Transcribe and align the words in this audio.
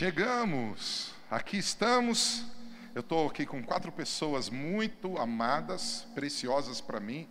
Chegamos, 0.00 1.12
aqui 1.30 1.58
estamos. 1.58 2.46
Eu 2.94 3.00
estou 3.00 3.28
aqui 3.28 3.44
com 3.44 3.62
quatro 3.62 3.92
pessoas 3.92 4.48
muito 4.48 5.18
amadas, 5.18 6.08
preciosas 6.14 6.80
para 6.80 6.98
mim. 6.98 7.28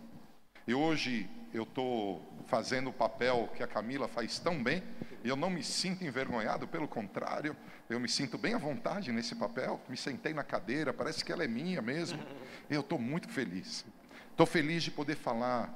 E 0.68 0.72
hoje 0.72 1.28
eu 1.52 1.64
estou 1.64 2.24
fazendo 2.46 2.90
o 2.90 2.92
papel 2.92 3.50
que 3.56 3.64
a 3.64 3.66
Camila 3.66 4.06
faz 4.06 4.38
tão 4.38 4.62
bem. 4.62 4.84
E 5.24 5.28
eu 5.28 5.34
não 5.34 5.50
me 5.50 5.64
sinto 5.64 6.04
envergonhado, 6.04 6.68
pelo 6.68 6.86
contrário, 6.86 7.56
eu 7.88 7.98
me 7.98 8.08
sinto 8.08 8.38
bem 8.38 8.54
à 8.54 8.58
vontade 8.58 9.10
nesse 9.10 9.34
papel. 9.34 9.80
Me 9.88 9.96
sentei 9.96 10.32
na 10.32 10.44
cadeira, 10.44 10.94
parece 10.94 11.24
que 11.24 11.32
ela 11.32 11.42
é 11.42 11.48
minha 11.48 11.82
mesmo. 11.82 12.22
Eu 12.70 12.82
estou 12.82 13.00
muito 13.00 13.28
feliz. 13.28 13.84
Estou 14.30 14.46
feliz 14.46 14.84
de 14.84 14.92
poder 14.92 15.16
falar 15.16 15.74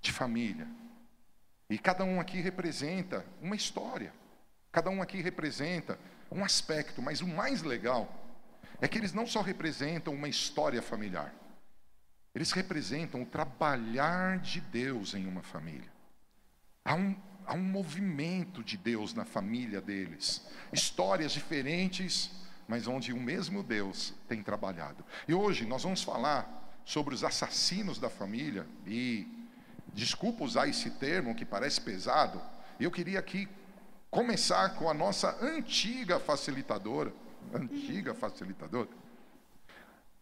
de 0.00 0.12
família. 0.12 0.68
E 1.68 1.76
cada 1.76 2.04
um 2.04 2.20
aqui 2.20 2.40
representa 2.40 3.26
uma 3.42 3.56
história. 3.56 4.12
Cada 4.76 4.90
um 4.90 5.00
aqui 5.00 5.22
representa 5.22 5.98
um 6.30 6.44
aspecto, 6.44 7.00
mas 7.00 7.22
o 7.22 7.26
mais 7.26 7.62
legal 7.62 8.14
é 8.78 8.86
que 8.86 8.98
eles 8.98 9.14
não 9.14 9.26
só 9.26 9.40
representam 9.40 10.12
uma 10.12 10.28
história 10.28 10.82
familiar, 10.82 11.34
eles 12.34 12.52
representam 12.52 13.22
o 13.22 13.24
trabalhar 13.24 14.38
de 14.38 14.60
Deus 14.60 15.14
em 15.14 15.26
uma 15.26 15.42
família. 15.42 15.90
Há 16.84 16.94
um, 16.94 17.16
há 17.46 17.54
um 17.54 17.62
movimento 17.62 18.62
de 18.62 18.76
Deus 18.76 19.14
na 19.14 19.24
família 19.24 19.80
deles, 19.80 20.46
histórias 20.70 21.32
diferentes, 21.32 22.30
mas 22.68 22.86
onde 22.86 23.14
o 23.14 23.18
mesmo 23.18 23.62
Deus 23.62 24.12
tem 24.28 24.42
trabalhado. 24.42 25.02
E 25.26 25.32
hoje 25.32 25.64
nós 25.64 25.84
vamos 25.84 26.02
falar 26.02 26.82
sobre 26.84 27.14
os 27.14 27.24
assassinos 27.24 27.98
da 27.98 28.10
família, 28.10 28.66
e 28.86 29.26
desculpa 29.94 30.44
usar 30.44 30.68
esse 30.68 30.90
termo 30.90 31.34
que 31.34 31.46
parece 31.46 31.80
pesado, 31.80 32.42
eu 32.78 32.90
queria 32.90 33.18
aqui 33.18 33.48
começar 34.16 34.74
com 34.76 34.88
a 34.88 34.94
nossa 34.94 35.36
antiga 35.44 36.18
facilitadora, 36.18 37.12
antiga 37.52 38.14
facilitadora. 38.14 38.88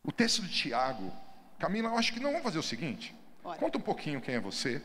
O 0.03 0.11
texto 0.11 0.43
de 0.43 0.49
Tiago, 0.49 1.13
Camila, 1.61 1.91
eu 1.91 1.97
acho 1.97 2.13
que 2.13 2.19
não 2.19 2.31
vamos 2.31 2.43
fazer 2.43 2.59
o 2.59 2.63
seguinte. 2.63 3.15
Olha. 3.45 3.57
Conta 3.57 3.79
um 3.79 3.81
pouquinho 3.81 4.21
quem 4.21 4.35
é 4.35 4.41
você. 4.41 4.83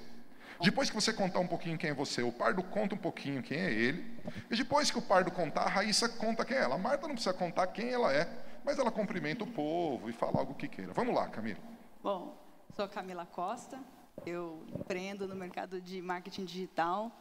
Depois 0.61 0.91
que 0.91 0.95
você 0.95 1.11
contar 1.11 1.39
um 1.39 1.47
pouquinho 1.47 1.75
quem 1.75 1.89
é 1.89 1.93
você, 1.93 2.21
o 2.21 2.31
Pardo 2.31 2.61
conta 2.61 2.93
um 2.93 2.99
pouquinho 2.99 3.41
quem 3.41 3.57
é 3.57 3.71
ele. 3.71 4.15
E 4.51 4.55
depois 4.55 4.91
que 4.91 4.99
o 4.99 5.01
Pardo 5.01 5.31
contar, 5.31 5.63
a 5.63 5.69
Raíssa 5.69 6.07
conta 6.07 6.45
quem 6.45 6.57
é 6.57 6.61
ela. 6.61 6.75
A 6.75 6.77
Marta 6.77 7.07
não 7.07 7.15
precisa 7.15 7.33
contar 7.33 7.65
quem 7.67 7.89
ela 7.89 8.13
é, 8.13 8.29
mas 8.63 8.77
ela 8.77 8.91
cumprimenta 8.91 9.43
o 9.43 9.47
povo 9.47 10.07
e 10.07 10.13
fala 10.13 10.37
algo 10.37 10.53
que 10.53 10.67
queira. 10.67 10.93
Vamos 10.93 11.15
lá, 11.15 11.27
Camila. 11.29 11.59
Bom, 12.03 12.37
sou 12.75 12.87
Camila 12.87 13.25
Costa, 13.25 13.79
eu 14.23 14.63
empreendo 14.67 15.27
no 15.27 15.35
mercado 15.35 15.81
de 15.81 15.99
marketing 15.99 16.45
digital 16.45 17.11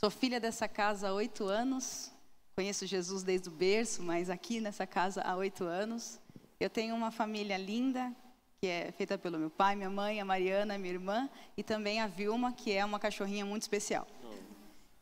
Sou 0.00 0.08
filha 0.08 0.40
dessa 0.40 0.66
casa 0.66 1.10
há 1.10 1.12
oito 1.12 1.44
anos. 1.44 2.10
Conheço 2.56 2.86
Jesus 2.86 3.22
desde 3.22 3.50
o 3.50 3.52
berço, 3.52 4.02
mas 4.02 4.30
aqui 4.30 4.58
nessa 4.58 4.86
casa 4.86 5.20
há 5.20 5.36
oito 5.36 5.64
anos. 5.64 6.18
Eu 6.58 6.70
tenho 6.70 6.94
uma 6.94 7.10
família 7.10 7.58
linda, 7.58 8.10
que 8.58 8.66
é 8.66 8.90
feita 8.92 9.18
pelo 9.18 9.38
meu 9.38 9.50
pai, 9.50 9.76
minha 9.76 9.90
mãe, 9.90 10.18
a 10.18 10.24
Mariana, 10.24 10.78
minha 10.78 10.94
irmã, 10.94 11.28
e 11.54 11.62
também 11.62 12.00
a 12.00 12.06
Vilma, 12.06 12.50
que 12.50 12.72
é 12.72 12.82
uma 12.82 12.98
cachorrinha 12.98 13.44
muito 13.44 13.60
especial. 13.60 14.06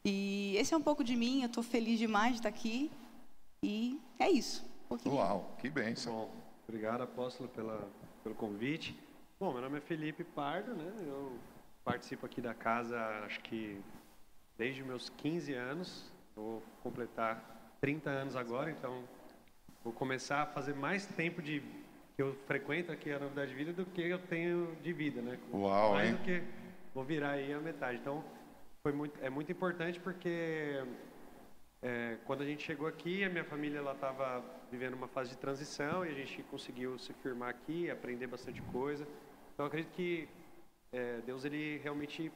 E 0.04 0.56
esse 0.56 0.74
é 0.74 0.76
um 0.76 0.82
pouco 0.82 1.04
de 1.04 1.14
mim, 1.14 1.42
eu 1.42 1.46
estou 1.46 1.62
feliz 1.62 1.96
demais 1.96 2.32
de 2.32 2.38
estar 2.40 2.48
aqui. 2.48 2.90
E 3.62 4.00
é 4.18 4.28
isso. 4.28 4.68
Um 4.90 5.14
Uau, 5.14 5.54
que 5.60 5.70
bênção. 5.70 6.12
Bom, 6.12 6.30
obrigado, 6.66 7.02
apóstolo, 7.02 7.48
pela, 7.50 7.88
pelo 8.24 8.34
convite. 8.34 8.98
Bom, 9.38 9.52
meu 9.52 9.62
nome 9.62 9.78
é 9.78 9.80
Felipe 9.80 10.24
Pardo, 10.24 10.74
né? 10.74 10.92
Eu 11.06 11.38
participo 11.84 12.26
aqui 12.26 12.40
da 12.40 12.52
casa, 12.52 12.98
acho 13.24 13.38
que 13.42 13.80
desde 14.58 14.82
meus 14.82 15.08
15 15.08 15.54
anos, 15.54 16.12
vou 16.34 16.60
completar 16.82 17.76
30 17.80 18.10
anos 18.10 18.36
agora, 18.36 18.70
então 18.70 19.04
vou 19.84 19.92
começar 19.92 20.42
a 20.42 20.46
fazer 20.46 20.74
mais 20.74 21.06
tempo 21.06 21.40
de 21.40 21.62
que 22.16 22.22
eu 22.22 22.34
frequento 22.46 22.90
aqui 22.90 23.12
a 23.12 23.20
Novidade 23.20 23.52
de 23.52 23.56
Vida 23.56 23.72
do 23.72 23.86
que 23.86 24.02
eu 24.02 24.18
tenho 24.18 24.74
de 24.82 24.92
vida, 24.92 25.22
né? 25.22 25.38
Uau, 25.52 25.92
mais 25.94 26.10
hein? 26.10 26.16
do 26.16 26.24
que 26.24 26.42
vou 26.92 27.04
virar 27.04 27.30
aí 27.30 27.52
a 27.52 27.60
metade. 27.60 27.98
Então, 27.98 28.24
foi 28.82 28.92
muito, 28.92 29.16
é 29.22 29.30
muito 29.30 29.52
importante 29.52 30.00
porque 30.00 30.82
é, 31.80 32.16
quando 32.24 32.42
a 32.42 32.44
gente 32.44 32.64
chegou 32.64 32.88
aqui, 32.88 33.22
a 33.22 33.30
minha 33.30 33.44
família 33.44 33.78
ela 33.78 33.92
estava 33.92 34.44
vivendo 34.72 34.94
uma 34.94 35.06
fase 35.06 35.30
de 35.30 35.38
transição 35.38 36.04
e 36.04 36.08
a 36.08 36.14
gente 36.14 36.42
conseguiu 36.44 36.98
se 36.98 37.12
firmar 37.12 37.50
aqui, 37.50 37.88
aprender 37.88 38.26
bastante 38.26 38.60
coisa. 38.62 39.06
Então, 39.54 39.64
eu 39.64 39.68
acredito 39.68 39.92
que 39.92 40.28
é, 40.92 41.20
Deus 41.24 41.44
ele 41.44 41.78
realmente 41.78 42.32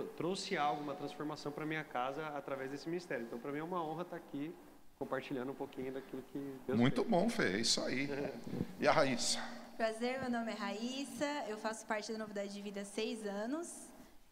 trouxe 0.00 0.56
algo, 0.56 0.82
uma 0.82 0.94
transformação 0.94 1.52
para 1.52 1.66
minha 1.66 1.84
casa 1.84 2.26
através 2.28 2.70
desse 2.70 2.88
ministério. 2.88 3.26
Então, 3.26 3.38
para 3.38 3.52
mim 3.52 3.58
é 3.58 3.62
uma 3.62 3.84
honra 3.84 4.02
estar 4.02 4.16
aqui 4.16 4.54
compartilhando 4.98 5.52
um 5.52 5.54
pouquinho 5.54 5.92
daquilo 5.92 6.22
que 6.32 6.38
Deus 6.66 6.78
Muito 6.78 7.02
fez. 7.02 7.08
bom, 7.08 7.28
Fê, 7.28 7.56
é 7.56 7.60
isso 7.60 7.80
aí. 7.82 8.08
e 8.80 8.88
a 8.88 8.92
Raíssa? 8.92 9.38
Prazer, 9.76 10.20
meu 10.20 10.30
nome 10.30 10.52
é 10.52 10.54
Raíssa, 10.54 11.26
eu 11.48 11.58
faço 11.58 11.84
parte 11.84 12.10
da 12.10 12.18
Novidade 12.18 12.54
de 12.54 12.62
Vida 12.62 12.82
há 12.82 12.84
seis 12.84 13.26
anos. 13.26 13.68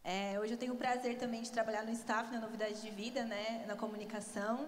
É, 0.02 0.38
hoje 0.40 0.54
eu 0.54 0.56
tenho 0.56 0.72
o 0.72 0.76
prazer 0.76 1.18
também 1.18 1.42
de 1.42 1.50
trabalhar 1.50 1.84
no 1.84 1.90
staff 1.90 2.32
na 2.32 2.40
Novidade 2.40 2.80
de 2.80 2.90
Vida, 2.90 3.24
né, 3.24 3.64
na 3.66 3.76
comunicação. 3.76 4.66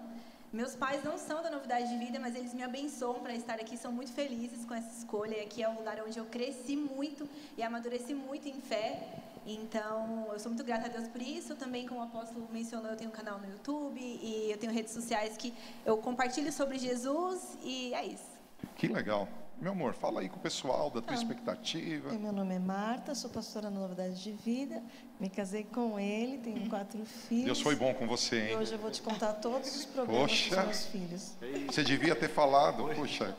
Meus 0.51 0.75
pais 0.75 1.03
não 1.03 1.17
são 1.17 1.41
da 1.41 1.49
Novidade 1.49 1.89
de 1.89 1.97
Vida, 1.97 2.19
mas 2.19 2.35
eles 2.35 2.53
me 2.53 2.61
abençoam 2.61 3.21
para 3.21 3.33
estar 3.33 3.55
aqui, 3.55 3.75
são 3.75 3.91
muito 3.91 4.11
felizes 4.11 4.63
com 4.65 4.75
essa 4.75 4.95
escolha. 4.95 5.37
E 5.37 5.41
aqui 5.41 5.63
é 5.63 5.69
um 5.69 5.75
lugar 5.75 5.99
onde 6.05 6.19
eu 6.19 6.25
cresci 6.25 6.75
muito 6.75 7.27
e 7.57 7.63
amadureci 7.63 8.13
muito 8.13 8.47
em 8.47 8.61
fé. 8.61 9.23
Então, 9.45 10.27
eu 10.31 10.39
sou 10.39 10.51
muito 10.51 10.63
grata 10.63 10.87
a 10.87 10.89
Deus 10.89 11.07
por 11.07 11.21
isso. 11.21 11.55
Também, 11.55 11.87
como 11.87 11.99
o 11.99 12.03
apóstolo 12.03 12.47
mencionou, 12.51 12.91
eu 12.91 12.97
tenho 12.97 13.09
um 13.09 13.13
canal 13.13 13.39
no 13.39 13.49
YouTube 13.49 13.99
e 13.99 14.51
eu 14.51 14.57
tenho 14.57 14.71
redes 14.71 14.93
sociais 14.93 15.35
que 15.37 15.53
eu 15.85 15.97
compartilho 15.97 16.51
sobre 16.51 16.77
Jesus 16.77 17.57
e 17.61 17.93
é 17.93 18.05
isso. 18.05 18.33
Que 18.75 18.87
legal. 18.87 19.27
Meu 19.59 19.71
amor, 19.71 19.93
fala 19.93 20.21
aí 20.21 20.27
com 20.27 20.37
o 20.37 20.41
pessoal 20.41 20.89
da 20.89 21.01
tua 21.01 21.15
expectativa. 21.15 22.11
Meu 22.13 22.33
nome 22.33 22.55
é 22.55 22.59
Marta, 22.59 23.15
sou 23.15 23.29
pastora 23.29 23.69
na 23.69 23.79
Novidade 23.79 24.21
de 24.21 24.31
Vida. 24.31 24.83
Me 25.19 25.29
casei 25.29 25.63
com 25.63 25.97
ele, 25.99 26.37
tenho 26.39 26.69
quatro 26.69 27.05
filhos. 27.05 27.45
Deus 27.45 27.61
foi 27.61 27.75
bom 27.75 27.93
com 27.93 28.05
você, 28.05 28.41
hein? 28.41 28.51
E 28.53 28.55
hoje 28.57 28.73
eu 28.73 28.79
vou 28.79 28.91
te 28.91 29.01
contar 29.01 29.33
todos 29.33 29.73
os 29.73 29.85
problemas 29.85 30.21
Poxa, 30.23 30.55
dos 30.55 30.65
meus 30.65 30.85
filhos. 30.87 31.37
Você 31.67 31.83
devia 31.83 32.15
ter 32.15 32.29
falado, 32.29 32.83
puxa. 32.95 33.33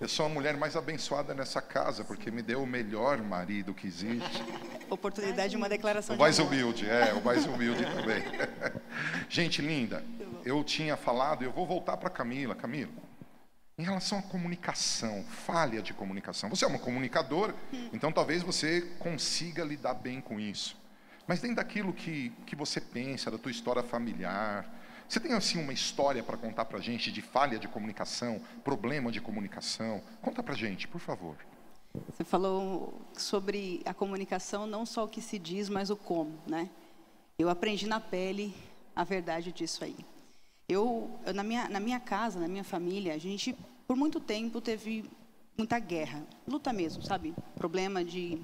Eu 0.00 0.08
sou 0.08 0.26
a 0.26 0.28
mulher 0.28 0.56
mais 0.56 0.76
abençoada 0.76 1.34
nessa 1.34 1.60
casa, 1.60 2.04
porque 2.04 2.30
me 2.30 2.40
deu 2.40 2.62
o 2.62 2.66
melhor 2.66 3.18
marido 3.20 3.74
que 3.74 3.88
existe. 3.88 4.44
Oportunidade 4.88 5.50
de 5.50 5.56
uma 5.56 5.68
declaração 5.68 6.14
o 6.14 6.18
mais 6.18 6.36
de 6.36 6.42
humilde, 6.42 6.88
é, 6.88 7.12
o 7.14 7.24
mais 7.24 7.44
humilde 7.44 7.84
também. 7.84 8.22
Gente 9.28 9.60
linda, 9.60 10.04
eu 10.44 10.62
tinha 10.62 10.96
falado, 10.96 11.42
eu 11.42 11.50
vou 11.50 11.66
voltar 11.66 11.96
para 11.96 12.08
Camila. 12.08 12.54
Camila, 12.54 12.92
em 13.76 13.82
relação 13.82 14.20
à 14.20 14.22
comunicação, 14.22 15.24
falha 15.24 15.82
de 15.82 15.92
comunicação. 15.92 16.48
Você 16.48 16.64
é 16.64 16.68
uma 16.68 16.78
comunicadora, 16.78 17.52
então 17.92 18.12
talvez 18.12 18.44
você 18.44 18.82
consiga 19.00 19.64
lidar 19.64 19.94
bem 19.94 20.20
com 20.20 20.38
isso. 20.38 20.76
Mas 21.26 21.40
dentro 21.40 21.56
daquilo 21.56 21.92
que, 21.92 22.30
que 22.46 22.54
você 22.54 22.80
pensa, 22.80 23.32
da 23.32 23.36
tua 23.36 23.50
história 23.50 23.82
familiar, 23.82 24.64
você 25.08 25.18
tem 25.18 25.32
assim 25.32 25.58
uma 25.58 25.72
história 25.72 26.22
para 26.22 26.36
contar 26.36 26.66
para 26.66 26.78
a 26.78 26.82
gente 26.82 27.10
de 27.10 27.22
falha 27.22 27.58
de 27.58 27.66
comunicação, 27.66 28.40
problema 28.62 29.10
de 29.10 29.20
comunicação? 29.20 30.02
Conta 30.20 30.42
para 30.42 30.52
a 30.52 30.56
gente, 30.56 30.86
por 30.86 31.00
favor. 31.00 31.34
Você 32.12 32.22
falou 32.22 33.00
sobre 33.16 33.80
a 33.86 33.94
comunicação, 33.94 34.66
não 34.66 34.84
só 34.84 35.04
o 35.04 35.08
que 35.08 35.22
se 35.22 35.38
diz, 35.38 35.70
mas 35.70 35.88
o 35.88 35.96
como, 35.96 36.38
né? 36.46 36.68
Eu 37.38 37.48
aprendi 37.48 37.86
na 37.86 37.98
pele 37.98 38.54
a 38.94 39.02
verdade 39.02 39.50
disso 39.50 39.82
aí. 39.82 39.96
Eu, 40.68 41.10
eu 41.24 41.32
na, 41.32 41.42
minha, 41.42 41.68
na 41.70 41.80
minha 41.80 41.98
casa, 41.98 42.38
na 42.38 42.46
minha 42.46 42.64
família, 42.64 43.14
a 43.14 43.18
gente, 43.18 43.56
por 43.86 43.96
muito 43.96 44.20
tempo, 44.20 44.60
teve 44.60 45.08
muita 45.56 45.78
guerra, 45.78 46.22
luta 46.46 46.70
mesmo, 46.70 47.02
sabe? 47.02 47.34
Problema 47.56 48.04
de, 48.04 48.38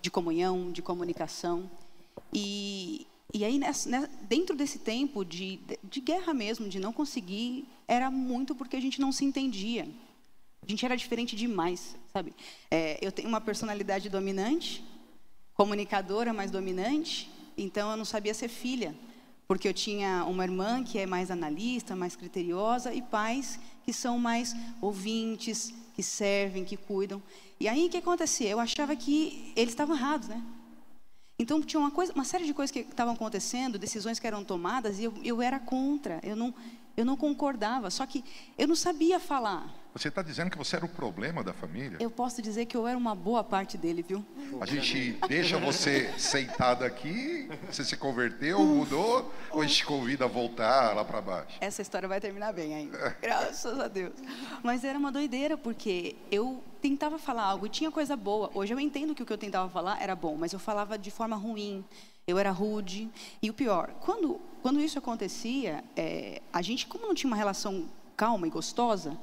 de 0.00 0.10
comunhão, 0.10 0.72
de 0.72 0.80
comunicação. 0.80 1.70
E, 2.32 3.06
e 3.36 3.44
aí, 3.44 3.58
nessa, 3.58 4.08
dentro 4.22 4.56
desse 4.56 4.78
tempo 4.78 5.22
de, 5.22 5.60
de 5.84 6.00
guerra 6.00 6.32
mesmo, 6.32 6.68
de 6.70 6.80
não 6.80 6.90
conseguir, 6.90 7.68
era 7.86 8.10
muito 8.10 8.54
porque 8.54 8.76
a 8.76 8.80
gente 8.80 8.98
não 8.98 9.12
se 9.12 9.26
entendia. 9.26 9.86
A 10.62 10.70
gente 10.70 10.86
era 10.86 10.96
diferente 10.96 11.36
demais, 11.36 11.94
sabe? 12.14 12.32
É, 12.70 12.98
eu 13.02 13.12
tenho 13.12 13.28
uma 13.28 13.40
personalidade 13.40 14.08
dominante, 14.08 14.82
comunicadora, 15.52 16.32
mas 16.32 16.50
dominante, 16.50 17.30
então 17.58 17.90
eu 17.90 17.96
não 17.98 18.06
sabia 18.06 18.32
ser 18.32 18.48
filha, 18.48 18.94
porque 19.46 19.68
eu 19.68 19.74
tinha 19.74 20.24
uma 20.24 20.42
irmã 20.42 20.82
que 20.82 20.98
é 20.98 21.04
mais 21.04 21.30
analista, 21.30 21.94
mais 21.94 22.16
criteriosa, 22.16 22.94
e 22.94 23.02
pais 23.02 23.60
que 23.84 23.92
são 23.92 24.18
mais 24.18 24.54
ouvintes, 24.80 25.74
que 25.94 26.02
servem, 26.02 26.64
que 26.64 26.76
cuidam. 26.76 27.22
E 27.60 27.68
aí 27.68 27.86
o 27.86 27.90
que 27.90 27.98
acontecia? 27.98 28.48
Eu 28.48 28.58
achava 28.58 28.96
que 28.96 29.52
eles 29.54 29.72
estavam 29.72 29.94
errados, 29.94 30.26
né? 30.26 30.42
Então 31.38 31.60
tinha 31.62 31.80
uma, 31.80 31.90
coisa, 31.90 32.12
uma 32.14 32.24
série 32.24 32.46
de 32.46 32.54
coisas 32.54 32.70
que 32.70 32.80
estavam 32.80 33.14
acontecendo, 33.14 33.78
decisões 33.78 34.18
que 34.18 34.26
eram 34.26 34.42
tomadas, 34.42 34.98
e 34.98 35.04
eu, 35.04 35.14
eu 35.22 35.42
era 35.42 35.58
contra. 35.58 36.18
Eu 36.22 36.34
não, 36.34 36.54
Eu 36.96 37.04
não 37.04 37.16
concordava, 37.16 37.90
só 37.90 38.06
que 38.06 38.24
eu 38.56 38.66
não 38.66 38.74
sabia 38.74 39.20
falar. 39.20 39.70
Você 39.96 40.08
está 40.08 40.20
dizendo 40.20 40.50
que 40.50 40.58
você 40.58 40.76
era 40.76 40.84
o 40.84 40.88
problema 40.90 41.42
da 41.42 41.54
família? 41.54 41.96
Eu 41.98 42.10
posso 42.10 42.42
dizer 42.42 42.66
que 42.66 42.76
eu 42.76 42.86
era 42.86 42.98
uma 42.98 43.14
boa 43.14 43.42
parte 43.42 43.78
dele, 43.78 44.04
viu? 44.06 44.22
A 44.60 44.66
gente 44.66 45.18
deixa 45.26 45.56
você 45.56 46.12
sentada 46.18 46.84
aqui, 46.84 47.48
você 47.66 47.82
se 47.82 47.96
converteu, 47.96 48.58
mudou, 48.58 49.32
ou 49.50 49.62
a 49.62 49.66
gente 49.66 49.86
convida 49.86 50.26
a 50.26 50.28
voltar 50.28 50.94
lá 50.94 51.02
para 51.02 51.22
baixo? 51.22 51.56
Essa 51.62 51.80
história 51.80 52.06
vai 52.06 52.20
terminar 52.20 52.52
bem 52.52 52.74
ainda, 52.74 53.16
graças 53.22 53.80
a 53.80 53.88
Deus. 53.88 54.12
Mas 54.62 54.84
era 54.84 54.98
uma 54.98 55.10
doideira, 55.10 55.56
porque 55.56 56.14
eu 56.30 56.62
tentava 56.82 57.18
falar 57.18 57.44
algo 57.44 57.64
e 57.64 57.70
tinha 57.70 57.90
coisa 57.90 58.14
boa. 58.14 58.50
Hoje 58.52 58.74
eu 58.74 58.78
entendo 58.78 59.14
que 59.14 59.22
o 59.22 59.26
que 59.26 59.32
eu 59.32 59.38
tentava 59.38 59.70
falar 59.70 60.02
era 60.02 60.14
bom, 60.14 60.36
mas 60.36 60.52
eu 60.52 60.58
falava 60.58 60.98
de 60.98 61.10
forma 61.10 61.36
ruim, 61.36 61.82
eu 62.26 62.36
era 62.38 62.50
rude. 62.50 63.08
E 63.40 63.48
o 63.48 63.54
pior, 63.54 63.88
quando, 64.02 64.42
quando 64.60 64.78
isso 64.78 64.98
acontecia, 64.98 65.82
é, 65.96 66.42
a 66.52 66.60
gente, 66.60 66.86
como 66.86 67.06
não 67.06 67.14
tinha 67.14 67.30
uma 67.30 67.36
relação 67.36 67.88
calma 68.14 68.46
e 68.46 68.50
gostosa, 68.50 69.16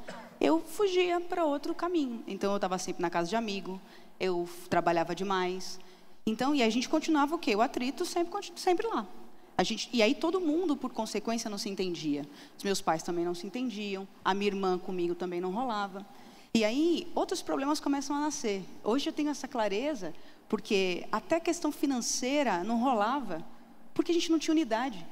eu 0.43 0.59
fugia 0.59 1.21
para 1.21 1.45
outro 1.45 1.73
caminho. 1.73 2.21
Então 2.27 2.51
eu 2.51 2.57
estava 2.57 2.77
sempre 2.77 3.01
na 3.01 3.09
casa 3.09 3.29
de 3.29 3.35
amigo, 3.35 3.79
eu 4.19 4.47
trabalhava 4.69 5.15
demais. 5.15 5.79
Então, 6.25 6.53
e 6.53 6.61
a 6.61 6.69
gente 6.69 6.89
continuava 6.89 7.33
o 7.35 7.39
quê? 7.39 7.55
O 7.55 7.61
atrito 7.61 8.05
sempre, 8.05 8.51
sempre 8.57 8.85
lá. 8.87 9.07
A 9.57 9.63
gente, 9.63 9.89
e 9.93 10.01
aí 10.01 10.13
todo 10.13 10.41
mundo, 10.41 10.75
por 10.75 10.91
consequência, 10.91 11.49
não 11.49 11.57
se 11.57 11.69
entendia. 11.69 12.27
Os 12.57 12.63
meus 12.63 12.81
pais 12.81 13.01
também 13.01 13.23
não 13.23 13.33
se 13.33 13.47
entendiam, 13.47 14.05
a 14.23 14.33
minha 14.33 14.49
irmã 14.49 14.77
comigo 14.77 15.15
também 15.15 15.39
não 15.39 15.51
rolava. 15.51 16.05
E 16.53 16.65
aí 16.65 17.07
outros 17.15 17.41
problemas 17.41 17.79
começam 17.79 18.13
a 18.15 18.19
nascer. 18.19 18.65
Hoje 18.83 19.07
eu 19.07 19.13
tenho 19.13 19.29
essa 19.29 19.47
clareza, 19.47 20.13
porque 20.49 21.07
até 21.09 21.39
questão 21.39 21.71
financeira 21.71 22.63
não 22.65 22.81
rolava, 22.81 23.43
porque 23.93 24.11
a 24.11 24.13
gente 24.13 24.29
não 24.29 24.39
tinha 24.39 24.53
unidade. 24.53 25.05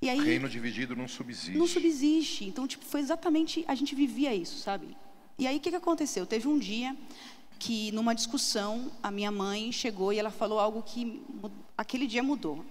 E 0.00 0.08
aí, 0.08 0.18
Reino 0.20 0.48
dividido 0.48 0.94
não 0.94 1.08
subsiste. 1.08 1.58
Não 1.58 1.66
subsiste. 1.66 2.44
Então, 2.44 2.66
tipo, 2.66 2.84
foi 2.84 3.00
exatamente 3.00 3.64
a 3.66 3.74
gente 3.74 3.94
vivia 3.94 4.34
isso, 4.34 4.58
sabe? 4.58 4.96
E 5.38 5.46
aí 5.46 5.56
o 5.56 5.60
que, 5.60 5.70
que 5.70 5.76
aconteceu? 5.76 6.24
Teve 6.24 6.46
um 6.46 6.58
dia 6.58 6.96
que 7.58 7.90
numa 7.92 8.14
discussão 8.14 8.90
a 9.02 9.10
minha 9.10 9.30
mãe 9.32 9.72
chegou 9.72 10.12
e 10.12 10.18
ela 10.18 10.30
falou 10.30 10.60
algo 10.60 10.82
que 10.82 11.22
aquele 11.76 12.06
dia 12.06 12.22
mudou. 12.22 12.64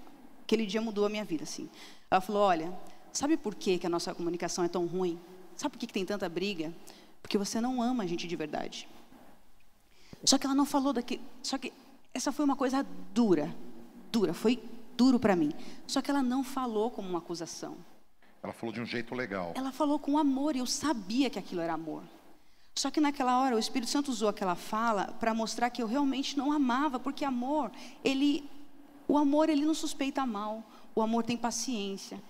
Aquele 0.44 0.65
dia 0.65 0.81
mudou 0.81 1.06
a 1.06 1.09
minha 1.09 1.25
vida, 1.25 1.44
assim. 1.44 1.69
Ela 2.09 2.21
falou: 2.21 2.44
"Olha, 2.44 2.74
sabe 3.12 3.35
por 3.35 3.56
que, 3.56 3.77
que 3.77 3.85
a 3.85 3.89
nossa 3.89 4.15
comunicação 4.15 4.63
é 4.63 4.69
tão 4.69 4.85
ruim? 4.85 5.19
Sabe 5.57 5.73
por 5.73 5.80
que, 5.80 5.88
que 5.88 5.94
tem 5.94 6.06
tanta 6.06 6.30
briga? 6.30 6.73
Porque 7.21 7.38
você 7.38 7.59
não 7.59 7.81
ama 7.81 8.03
a 8.03 8.07
gente 8.07 8.25
de 8.25 8.35
verdade." 8.35 8.88
Só 10.23 10.38
que 10.38 10.45
ela 10.45 10.56
não 10.56 10.65
falou 10.65 10.94
daquele, 10.94 11.21
só 11.44 11.57
que 11.57 11.71
essa 12.13 12.31
foi 12.31 12.45
uma 12.45 12.56
coisa 12.56 12.85
dura. 13.13 13.53
Dura, 14.12 14.33
foi 14.33 14.59
duro 14.97 15.19
para 15.19 15.35
mim. 15.35 15.51
Só 15.85 16.01
que 16.01 16.09
ela 16.09 16.23
não 16.23 16.44
falou 16.44 16.89
como 16.89 17.07
uma 17.07 17.19
acusação. 17.19 17.77
Ela 18.41 18.53
falou 18.53 18.73
de 18.73 18.81
um 18.81 18.85
jeito 18.85 19.13
legal. 19.13 19.53
Ela 19.55 19.71
falou 19.71 19.99
com 19.99 20.17
amor 20.17 20.55
e 20.55 20.59
eu 20.59 20.65
sabia 20.65 21.29
que 21.29 21.39
aquilo 21.39 21.61
era 21.61 21.73
amor. 21.73 22.03
Só 22.75 22.91
que 22.91 23.01
naquela 23.01 23.39
hora 23.39 23.55
o 23.55 23.59
Espírito 23.59 23.89
Santo 23.89 24.11
usou 24.11 24.29
aquela 24.29 24.55
fala 24.55 25.15
para 25.19 25.33
mostrar 25.33 25.69
que 25.69 25.81
eu 25.81 25.88
realmente 25.88 26.38
não 26.38 26.51
amava, 26.51 26.99
porque 26.99 27.25
amor, 27.25 27.71
ele 28.03 28.47
o 29.07 29.17
amor 29.17 29.49
ele 29.49 29.65
não 29.65 29.73
suspeita 29.73 30.25
mal, 30.25 30.63
o 30.94 31.01
amor 31.01 31.23
tem 31.23 31.38
paciência. 31.38 32.21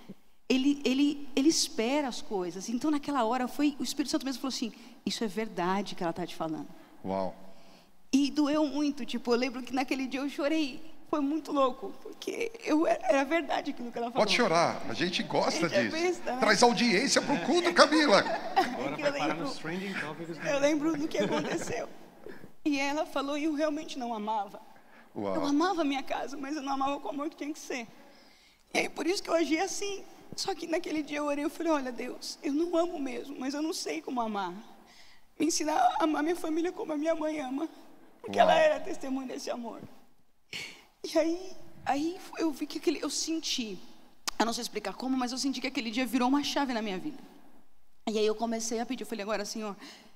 Ele, 0.48 0.82
ele, 0.86 1.28
ele 1.36 1.50
espera 1.50 2.08
as 2.08 2.22
coisas. 2.22 2.70
Então 2.70 2.90
naquela 2.90 3.26
hora 3.26 3.48
foi 3.48 3.76
o 3.80 3.84
Espírito 3.84 4.12
Santo 4.12 4.26
mesmo 4.26 4.42
falou 4.42 4.54
assim: 4.56 4.72
"Isso 5.06 5.24
é 5.24 5.28
verdade 5.28 5.96
que 5.96 6.04
ela 6.04 6.12
está 6.12 6.26
te 6.26 6.36
falando". 6.36 6.68
Uau. 7.04 7.36
E 8.12 8.32
doeu 8.32 8.66
muito, 8.66 9.06
tipo, 9.06 9.34
eu 9.34 9.38
lembro 9.38 9.62
que 9.62 9.74
naquele 9.74 10.08
dia 10.08 10.22
eu 10.22 10.30
chorei 10.30 10.82
foi 11.10 11.22
muito 11.22 11.52
louco, 11.52 11.94
porque 12.02 12.52
eu, 12.64 12.86
era 12.86 13.24
verdade 13.24 13.72
aquilo 13.72 13.92
que 13.92 13.98
ela 13.98 14.12
falou. 14.12 14.26
Pode 14.26 14.36
chorar, 14.36 14.82
a 14.90 14.94
gente 14.94 15.24
gosta 15.24 15.70
gente 15.70 15.96
é 15.96 16.02
disso. 16.04 16.22
É 16.26 16.36
Traz 16.38 16.62
audiência 16.62 17.22
para 17.22 17.34
o 17.34 17.46
culto, 17.46 17.74
Camila. 17.74 18.20
Agora 18.56 18.98
vai 18.98 19.20
parar 19.20 19.36
nos 19.36 19.58
trending 19.58 19.94
topics. 19.94 20.38
Eu 20.46 20.60
lembro 20.60 20.98
do 20.98 21.08
que 21.08 21.18
aconteceu. 21.18 21.88
E 22.66 22.78
ela 22.78 23.06
falou, 23.06 23.38
e 23.38 23.46
eu 23.46 23.54
realmente 23.54 23.98
não 23.98 24.14
amava. 24.14 24.60
Uau. 25.16 25.36
Eu 25.36 25.46
amava 25.46 25.82
a 25.82 25.86
minha 25.86 26.04
casa, 26.04 26.36
mas 26.36 26.56
eu 26.58 26.62
não 26.62 26.74
amava 26.74 27.00
com 27.00 27.08
o 27.08 27.12
amor 27.12 27.30
que 27.30 27.38
tinha 27.38 27.54
que 27.54 27.60
ser. 27.60 27.88
E 28.74 28.80
aí, 28.80 28.90
por 28.90 29.08
isso 29.08 29.24
que 29.24 29.30
eu 29.30 29.34
agi 29.34 29.58
assim. 29.58 30.04
Só 30.36 30.54
que 30.54 30.68
naquele 30.68 31.02
dia 31.02 31.20
eu 31.20 31.26
orei, 31.26 31.46
eu 31.46 31.50
falei, 31.50 31.72
olha 31.72 31.92
Deus, 31.92 32.38
eu 32.44 32.54
não 32.54 32.76
amo 32.78 33.00
mesmo, 33.00 33.36
mas 33.40 33.54
eu 33.54 33.62
não 33.62 33.74
sei 33.74 34.02
como 34.02 34.22
amar. 34.22 34.54
Me 35.40 35.46
ensinar 35.46 35.76
a 35.76 36.04
amar 36.04 36.22
minha 36.22 36.36
família 36.36 36.72
como 36.72 36.92
a 36.92 36.98
minha 36.98 37.16
mãe 37.16 37.40
ama. 37.40 37.68
Porque 38.22 38.38
Uau. 38.38 38.50
ela 38.50 38.60
era 38.60 38.80
testemunha 38.82 39.28
desse 39.28 39.50
amor. 39.50 39.82
E 41.08 41.18
aí, 41.18 41.52
aí 41.86 42.18
eu 42.38 42.52
vi 42.52 42.68
que 42.68 42.80
aquele, 42.80 43.00
eu 43.02 43.10
senti, 43.10 43.80
eu 44.38 44.46
não 44.46 44.52
sei 44.52 44.62
explicar 44.62 44.94
como, 44.94 45.16
mas 45.16 45.32
eu 45.32 45.38
senti 45.38 45.62
que 45.62 45.68
aquele 45.68 45.90
dia 45.90 46.06
virou 46.06 46.28
uma 46.28 46.44
chave 46.44 46.74
na 46.74 46.82
minha 46.82 46.98
vida. 46.98 47.18
E 48.10 48.18
aí 48.18 48.26
eu 48.26 48.36
comecei 48.36 48.80
a 48.82 48.86
pedir, 48.86 49.04
eu 49.04 49.08
falei, 49.08 49.24
agora 49.24 49.46
Senhor, 49.46 49.76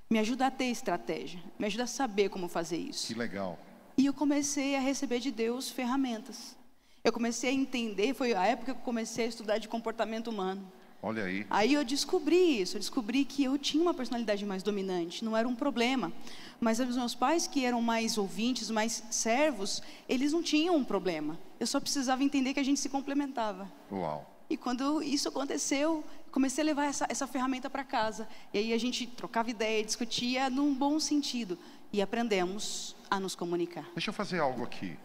me 0.09 0.19
ajuda 0.19 0.47
a 0.47 0.51
ter 0.51 0.65
estratégia, 0.65 1.41
me 1.57 1.65
ajuda 1.65 1.85
a 1.85 1.87
saber 1.87 2.27
como 2.27 2.49
fazer 2.49 2.75
isso. 2.75 3.07
Que 3.07 3.13
legal. 3.13 3.57
E 3.97 4.05
eu 4.05 4.13
comecei 4.13 4.75
a 4.75 4.81
receber 4.81 5.19
de 5.19 5.31
Deus 5.31 5.69
ferramentas. 5.69 6.57
Eu 7.03 7.13
comecei 7.13 7.49
a 7.49 7.53
entender, 7.53 8.13
foi 8.13 8.33
a 8.33 8.45
época 8.45 8.73
que 8.73 8.79
eu 8.79 8.83
comecei 8.83 9.25
a 9.25 9.29
estudar 9.29 9.59
de 9.59 9.69
comportamento 9.69 10.27
humano. 10.27 10.69
Olha 11.03 11.23
aí. 11.23 11.45
Aí 11.49 11.73
eu 11.73 11.83
descobri 11.83 12.61
isso, 12.61 12.77
eu 12.77 12.79
descobri 12.79 13.25
que 13.25 13.43
eu 13.43 13.57
tinha 13.57 13.81
uma 13.81 13.93
personalidade 13.93 14.45
mais 14.45 14.61
dominante, 14.61 15.25
não 15.25 15.35
era 15.35 15.47
um 15.47 15.55
problema. 15.55 16.13
Mas 16.59 16.79
os 16.79 16.95
meus 16.95 17.15
pais, 17.15 17.47
que 17.47 17.65
eram 17.65 17.81
mais 17.81 18.17
ouvintes, 18.17 18.69
mais 18.69 19.03
servos, 19.09 19.81
eles 20.07 20.31
não 20.31 20.43
tinham 20.43 20.75
um 20.75 20.83
problema. 20.83 21.39
Eu 21.59 21.65
só 21.65 21.79
precisava 21.79 22.23
entender 22.23 22.53
que 22.53 22.59
a 22.59 22.63
gente 22.63 22.79
se 22.79 22.87
complementava. 22.87 23.71
Uau. 23.91 24.27
E 24.47 24.57
quando 24.57 25.01
isso 25.01 25.29
aconteceu, 25.29 26.03
comecei 26.29 26.61
a 26.61 26.65
levar 26.65 26.85
essa, 26.85 27.07
essa 27.09 27.25
ferramenta 27.25 27.69
para 27.69 27.83
casa. 27.83 28.27
E 28.53 28.59
aí 28.59 28.73
a 28.73 28.77
gente 28.77 29.07
trocava 29.07 29.49
ideia, 29.49 29.83
discutia 29.83 30.49
num 30.49 30.75
bom 30.75 30.99
sentido. 30.99 31.57
E 31.91 32.01
aprendemos 32.01 32.95
a 33.09 33.19
nos 33.19 33.33
comunicar. 33.33 33.89
Deixa 33.93 34.09
eu 34.09 34.13
fazer 34.13 34.39
algo 34.39 34.63
aqui. 34.63 34.97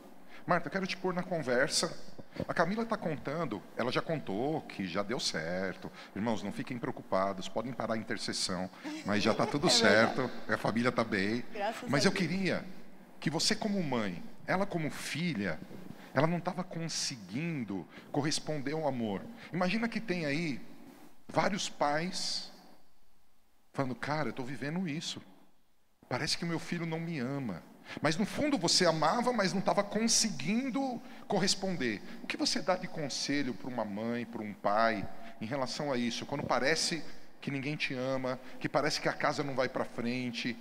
Marta, 0.46 0.70
quero 0.70 0.86
te 0.86 0.96
pôr 0.96 1.12
na 1.12 1.24
conversa. 1.24 1.92
A 2.46 2.54
Camila 2.54 2.84
está 2.84 2.96
contando, 2.96 3.60
ela 3.76 3.90
já 3.90 4.00
contou 4.00 4.60
que 4.60 4.86
já 4.86 5.02
deu 5.02 5.18
certo. 5.18 5.90
Irmãos, 6.14 6.40
não 6.42 6.52
fiquem 6.52 6.78
preocupados, 6.78 7.48
podem 7.48 7.72
parar 7.72 7.94
a 7.94 7.98
intercessão, 7.98 8.70
mas 9.04 9.24
já 9.24 9.32
está 9.32 9.44
tudo 9.44 9.66
é 9.68 9.70
certo, 9.70 10.30
a 10.48 10.56
família 10.56 10.90
está 10.90 11.02
bem. 11.02 11.44
Graças 11.52 11.90
mas 11.90 12.04
eu 12.04 12.12
queria 12.12 12.64
que 13.18 13.28
você, 13.28 13.56
como 13.56 13.82
mãe, 13.82 14.22
ela 14.46 14.64
como 14.64 14.88
filha, 14.88 15.58
ela 16.14 16.28
não 16.28 16.38
estava 16.38 16.62
conseguindo 16.62 17.84
corresponder 18.12 18.74
ao 18.74 18.86
amor. 18.86 19.22
Imagina 19.52 19.88
que 19.88 20.00
tem 20.00 20.26
aí 20.26 20.60
vários 21.26 21.68
pais 21.68 22.52
falando, 23.72 23.96
cara, 23.96 24.28
eu 24.28 24.30
estou 24.30 24.44
vivendo 24.44 24.86
isso. 24.86 25.20
Parece 26.08 26.38
que 26.38 26.44
meu 26.44 26.60
filho 26.60 26.86
não 26.86 27.00
me 27.00 27.18
ama. 27.18 27.62
Mas 28.00 28.16
no 28.16 28.26
fundo 28.26 28.58
você 28.58 28.84
amava, 28.84 29.32
mas 29.32 29.52
não 29.52 29.60
estava 29.60 29.82
conseguindo 29.82 31.00
corresponder. 31.26 32.02
O 32.22 32.26
que 32.26 32.36
você 32.36 32.60
dá 32.60 32.76
de 32.76 32.88
conselho 32.88 33.54
para 33.54 33.68
uma 33.68 33.84
mãe, 33.84 34.24
para 34.24 34.42
um 34.42 34.52
pai, 34.52 35.08
em 35.40 35.46
relação 35.46 35.92
a 35.92 35.96
isso? 35.96 36.26
Quando 36.26 36.44
parece 36.44 37.02
que 37.40 37.50
ninguém 37.50 37.76
te 37.76 37.94
ama, 37.94 38.38
que 38.58 38.68
parece 38.68 39.00
que 39.00 39.08
a 39.08 39.12
casa 39.12 39.42
não 39.42 39.54
vai 39.54 39.68
para 39.68 39.84
frente, 39.84 40.56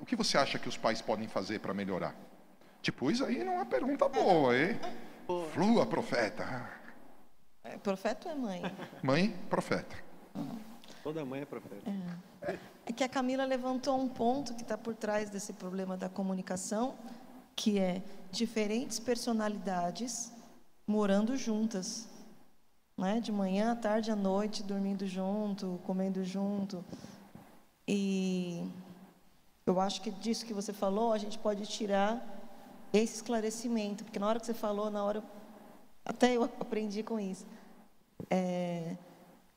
o 0.00 0.04
que 0.04 0.16
você 0.16 0.36
acha 0.36 0.58
que 0.58 0.68
os 0.68 0.76
pais 0.76 1.00
podem 1.00 1.28
fazer 1.28 1.60
para 1.60 1.72
melhorar? 1.72 2.14
Tipo, 2.82 3.10
isso 3.10 3.24
aí 3.24 3.42
não 3.42 3.52
é 3.52 3.56
uma 3.56 3.66
pergunta 3.66 4.08
boa, 4.08 4.56
hein? 4.56 4.78
Flua, 5.52 5.86
profeta. 5.86 6.70
É, 7.64 7.76
profeta 7.78 8.28
ou 8.28 8.34
é 8.34 8.38
mãe? 8.38 8.76
Mãe, 9.02 9.36
profeta. 9.50 9.96
Uhum. 10.34 10.58
Toda 11.06 11.24
mãe 11.24 11.42
é 11.42 11.44
profeta. 11.44 11.88
É. 12.42 12.58
é 12.86 12.92
que 12.92 13.04
a 13.04 13.08
Camila 13.08 13.44
levantou 13.44 13.96
um 13.96 14.08
ponto 14.08 14.52
que 14.54 14.62
está 14.62 14.76
por 14.76 14.92
trás 14.92 15.30
desse 15.30 15.52
problema 15.52 15.96
da 15.96 16.08
comunicação, 16.08 16.96
que 17.54 17.78
é 17.78 18.02
diferentes 18.32 18.98
personalidades 18.98 20.32
morando 20.84 21.36
juntas. 21.36 22.08
Né? 22.98 23.20
De 23.20 23.30
manhã, 23.30 23.70
à 23.70 23.76
tarde, 23.76 24.10
à 24.10 24.16
noite, 24.16 24.64
dormindo 24.64 25.06
junto, 25.06 25.78
comendo 25.84 26.24
junto. 26.24 26.84
E 27.86 28.68
eu 29.64 29.78
acho 29.78 30.02
que 30.02 30.10
disso 30.10 30.44
que 30.44 30.52
você 30.52 30.72
falou, 30.72 31.12
a 31.12 31.18
gente 31.18 31.38
pode 31.38 31.66
tirar 31.66 32.20
esse 32.92 33.14
esclarecimento, 33.14 34.02
porque 34.02 34.18
na 34.18 34.26
hora 34.26 34.40
que 34.40 34.46
você 34.46 34.54
falou, 34.54 34.90
na 34.90 35.04
hora 35.04 35.22
até 36.04 36.36
eu 36.36 36.42
aprendi 36.42 37.04
com 37.04 37.20
isso. 37.20 37.46
É, 38.28 38.96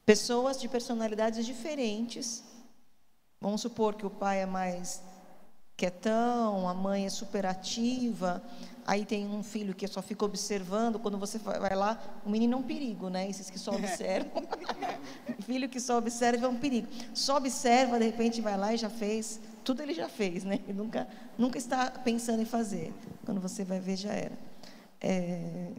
Pessoas 0.10 0.60
de 0.60 0.68
personalidades 0.68 1.46
diferentes. 1.46 2.44
Vamos 3.40 3.62
supor 3.62 3.94
que 3.94 4.08
o 4.08 4.10
pai 4.10 4.42
é 4.42 4.46
mais 4.48 5.04
quietão, 5.78 6.68
a 6.68 6.74
mãe 6.74 7.06
é 7.06 7.10
superativa, 7.12 8.42
aí 8.88 9.06
tem 9.06 9.28
um 9.28 9.44
filho 9.44 9.76
que 9.76 9.88
só 9.88 10.02
fica 10.02 10.26
observando, 10.26 10.98
quando 10.98 11.16
você 11.20 11.38
vai 11.38 11.76
lá, 11.76 12.02
o 12.26 12.30
menino 12.32 12.56
é 12.56 12.58
um 12.58 12.64
perigo, 12.64 13.08
né? 13.08 13.30
Esses 13.30 13.52
que 13.52 13.60
só 13.60 13.70
observam. 13.78 14.42
filho 15.46 15.70
que 15.70 15.80
só 15.80 16.00
observa 16.00 16.48
é 16.48 16.50
um 16.50 16.58
perigo. 16.58 16.88
Só 17.14 17.38
observa, 17.38 18.00
de 18.00 18.06
repente 18.06 18.42
vai 18.42 18.58
lá 18.58 18.74
e 18.74 18.78
já 18.78 18.90
fez, 18.90 19.40
tudo 19.64 19.84
ele 19.84 19.94
já 19.94 20.10
fez, 20.10 20.44
né? 20.44 20.60
Nunca, 20.70 21.08
nunca 21.38 21.60
está 21.60 21.92
pensando 21.92 22.42
em 22.42 22.46
fazer. 22.46 22.92
Quando 23.28 23.40
você 23.40 23.64
vai 23.64 23.80
ver, 23.80 23.96
já 23.96 24.12
era. 24.12 24.36
É, 25.00 25.72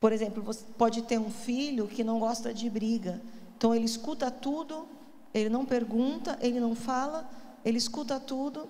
por 0.00 0.12
exemplo, 0.12 0.42
você 0.42 0.64
pode 0.78 1.02
ter 1.02 1.18
um 1.18 1.30
filho 1.30 1.86
que 1.86 2.02
não 2.02 2.18
gosta 2.18 2.54
de 2.54 2.70
briga. 2.70 3.20
Então 3.56 3.74
ele 3.74 3.84
escuta 3.84 4.30
tudo, 4.30 4.88
ele 5.34 5.50
não 5.50 5.66
pergunta, 5.66 6.38
ele 6.40 6.58
não 6.58 6.74
fala, 6.74 7.30
ele 7.62 7.76
escuta 7.76 8.18
tudo, 8.18 8.66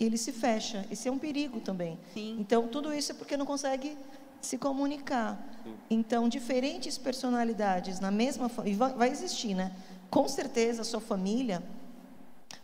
ele 0.00 0.18
se 0.18 0.32
fecha. 0.32 0.84
Esse 0.90 1.08
é 1.08 1.12
um 1.12 1.18
perigo 1.18 1.60
também. 1.60 1.96
Sim. 2.12 2.36
Então 2.40 2.66
tudo 2.66 2.92
isso 2.92 3.12
é 3.12 3.14
porque 3.14 3.36
não 3.36 3.46
consegue 3.46 3.96
se 4.40 4.58
comunicar. 4.58 5.40
Então 5.88 6.28
diferentes 6.28 6.98
personalidades 6.98 8.00
na 8.00 8.10
mesma 8.10 8.48
vai 8.48 9.10
existir, 9.10 9.54
né? 9.54 9.72
Com 10.10 10.26
certeza 10.26 10.82
a 10.82 10.84
sua 10.84 11.00
família 11.00 11.62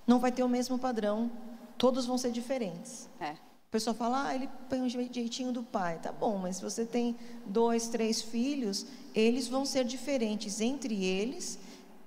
não 0.05 0.19
vai 0.19 0.33
ter 0.33 0.43
o 0.43 0.49
mesmo 0.49 0.79
padrão, 0.81 1.31
todos 1.79 2.07
vão 2.07 2.19
ser 2.19 2.33
diferentes. 2.33 3.09
É. 3.21 3.37
O 3.75 3.77
pessoal 3.77 3.97
fala, 3.97 4.29
ah, 4.29 4.35
ele 4.37 4.49
põe 4.69 4.81
um 4.81 4.89
jeitinho 4.89 5.51
do 5.51 5.61
pai. 5.61 5.99
Tá 6.01 6.13
bom, 6.13 6.39
mas 6.39 6.59
se 6.59 6.63
você 6.63 6.85
tem 6.87 7.17
dois, 7.45 7.89
três 7.89 8.23
filhos, 8.23 8.87
eles 9.13 9.49
vão 9.49 9.67
ser 9.67 9.85
diferentes 9.85 10.61
entre 10.61 11.05
eles 11.05 11.59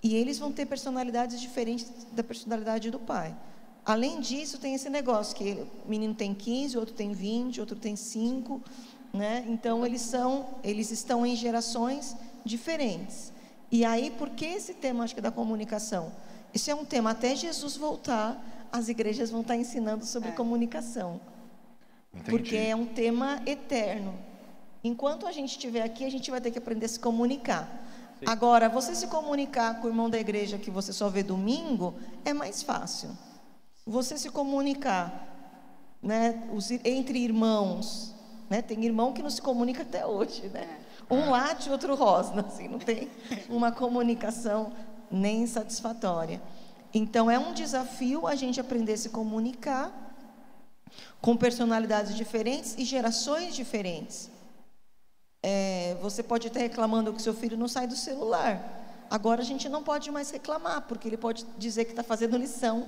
e 0.02 0.16
eles 0.16 0.40
vão 0.40 0.50
ter 0.50 0.66
personalidades 0.66 1.42
diferentes 1.42 1.92
da 2.14 2.24
personalidade 2.24 2.90
do 2.90 2.98
pai. 2.98 3.36
Além 3.86 4.22
disso, 4.22 4.58
tem 4.60 4.76
esse 4.76 4.90
negócio 4.90 5.36
que 5.36 5.68
o 5.86 5.90
menino 5.90 6.14
tem 6.14 6.34
15, 6.34 6.78
outro 6.78 6.96
tem 6.96 7.12
20, 7.12 7.60
outro 7.60 7.76
tem 7.78 7.98
5, 7.98 8.62
né? 9.12 9.44
Então 9.50 9.86
eles 9.86 10.00
são, 10.00 10.46
eles 10.64 10.90
estão 10.90 11.26
em 11.26 11.36
gerações 11.36 12.16
diferentes. 12.46 13.34
E 13.70 13.84
aí, 13.84 14.10
por 14.12 14.30
que 14.30 14.46
esse 14.46 14.74
tema 14.74 15.04
acho 15.04 15.14
que 15.14 15.20
é 15.20 15.22
da 15.22 15.32
comunicação? 15.32 16.14
Isso 16.54 16.72
é 16.72 16.76
um 16.76 16.86
tema 16.86 17.12
até 17.12 17.36
Jesus 17.36 17.76
voltar, 17.76 18.42
as 18.72 18.88
igrejas 18.88 19.30
vão 19.30 19.42
estar 19.42 19.58
ensinando 19.58 20.06
sobre 20.06 20.30
É. 20.30 20.32
comunicação. 20.32 21.20
Entendi. 22.18 22.32
Porque 22.32 22.56
é 22.56 22.76
um 22.76 22.86
tema 22.86 23.42
eterno. 23.46 24.14
Enquanto 24.84 25.26
a 25.28 25.32
gente 25.32 25.52
estiver 25.52 25.82
aqui, 25.84 26.06
a 26.06 26.10
gente 26.12 26.30
vai 26.32 26.40
ter 26.42 26.52
que 26.52 26.58
aprender 26.58 26.86
a 26.86 26.90
se 26.90 27.00
comunicar. 27.00 27.68
Agora, 28.26 28.68
você 28.70 28.96
se 28.96 29.08
comunicar 29.08 29.80
com 29.80 29.88
o 29.88 29.90
irmão 29.90 30.10
da 30.10 30.18
igreja 30.20 30.58
que 30.58 30.72
você 30.72 30.92
só 30.92 31.08
vê 31.10 31.22
domingo 31.24 31.94
é 32.26 32.34
mais 32.34 32.64
fácil. 32.64 33.10
Você 33.86 34.18
se 34.18 34.30
comunicar 34.30 35.26
né, 36.02 36.48
os- 36.54 36.72
entre 36.72 37.20
irmãos. 37.20 38.14
Né? 38.50 38.62
Tem 38.62 38.84
irmão 38.86 39.14
que 39.14 39.22
não 39.22 39.30
se 39.30 39.42
comunica 39.42 39.82
até 39.84 40.06
hoje. 40.06 40.48
Né? 40.50 40.80
Um 41.12 41.30
late, 41.30 41.70
outro 41.70 41.94
rosna. 41.96 42.42
Assim, 42.48 42.68
não 42.68 42.80
tem 42.80 43.10
uma 43.50 43.72
comunicação 43.72 44.72
nem 45.12 45.46
satisfatória. 45.46 46.42
Então, 46.94 47.30
é 47.30 47.38
um 47.38 47.54
desafio 47.54 48.26
a 48.26 48.36
gente 48.36 48.60
aprender 48.60 48.94
a 48.94 48.98
se 48.98 49.10
comunicar 49.10 50.07
com 51.22 51.36
personalidades 51.36 52.16
diferentes 52.16 52.76
e 52.78 52.86
gerações 52.86 53.56
diferentes. 53.56 54.30
É, 55.44 55.96
você 56.02 56.22
pode 56.24 56.48
estar 56.48 56.60
reclamando 56.60 57.14
que 57.14 57.22
seu 57.22 57.34
filho 57.34 57.58
não 57.58 57.68
sai 57.68 57.88
do 57.88 57.96
celular. 57.96 59.06
Agora 59.10 59.42
a 59.42 59.46
gente 59.46 59.70
não 59.70 59.84
pode 59.84 60.12
mais 60.12 60.30
reclamar, 60.30 60.82
porque 60.82 61.08
ele 61.08 61.18
pode 61.18 61.46
dizer 61.58 61.86
que 61.86 61.92
está 61.92 62.04
fazendo 62.04 62.38
lição. 62.38 62.88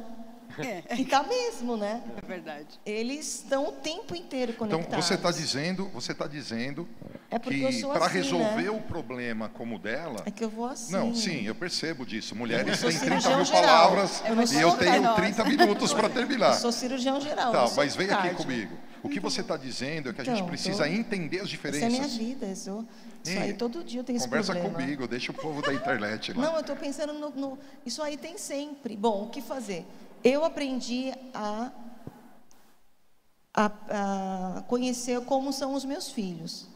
É, 0.57 0.95
E 0.95 1.01
está 1.03 1.23
mesmo, 1.23 1.77
né? 1.77 2.01
é 2.21 2.25
verdade. 2.25 2.67
Eles 2.85 3.35
estão 3.35 3.67
o 3.69 3.71
tempo 3.71 4.15
inteiro 4.15 4.51
Então 4.55 4.67
conectados. 4.67 5.05
você 5.05 5.13
está 5.13 5.31
dizendo, 5.31 5.85
você 5.89 6.11
está 6.11 6.27
dizendo 6.27 6.87
É 7.29 7.35
eu 7.35 7.39
que 7.39 7.71
sou 7.73 7.91
para 7.91 8.05
assim, 8.07 8.15
resolver 8.17 8.63
né? 8.63 8.69
o 8.71 8.81
problema 8.81 9.47
como 9.49 9.75
o 9.75 9.79
dela, 9.79 10.23
É 10.25 10.31
que 10.31 10.43
eu 10.43 10.49
vou 10.49 10.65
assim. 10.65 10.91
não, 10.91 11.13
sim, 11.13 11.43
eu 11.45 11.55
percebo 11.55 12.05
disso. 12.05 12.35
Mulheres 12.35 12.79
sou 12.79 12.89
têm 12.89 12.99
30 12.99 13.21
cirurgião 13.21 13.35
mil 13.37 13.45
geral. 13.45 13.61
palavras 13.91 14.23
Eu 14.25 14.41
e 14.41 14.47
sou 14.47 14.59
eu 14.61 14.71
tenho 14.77 15.01
nossa. 15.03 15.21
30 15.21 15.43
minutos 15.45 15.93
para 15.93 16.09
terminar. 16.09 16.53
Eu 16.53 16.59
sou 16.59 16.71
cirurgião 16.71 17.21
geral. 17.21 17.53
eu 17.53 17.59
Tá, 17.59 17.67
sou 17.67 17.77
mas 17.77 17.95
vem 17.95 18.09
aqui 18.09 18.33
comigo. 18.35 18.75
O 19.01 19.07
que 19.07 19.19
você 19.19 19.39
está 19.39 19.55
dizendo 19.55 20.09
é 20.09 20.13
que 20.13 20.19
a 20.19 20.23
gente 20.25 20.35
Então, 20.37 20.47
precisa 20.47 20.83
tô- 20.83 20.89
entender 20.89 21.37
as 21.39 21.43
Essa 21.43 21.51
é 21.67 21.69
a 21.69 21.71
diferenças. 21.71 21.89
minha 21.93 22.07
vida. 22.07 22.45
Isso, 22.47 22.85
isso 23.23 23.31
Ei, 23.37 23.37
aí 23.43 23.53
todo 23.53 23.81
dia 23.81 24.01
eu 24.01 24.03
tenho 24.03 24.17
esse 24.17 24.25
Conversa 24.25 24.51
problema. 24.53 24.77
comigo, 24.77 25.07
deixa 25.07 25.31
o 25.31 25.35
povo 25.35 25.61
da 25.61 25.73
internet 25.73 26.33
lá. 26.33 26.43
Não, 26.43 26.53
eu 26.55 26.59
estou 26.59 26.75
pensando 26.75 27.13
no, 27.13 27.29
no- 27.29 27.57
Isso 27.85 28.01
aí 28.03 28.17
tem 28.17 28.37
sempre. 28.37 28.97
Bom, 28.97 29.23
o 29.23 29.29
que 29.29 29.41
fazer? 29.41 29.85
Eu 30.23 30.43
aprendi 30.43 31.13
a, 31.33 31.71
a, 33.53 33.71
a 34.57 34.61
conhecer 34.63 35.21
como 35.21 35.53
são 35.53 35.73
os 35.73 35.85
meus 35.85 36.09
filhos. 36.09 36.67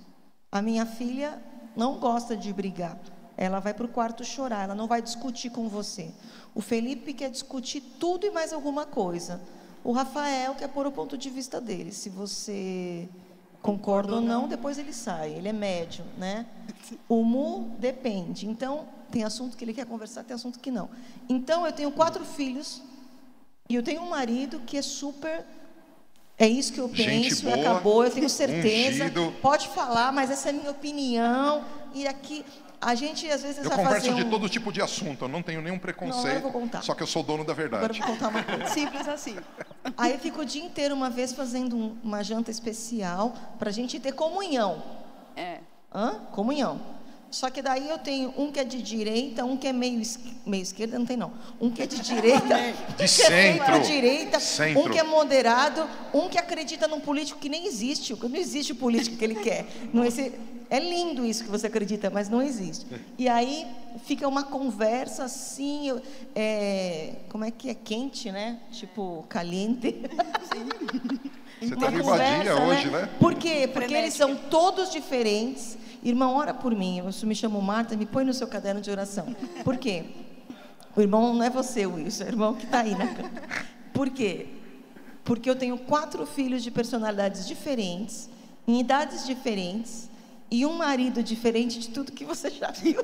A 0.52 0.62
minha 0.62 0.86
filha 0.86 1.42
não 1.76 2.00
gosta 2.00 2.38
de 2.38 2.54
brigar. 2.54 2.98
Ela 3.36 3.60
vai 3.60 3.74
para 3.74 3.86
o 3.86 3.90
quarto 3.90 4.24
chorar, 4.24 4.64
ela 4.64 4.76
não 4.76 4.88
vai 4.88 5.02
discutir 5.02 5.50
com 5.50 5.68
você. 5.68 6.12
O 6.54 6.62
Felipe 6.62 7.14
quer 7.14 7.32
discutir 7.32 7.82
tudo 8.00 8.26
e 8.26 8.32
mais 8.32 8.54
alguma 8.54 8.86
coisa. 8.86 9.42
O 9.84 9.92
Rafael 9.92 10.56
quer 10.56 10.70
pôr 10.70 10.88
o 10.88 10.92
ponto 10.92 11.18
de 11.18 11.30
vista 11.30 11.60
dele. 11.60 11.92
Se 11.92 12.10
você 12.10 13.10
concorda 13.62 14.14
ou 14.16 14.22
não, 14.22 14.48
depois 14.48 14.78
ele 14.78 14.94
sai. 14.94 15.34
Ele 15.34 15.50
é 15.50 15.54
médio, 15.54 16.06
né? 16.18 16.46
O 17.10 17.24
Mu 17.24 17.76
depende. 17.80 18.48
Então, 18.48 18.88
tem 19.12 19.24
assunto 19.24 19.58
que 19.58 19.66
ele 19.66 19.74
quer 19.74 19.86
conversar, 19.86 20.24
tem 20.24 20.36
assunto 20.36 20.60
que 20.60 20.70
não. 20.72 20.90
Então, 21.28 21.66
eu 21.66 21.74
tenho 21.74 21.92
quatro 21.92 22.24
filhos 22.24 22.82
e 23.70 23.76
eu 23.76 23.84
tenho 23.84 24.02
um 24.02 24.10
marido 24.10 24.60
que 24.66 24.78
é 24.78 24.82
super. 24.82 25.46
É 26.38 26.48
isso 26.48 26.74
que 26.74 26.80
eu 26.80 26.90
Gente 26.94 27.30
penso, 27.30 27.44
boa, 27.44 27.56
acabou, 27.56 28.04
eu 28.04 28.12
tenho 28.12 28.30
certeza. 28.30 29.04
ungido. 29.06 29.34
Pode 29.42 29.68
falar, 29.70 30.12
mas 30.12 30.32
essa 30.32 30.50
é 30.50 30.52
a 30.52 30.54
minha 30.54 30.72
opinião. 30.72 31.64
E 31.94 32.08
aqui, 32.08 32.44
a 32.82 32.96
gente 32.96 33.30
às 33.30 33.44
vezes 33.44 33.60
Eu 33.64 33.70
vai 33.70 33.78
converso 33.78 34.08
fazer 34.08 34.18
de 34.20 34.28
um... 34.28 34.30
todo 34.30 34.50
tipo 34.50 34.72
de 34.72 34.82
assunto, 34.82 35.26
eu 35.26 35.30
não 35.30 35.42
tenho 35.44 35.62
nenhum 35.62 35.76
Não, 35.76 35.82
agora 35.84 35.92
eu 35.92 35.96
preconceito, 35.96 36.42
vou 36.42 36.52
contar. 36.52 36.82
só 36.82 36.94
que 36.96 37.04
eu 37.04 37.08
sou 37.08 37.22
dono 37.24 37.46
da 37.46 37.54
Agora 37.54 37.66
eu 37.68 37.70
verdade. 37.70 38.00
vou 38.00 38.08
contar 38.10 38.28
uma 38.30 38.44
coisa. 38.44 38.66
Simples 38.74 39.08
assim. 39.08 39.38
Aí 39.96 40.12
eu 40.14 40.20
fico 40.20 40.42
o 40.42 40.46
dia 40.46 40.64
inteiro, 40.66 40.94
uma 40.96 41.10
vez, 41.10 41.32
fazendo 41.34 41.78
um- 41.78 41.96
uma 42.04 42.24
janta 42.24 42.50
especial 42.52 43.34
para 43.60 43.70
a 43.70 43.74
gente 43.74 44.00
ter 44.00 44.12
comunhão. 44.14 44.84
É. 45.36 45.60
Hã? 45.94 46.16
Comunhão. 46.32 46.82
Só 47.34 47.50
que 47.50 47.64
daí 47.64 47.90
eu 47.90 47.98
tenho 47.98 48.32
um 48.38 48.52
que 48.52 48.60
é 48.60 48.64
de 48.64 48.80
direita, 48.80 49.44
um 49.44 49.58
que 49.58 49.68
é 49.68 49.74
meio, 49.74 50.00
es- 50.00 50.20
meio 50.46 50.62
esquerda, 50.62 51.00
não 51.00 51.06
tem 51.08 51.18
não. 51.18 51.32
Um 51.60 51.72
que 51.72 51.82
é 51.82 51.88
de 51.88 52.00
direita, 52.00 52.46
um 52.94 52.96
que 52.96 53.04
é 53.04 53.08
centro. 53.08 53.80
direita, 53.82 54.40
Centro. 54.40 54.82
um 54.84 54.90
que 54.92 55.00
é 55.00 55.04
moderado, 55.04 55.84
um 56.14 56.30
que 56.30 56.38
acredita 56.38 56.88
num 56.88 57.00
político 57.00 57.40
que 57.40 57.50
nem 57.50 57.66
existe, 57.66 58.16
não 58.16 58.36
existe 58.36 58.72
o 58.74 58.76
político 58.76 59.18
que 59.18 59.26
ele 59.26 59.34
quer. 59.34 59.66
Não 59.92 60.06
existe, 60.06 60.34
é 60.70 60.80
lindo 60.80 61.26
isso 61.26 61.44
que 61.44 61.50
você 61.50 61.66
acredita, 61.66 62.08
mas 62.12 62.30
não 62.30 62.40
existe. 62.40 62.86
E 63.18 63.28
aí 63.28 63.66
fica 64.06 64.28
uma 64.28 64.44
conversa 64.44 65.24
assim, 65.24 65.88
eu- 65.88 66.02
é, 66.36 67.14
como 67.30 67.44
é 67.44 67.50
que 67.50 67.68
é 67.68 67.74
quente, 67.74 68.32
né? 68.32 68.60
Tipo 68.72 69.26
caliente. 69.28 69.96
Você 71.64 71.76
está 71.76 71.92
conversa, 71.94 72.54
vadia 72.56 72.56
hoje, 72.62 72.90
né? 72.90 73.10
Por 73.20 73.36
quê? 73.36 73.70
Porque 73.72 73.94
eles 73.94 74.14
são 74.14 74.36
todos 74.36 74.92
diferentes. 74.92 75.78
Irmão, 76.04 76.36
ora 76.36 76.54
por 76.54 76.76
mim. 76.76 77.00
Eu 77.00 77.06
me 77.28 77.36
chamo 77.36 77.62
Marta, 77.62 77.96
me 77.96 78.06
põe 78.06 78.24
no 78.26 78.34
seu 78.34 78.48
caderno 78.48 78.82
de 78.82 78.92
oração. 78.92 79.36
Por 79.64 79.78
quê? 79.78 80.06
O 80.96 81.02
irmão 81.02 81.34
não 81.34 81.44
é 81.44 81.50
você, 81.50 81.86
Wilson, 81.86 82.24
é 82.24 82.28
o 82.28 82.30
irmão 82.30 82.54
que 82.54 82.66
está 82.66 82.80
aí 82.82 82.92
na 82.96 83.08
cama. 83.08 83.32
Por 83.94 84.10
quê? 84.10 84.48
Porque 85.24 85.50
eu 85.50 85.56
tenho 85.56 85.78
quatro 85.78 86.26
filhos 86.26 86.62
de 86.62 86.70
personalidades 86.70 87.48
diferentes, 87.48 88.30
em 88.68 88.80
idades 88.80 89.26
diferentes, 89.26 90.10
e 90.52 90.66
um 90.66 90.74
marido 90.74 91.24
diferente 91.24 91.80
de 91.80 91.90
tudo 91.90 92.12
que 92.12 92.24
você 92.26 92.50
já 92.52 92.70
viu. 92.72 93.04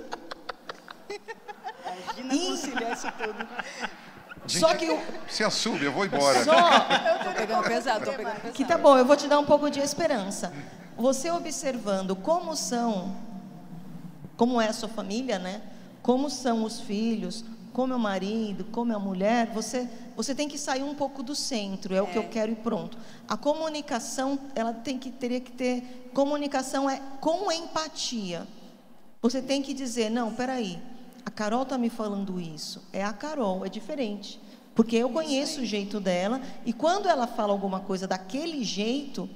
Imagina 2.18 2.34
Ih. 2.36 2.48
conciliar 2.50 2.94
isso 2.94 3.08
tudo. 3.18 3.48
Gente, 4.46 4.60
Só 4.60 4.74
que 4.75 4.89
o- 4.89 5.00
Se 5.27 5.44
assume, 5.44 5.86
eu 5.86 5.91
vou 5.91 6.06
embora. 6.06 6.44
Só 6.44 6.53
Tô 7.24 7.32
pegando 7.36 7.63
pesado, 7.63 8.06
tô 8.06 8.12
pegando 8.13 8.36
pesado. 8.36 8.53
Que 8.53 8.65
tá 8.65 8.77
bom, 8.77 8.98
eu 8.98 9.06
vou 9.06 9.15
te 9.15 9.27
dar 9.27 9.39
um 9.39 9.46
pouco 9.46 9.70
de 9.70 9.79
esperança. 9.79 10.51
Você 11.00 11.32
observando 11.32 12.13
como 12.13 12.58
são, 12.58 13.15
como 14.36 14.60
é 14.60 14.68
a 14.68 14.74
sua 14.74 14.89
família, 14.89 15.39
né? 15.39 15.62
Como 16.03 16.29
são 16.29 16.65
os 16.65 16.82
filhos, 16.82 17.46
como 17.72 17.94
é 17.94 17.96
o 17.96 18.00
marido, 18.00 18.65
como 18.65 18.91
é 18.91 18.96
a 18.96 19.00
mulher, 19.00 19.50
você, 19.53 19.88
você 20.13 20.36
tem 20.36 20.50
que 20.50 20.58
sair 20.58 20.84
um 20.84 20.94
pouco 20.94 21.24
do 21.24 21.34
centro, 21.34 21.96
é 21.96 22.01
o 22.01 22.08
que 22.08 22.18
eu 22.18 22.27
quero 22.27 22.51
e 22.51 22.56
pronto. 22.56 22.98
A 23.29 23.38
comunicação, 23.38 24.38
ela 24.53 24.74
tem 24.74 25.00
que 25.00 25.10
teria 25.10 25.39
que 25.39 25.53
ter 25.53 26.12
comunicação 26.13 26.89
é 26.89 27.01
com 27.22 27.50
empatia. 27.50 28.46
Você 29.22 29.41
tem 29.41 29.62
que 29.62 29.74
dizer, 29.74 30.12
não, 30.12 30.34
peraí, 30.34 30.82
a 31.25 31.32
Carol 31.32 31.63
está 31.63 31.77
me 31.77 31.89
falando 31.89 32.41
isso. 32.41 32.84
É 32.91 33.06
a 33.06 33.13
Carol, 33.13 33.65
é 33.65 33.70
diferente. 33.70 34.38
Porque 34.75 34.98
eu 34.98 35.10
conheço 35.12 35.62
o 35.62 35.65
jeito 35.65 36.01
dela, 36.01 36.41
e 36.65 36.74
quando 36.74 37.08
ela 37.08 37.25
fala 37.25 37.53
alguma 37.53 37.79
coisa 37.79 38.06
daquele 38.06 38.65
jeito, 38.65 39.29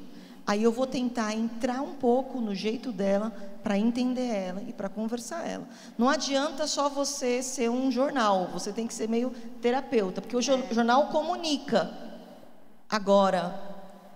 aí 0.45 0.61
eu 0.63 0.71
vou 0.71 0.85
tentar 0.87 1.33
entrar 1.33 1.81
um 1.81 1.93
pouco 1.95 2.39
no 2.41 2.53
jeito 2.53 2.91
dela 2.91 3.31
para 3.63 3.77
entender 3.77 4.27
ela 4.27 4.61
e 4.67 4.73
para 4.73 4.89
conversar 4.89 5.47
ela. 5.47 5.63
Não 5.97 6.09
adianta 6.09 6.67
só 6.67 6.89
você 6.89 7.41
ser 7.41 7.69
um 7.69 7.89
jornal, 7.91 8.49
você 8.51 8.73
tem 8.73 8.85
que 8.87 8.93
ser 8.93 9.07
meio 9.07 9.29
terapeuta, 9.61 10.21
porque 10.21 10.35
o 10.35 10.41
jo- 10.41 10.63
jornal 10.71 11.07
comunica. 11.07 11.91
Agora, 12.89 13.59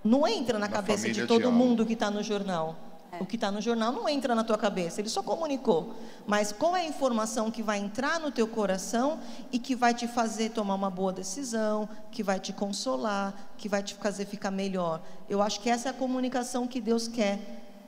não 0.04 0.28
entra 0.28 0.60
na, 0.60 0.68
Na 0.68 0.74
cabeça 0.74 1.10
de 1.10 1.26
todo 1.26 1.40
diálogo. 1.40 1.58
mundo 1.58 1.86
que 1.86 1.94
está 1.94 2.12
no 2.12 2.22
jornal. 2.22 2.76
O 3.20 3.26
que 3.26 3.36
está 3.36 3.52
no 3.52 3.62
jornal 3.62 3.92
não 3.92 4.08
entra 4.08 4.34
na 4.36 4.44
tua 4.44 4.58
cabeça, 4.58 5.02
ele 5.02 5.10
só 5.10 5.22
comunicou. 5.24 5.96
Mas 6.26 6.52
qual 6.52 6.76
é 6.76 6.82
a 6.82 6.86
informação 6.86 7.50
que 7.50 7.64
vai 7.64 7.80
entrar 7.80 8.20
no 8.20 8.32
teu 8.32 8.48
coração 8.48 9.20
e 9.52 9.60
que 9.60 9.76
vai 9.76 9.94
te 9.94 10.08
fazer 10.08 10.50
tomar 10.50 10.76
uma 10.76 10.90
boa 10.90 11.14
decisão, 11.14 11.88
que 12.12 12.24
vai 12.24 12.40
te 12.40 12.54
consolar, 12.54 13.34
que 13.58 13.68
vai 13.68 13.82
te 13.82 13.96
fazer 13.96 14.26
ficar 14.26 14.52
melhor? 14.52 15.02
Eu 15.30 15.42
acho 15.42 15.60
que 15.60 15.70
essa 15.70 15.90
é 15.90 15.92
a 15.92 15.94
comunicação 15.94 16.68
que 16.68 16.80
Deus 16.80 17.08
quer. 17.08 17.40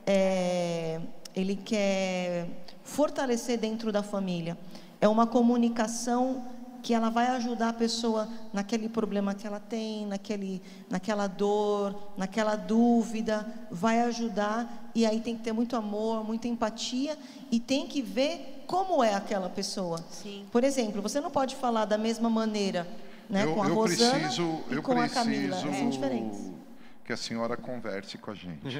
é, 0.06 1.00
ele 1.34 1.56
quer 1.56 2.48
fortalecer 2.82 3.58
dentro 3.58 3.92
da 3.92 4.02
família. 4.02 4.58
É 5.00 5.08
uma 5.08 5.26
comunicação 5.26 6.44
que 6.82 6.94
ela 6.94 7.10
vai 7.10 7.26
ajudar 7.28 7.68
a 7.70 7.72
pessoa 7.72 8.28
naquele 8.52 8.88
problema 8.88 9.34
que 9.34 9.46
ela 9.46 9.60
tem, 9.60 10.06
naquele, 10.06 10.62
naquela 10.88 11.26
dor, 11.26 12.12
naquela 12.16 12.56
dúvida, 12.56 13.46
vai 13.70 14.00
ajudar 14.02 14.90
e 14.94 15.06
aí 15.06 15.20
tem 15.20 15.36
que 15.36 15.42
ter 15.42 15.52
muito 15.52 15.76
amor, 15.76 16.24
muita 16.24 16.48
empatia 16.48 17.16
e 17.50 17.60
tem 17.60 17.86
que 17.86 18.02
ver 18.02 18.64
como 18.66 19.02
é 19.02 19.14
aquela 19.14 19.48
pessoa. 19.48 20.04
Sim. 20.10 20.46
Por 20.50 20.64
exemplo, 20.64 21.00
você 21.02 21.20
não 21.20 21.30
pode 21.30 21.56
falar 21.56 21.84
da 21.84 21.98
mesma 21.98 22.30
maneira, 22.30 22.86
né, 23.28 23.44
eu, 23.44 23.54
com 23.54 23.62
a 23.62 23.68
eu 23.68 23.74
Rosana 23.74 24.18
preciso, 24.18 24.60
e 24.70 24.74
eu 24.74 24.82
com 24.82 24.94
preciso 24.94 25.20
a 25.20 25.24
Camila, 25.24 25.56
são 25.56 25.90
diferentes. 25.90 26.40
que 27.04 27.12
a 27.12 27.16
senhora 27.16 27.56
converse 27.56 28.18
com 28.18 28.30
a 28.30 28.34
gente. 28.34 28.76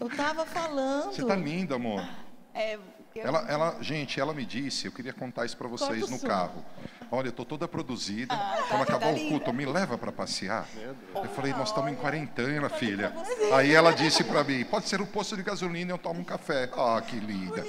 Eu 0.00 0.06
estava 0.08 0.44
falando. 0.46 1.12
Você 1.12 1.22
está 1.22 1.36
linda, 1.36 1.76
amor. 1.76 2.04
É, 2.54 2.78
Ela, 3.14 3.44
ela, 3.48 3.78
gente, 3.80 4.18
ela 4.20 4.32
me 4.32 4.44
disse, 4.44 4.86
eu 4.86 4.92
queria 4.92 5.12
contar 5.12 5.44
isso 5.44 5.56
para 5.56 5.68
vocês 5.68 6.08
no 6.08 6.18
carro. 6.18 6.64
Olha, 7.10 7.28
eu 7.28 7.32
tô 7.32 7.44
toda 7.44 7.68
produzida. 7.68 8.34
Ah, 8.34 8.56
Quando 8.68 8.86
tá, 8.86 8.94
acabar 8.94 9.12
tá 9.14 9.20
o 9.20 9.28
culto, 9.28 9.50
linda. 9.50 9.52
me 9.52 9.66
leva 9.66 9.98
para 9.98 10.10
passear. 10.10 10.66
Eu 11.14 11.28
falei, 11.34 11.52
nós 11.52 11.68
estamos 11.68 11.92
em 11.92 11.94
quarentena, 11.94 12.70
filha. 12.70 13.12
Aí 13.54 13.74
ela 13.74 13.92
disse 13.92 14.24
para 14.24 14.42
mim, 14.42 14.64
pode 14.64 14.88
ser 14.88 15.00
o 15.00 15.06
posto 15.06 15.36
de 15.36 15.42
gasolina 15.42 15.90
e 15.90 15.94
eu 15.94 15.98
tomo 15.98 16.20
um 16.20 16.24
café. 16.24 16.70
Ah, 16.72 17.02
que 17.06 17.16
linda. 17.16 17.62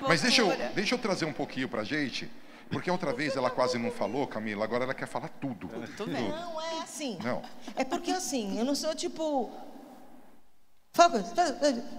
Mas 0.00 0.22
deixa 0.22 0.42
eu, 0.42 0.48
deixa 0.74 0.94
eu 0.94 0.98
trazer 0.98 1.24
um 1.24 1.32
pouquinho 1.32 1.68
pra 1.68 1.84
gente, 1.84 2.28
porque 2.68 2.90
outra 2.90 3.12
vez 3.12 3.36
ela 3.36 3.50
quase 3.50 3.78
não 3.78 3.92
falou, 3.92 4.26
Camila, 4.26 4.64
agora 4.64 4.82
ela 4.82 4.94
quer 4.94 5.06
falar 5.06 5.28
tudo. 5.40 5.70
Não 6.06 6.60
é 6.60 6.82
assim. 6.82 7.16
Não. 7.22 7.42
É 7.76 7.84
porque 7.84 8.10
assim, 8.10 8.58
eu 8.58 8.64
não 8.64 8.74
sou 8.74 8.92
tipo. 8.94 9.12
Fala 9.12 9.12
coisa. 9.12 9.52
fala 9.52 9.52
coisa. 9.52 9.64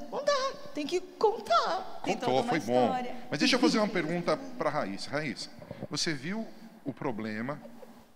Não 0.10 0.24
dá, 0.24 0.54
tem 0.74 0.88
que 0.88 1.02
contar. 1.02 2.00
Contou, 2.02 2.44
foi 2.46 2.60
bom. 2.62 2.86
história. 2.86 3.16
Mas 3.30 3.40
deixa 3.40 3.58
eu 3.58 3.60
fazer 3.60 3.78
uma 3.78 3.90
pergunta 3.90 4.38
para 4.58 4.70
Raíssa. 4.70 5.10
Raíssa, 5.10 5.50
você 5.90 6.14
viu 6.14 6.48
o 6.86 6.94
problema 6.94 7.62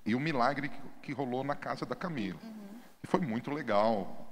e 0.06 0.16
o 0.16 0.20
milagre 0.20 0.72
que, 1.02 1.12
rolou 1.12 1.44
na 1.44 1.56
casa 1.56 1.86
da 1.86 1.96
Camila. 1.96 2.40
E 3.04 3.08
foi 3.08 3.20
muito 3.20 3.52
legal. 3.52 4.28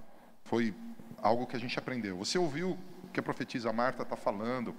Foi 0.46 0.74
algo 1.22 1.46
que 1.46 1.56
a 1.56 1.60
gente 1.60 1.78
aprendeu. 1.78 2.18
Você 2.18 2.38
ouviu 2.38 2.78
o 3.04 3.08
que 3.10 3.20
a 3.20 3.24
profetisa 3.24 3.74
Marta 3.74 4.04
está 4.04 4.16
falando 4.16 4.74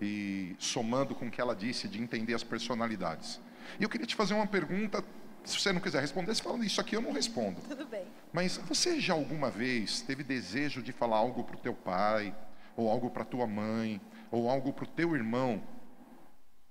e 0.00 0.56
somando 0.58 1.14
com 1.14 1.26
o 1.26 1.30
que 1.30 1.40
ela 1.40 1.54
disse 1.54 1.86
de 1.86 2.00
entender 2.00 2.34
as 2.34 2.44
personalidades. 2.44 3.40
E 3.78 3.82
eu 3.82 3.88
queria 3.88 4.06
te 4.06 4.16
fazer 4.16 4.32
uma 4.32 4.46
pergunta. 4.46 5.04
Se 5.44 5.58
você 5.58 5.72
não 5.72 5.80
quiser 5.80 6.00
responder, 6.00 6.34
você 6.34 6.42
fala 6.42 6.64
isso 6.64 6.80
aqui 6.80 6.94
eu 6.94 7.00
não 7.00 7.12
respondo. 7.12 7.60
Tudo 7.62 7.86
bem. 7.86 8.06
Mas 8.32 8.56
você 8.58 9.00
já 9.00 9.14
alguma 9.14 9.50
vez 9.50 10.02
teve 10.02 10.22
desejo 10.22 10.82
de 10.82 10.92
falar 10.92 11.16
algo 11.16 11.44
para 11.44 11.56
o 11.56 11.58
teu 11.58 11.74
pai, 11.74 12.34
ou 12.76 12.90
algo 12.90 13.10
para 13.10 13.24
tua 13.24 13.46
mãe, 13.46 14.00
ou 14.30 14.48
algo 14.48 14.72
para 14.72 14.84
o 14.84 14.88
teu 14.88 15.14
irmão 15.14 15.62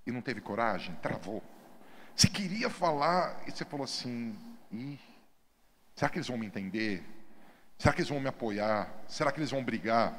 e 0.06 0.12
não 0.12 0.22
teve 0.22 0.42
coragem? 0.42 0.96
Travou. 1.02 1.44
Você 2.16 2.28
queria 2.28 2.70
falar 2.70 3.44
e 3.48 3.52
você 3.52 3.66
falou 3.66 3.84
assim: 3.84 4.36
Ih, 4.72 5.00
será 5.96 6.10
que 6.10 6.18
eles 6.18 6.28
vão 6.28 6.38
me 6.38 6.46
entender? 6.46 7.04
Será 7.78 7.94
que 7.94 8.02
eles 8.02 8.10
vão 8.10 8.20
me 8.20 8.28
apoiar? 8.28 8.94
Será 9.08 9.32
que 9.32 9.40
eles 9.40 9.52
vão 9.52 9.64
brigar? 9.64 10.14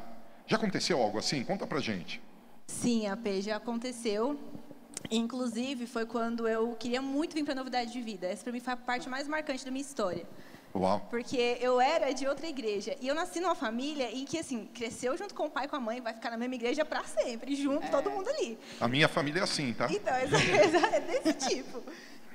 Já 0.46 0.56
aconteceu 0.56 1.00
algo 1.00 1.18
assim? 1.18 1.44
Conta 1.44 1.66
pra 1.66 1.78
gente. 1.78 2.20
Sim, 2.66 3.06
AP 3.06 3.26
já 3.40 3.56
aconteceu. 3.56 4.38
Inclusive, 5.10 5.86
foi 5.86 6.04
quando 6.06 6.48
eu 6.48 6.74
queria 6.76 7.00
muito 7.00 7.34
vir 7.34 7.44
para 7.44 7.52
a 7.52 7.56
novidade 7.56 7.92
de 7.92 8.00
vida. 8.00 8.26
Essa, 8.26 8.44
para 8.44 8.52
mim, 8.52 8.60
foi 8.60 8.72
a 8.72 8.76
parte 8.76 9.08
mais 9.08 9.28
marcante 9.28 9.64
da 9.64 9.70
minha 9.70 9.82
história. 9.82 10.26
Uau. 10.74 11.04
Porque 11.10 11.58
eu 11.60 11.80
era 11.80 12.12
de 12.12 12.26
outra 12.26 12.46
igreja. 12.46 12.96
E 13.00 13.08
eu 13.08 13.14
nasci 13.14 13.40
numa 13.40 13.54
família 13.54 14.10
em 14.12 14.24
que, 14.24 14.38
assim, 14.38 14.66
cresceu 14.66 15.16
junto 15.16 15.34
com 15.34 15.46
o 15.46 15.50
pai 15.50 15.64
e 15.64 15.68
com 15.68 15.76
a 15.76 15.80
mãe, 15.80 16.00
vai 16.00 16.14
ficar 16.14 16.30
na 16.30 16.36
mesma 16.36 16.54
igreja 16.54 16.84
para 16.84 17.02
sempre, 17.04 17.56
junto, 17.56 17.90
todo 17.90 18.10
mundo 18.10 18.28
ali. 18.28 18.58
A 18.80 18.86
minha 18.86 19.08
família 19.08 19.40
é 19.40 19.42
assim, 19.42 19.72
tá? 19.72 19.88
Então, 19.90 20.14
é 20.14 21.00
desse 21.00 21.32
tipo. 21.48 21.82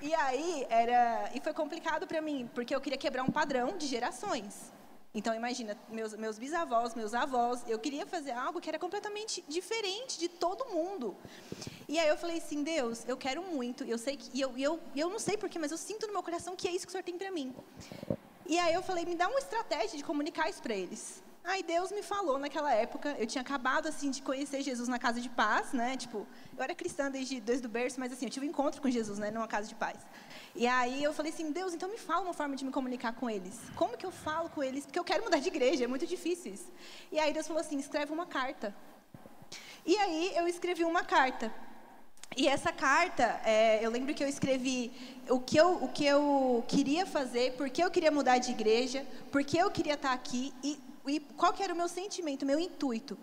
E 0.01 0.13
aí, 0.13 0.65
era... 0.69 1.31
E 1.33 1.39
foi 1.39 1.53
complicado 1.53 2.05
para 2.05 2.21
mim, 2.21 2.49
porque 2.53 2.75
eu 2.75 2.81
queria 2.81 2.97
quebrar 2.97 3.23
um 3.23 3.31
padrão 3.31 3.77
de 3.77 3.87
gerações. 3.87 4.73
Então, 5.15 5.33
imagina, 5.33 5.77
meus, 5.89 6.13
meus 6.13 6.37
bisavós, 6.37 6.93
meus 6.93 7.13
avós, 7.13 7.63
eu 7.69 7.79
queria 7.79 8.05
fazer 8.05 8.31
algo 8.31 8.59
que 8.59 8.67
era 8.67 8.77
completamente 8.77 9.41
diferente 9.47 10.19
de 10.19 10.27
todo 10.27 10.65
mundo. 10.65 11.15
E 11.87 11.97
aí 11.97 12.09
eu 12.09 12.17
falei 12.17 12.37
assim, 12.39 12.63
Deus, 12.63 13.05
eu 13.07 13.15
quero 13.15 13.41
muito, 13.41 13.85
eu 13.85 13.97
sei 13.97 14.17
que, 14.17 14.29
e 14.37 14.41
eu, 14.41 14.57
eu, 14.57 14.77
eu 14.93 15.09
não 15.09 15.17
sei 15.17 15.37
porquê, 15.37 15.57
mas 15.57 15.71
eu 15.71 15.77
sinto 15.77 16.05
no 16.05 16.11
meu 16.11 16.21
coração 16.21 16.53
que 16.53 16.67
é 16.67 16.71
isso 16.71 16.85
que 16.85 16.89
o 16.89 16.91
Senhor 16.91 17.03
tem 17.03 17.17
para 17.17 17.31
mim. 17.31 17.55
E 18.45 18.59
aí 18.59 18.73
eu 18.73 18.83
falei, 18.83 19.05
me 19.05 19.15
dá 19.15 19.29
uma 19.29 19.39
estratégia 19.39 19.97
de 19.97 20.03
comunicar 20.03 20.49
isso 20.49 20.61
para 20.61 20.75
eles. 20.75 21.23
Aí 21.45 21.63
Deus 21.63 21.91
me 21.91 22.01
falou 22.01 22.37
naquela 22.39 22.73
época, 22.73 23.15
eu 23.19 23.25
tinha 23.25 23.41
acabado 23.41 23.87
assim 23.87 24.09
de 24.09 24.21
conhecer 24.21 24.61
Jesus 24.63 24.89
na 24.89 24.97
casa 24.97 25.21
de 25.21 25.29
paz, 25.29 25.71
né? 25.73 25.95
Tipo, 25.95 26.27
eu 26.57 26.63
era 26.63 26.73
cristã 26.73 27.09
desde, 27.09 27.39
desde 27.39 27.67
o 27.67 27.69
berço, 27.69 27.99
mas 27.99 28.11
assim, 28.11 28.25
eu 28.25 28.31
tive 28.31 28.47
um 28.47 28.49
encontro 28.49 28.81
com 28.81 28.89
Jesus, 28.89 29.19
né, 29.19 29.29
numa 29.29 29.47
casa 29.47 29.67
de 29.67 29.75
paz. 29.75 29.99
E 30.55 30.65
aí 30.65 31.03
eu 31.03 31.13
falei 31.13 31.33
assim, 31.33 31.51
Deus, 31.51 31.73
então 31.73 31.89
me 31.89 31.97
fala 31.97 32.21
uma 32.21 32.33
forma 32.33 32.55
de 32.55 32.63
me 32.63 32.71
comunicar 32.71 33.13
com 33.13 33.29
eles. 33.29 33.59
Como 33.75 33.97
que 33.97 34.05
eu 34.05 34.11
falo 34.11 34.49
com 34.49 34.63
eles? 34.63 34.85
Porque 34.85 34.97
eu 34.97 35.03
quero 35.03 35.23
mudar 35.25 35.39
de 35.39 35.49
igreja, 35.49 35.83
é 35.83 35.87
muito 35.87 36.07
difícil 36.07 36.53
isso. 36.53 36.71
E 37.11 37.19
aí 37.19 37.33
Deus 37.33 37.45
falou 37.45 37.59
assim, 37.59 37.77
escreve 37.77 38.13
uma 38.13 38.25
carta. 38.25 38.73
E 39.85 39.97
aí 39.97 40.31
eu 40.35 40.47
escrevi 40.47 40.85
uma 40.85 41.03
carta. 41.03 41.53
E 42.37 42.47
essa 42.47 42.71
carta, 42.71 43.39
é, 43.45 43.85
eu 43.85 43.89
lembro 43.91 44.13
que 44.13 44.23
eu 44.23 44.27
escrevi 44.27 44.91
o 45.29 45.39
que 45.39 45.57
eu, 45.57 45.83
o 45.83 45.89
que 45.89 46.05
eu 46.05 46.63
queria 46.67 47.05
fazer, 47.05 47.53
por 47.53 47.69
que 47.69 47.83
eu 47.83 47.91
queria 47.91 48.11
mudar 48.11 48.37
de 48.37 48.51
igreja, 48.51 49.05
por 49.31 49.43
que 49.43 49.57
eu 49.57 49.69
queria 49.69 49.93
estar 49.93 50.13
aqui 50.13 50.53
e, 50.63 50.79
e 51.07 51.19
qual 51.19 51.53
que 51.53 51.63
era 51.63 51.73
o 51.73 51.77
meu 51.77 51.87
sentimento, 51.87 52.45
meu 52.45 52.59
intuito. 52.59 53.17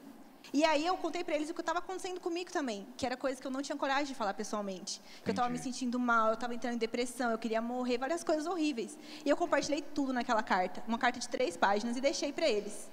E 0.53 0.65
aí 0.65 0.85
eu 0.85 0.97
contei 0.97 1.25
para 1.25 1.35
eles 1.35 1.51
o 1.51 1.55
que 1.55 1.61
estava 1.61 1.79
acontecendo 1.79 2.21
comigo 2.21 2.51
também, 2.51 2.87
que 2.97 3.07
era 3.07 3.17
coisa 3.17 3.41
que 3.41 3.47
eu 3.47 3.51
não 3.51 3.63
tinha 3.63 3.77
coragem 3.77 4.07
de 4.07 4.15
falar 4.15 4.35
pessoalmente. 4.35 5.01
Que 5.23 5.31
eu 5.31 5.33
estava 5.33 5.49
me 5.49 5.59
sentindo 5.59 5.99
mal, 5.99 6.29
eu 6.29 6.35
estava 6.35 6.55
entrando 6.55 6.75
em 6.75 6.79
depressão, 6.79 7.31
eu 7.31 7.39
queria 7.39 7.61
morrer, 7.61 7.99
várias 7.99 8.23
coisas 8.23 8.47
horríveis. 8.47 8.99
E 9.25 9.29
eu 9.29 9.37
compartilhei 9.37 9.83
tudo 9.83 10.13
naquela 10.13 10.43
carta, 10.43 10.83
uma 10.87 10.99
carta 10.99 11.19
de 11.19 11.29
três 11.29 11.57
páginas, 11.57 11.97
e 11.97 12.01
deixei 12.01 12.33
para 12.33 12.49
eles. 12.49 12.91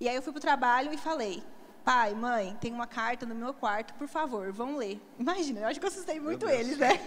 E 0.00 0.08
aí 0.08 0.14
eu 0.14 0.22
fui 0.22 0.32
para 0.32 0.38
o 0.38 0.42
trabalho 0.42 0.92
e 0.92 0.96
falei, 0.96 1.42
pai, 1.88 2.14
mãe, 2.14 2.54
tem 2.60 2.70
uma 2.70 2.86
carta 2.86 3.24
no 3.24 3.34
meu 3.34 3.54
quarto, 3.54 3.94
por 3.94 4.06
favor, 4.06 4.52
vão 4.52 4.76
ler. 4.76 5.00
Imagina, 5.18 5.60
eu 5.60 5.68
acho 5.68 5.80
que 5.80 5.86
eu 5.86 5.88
assustei 5.88 6.20
muito 6.20 6.46
eles, 6.46 6.76
né? 6.76 7.00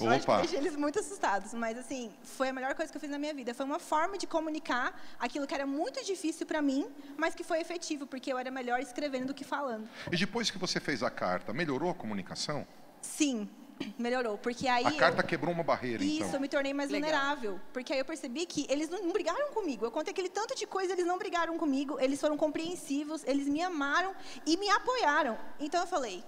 Eu 0.00 0.10
acho 0.10 0.24
que 0.24 0.24
Opa. 0.24 0.38
eu 0.38 0.40
deixei 0.40 0.58
eles 0.58 0.74
muito 0.74 0.98
assustados, 0.98 1.54
mas 1.54 1.78
assim, 1.78 2.12
foi 2.24 2.48
a 2.48 2.52
melhor 2.52 2.74
coisa 2.74 2.90
que 2.90 2.96
eu 2.96 3.00
fiz 3.00 3.08
na 3.08 3.16
minha 3.16 3.32
vida. 3.32 3.54
Foi 3.54 3.64
uma 3.64 3.78
forma 3.78 4.18
de 4.18 4.26
comunicar 4.26 5.00
aquilo 5.20 5.46
que 5.46 5.54
era 5.54 5.64
muito 5.64 6.04
difícil 6.04 6.44
para 6.46 6.60
mim, 6.60 6.90
mas 7.16 7.32
que 7.32 7.44
foi 7.44 7.60
efetivo, 7.60 8.08
porque 8.08 8.32
eu 8.32 8.36
era 8.36 8.50
melhor 8.50 8.80
escrevendo 8.80 9.28
do 9.28 9.34
que 9.34 9.44
falando. 9.44 9.88
E 10.10 10.16
depois 10.16 10.50
que 10.50 10.58
você 10.58 10.80
fez 10.80 11.04
a 11.04 11.10
carta, 11.10 11.52
melhorou 11.52 11.88
a 11.88 11.94
comunicação? 11.94 12.66
Sim, 13.00 13.48
melhorou, 13.98 14.38
porque 14.38 14.66
aí 14.68 14.84
A 14.86 14.90
eu- 14.90 14.96
carta 14.96 15.22
quebrou 15.22 15.52
uma 15.52 15.62
barreira, 15.64 16.02
Isso, 16.04 16.16
então. 16.22 16.34
eu 16.34 16.40
me 16.40 16.48
tornei 16.48 16.72
mais 16.74 16.90
Legal. 16.90 17.10
vulnerável. 17.10 17.60
Porque 17.72 17.92
aí 17.92 17.98
eu 17.98 18.04
percebi 18.04 18.46
que 18.46 18.66
eles 18.70 18.88
não, 18.88 19.12
brigaram 19.12 19.50
comigo. 19.52 19.84
Eu 19.84 19.90
contei 19.90 20.12
aquele 20.12 20.28
tanto 20.28 20.54
de 20.54 20.66
coisa, 20.66 20.92
eles 20.92 21.06
não 21.06 21.18
brigaram 21.18 21.56
comigo, 21.58 21.98
eles 22.00 22.20
foram 22.20 22.36
compreensivos, 22.36 23.22
eles 23.24 23.48
me 23.48 23.62
amaram 23.62 24.14
e 24.46 24.56
me 24.56 24.68
apoiaram. 24.70 25.36
Então 25.58 25.80
eu 25.80 25.86
falei, 25.86 26.22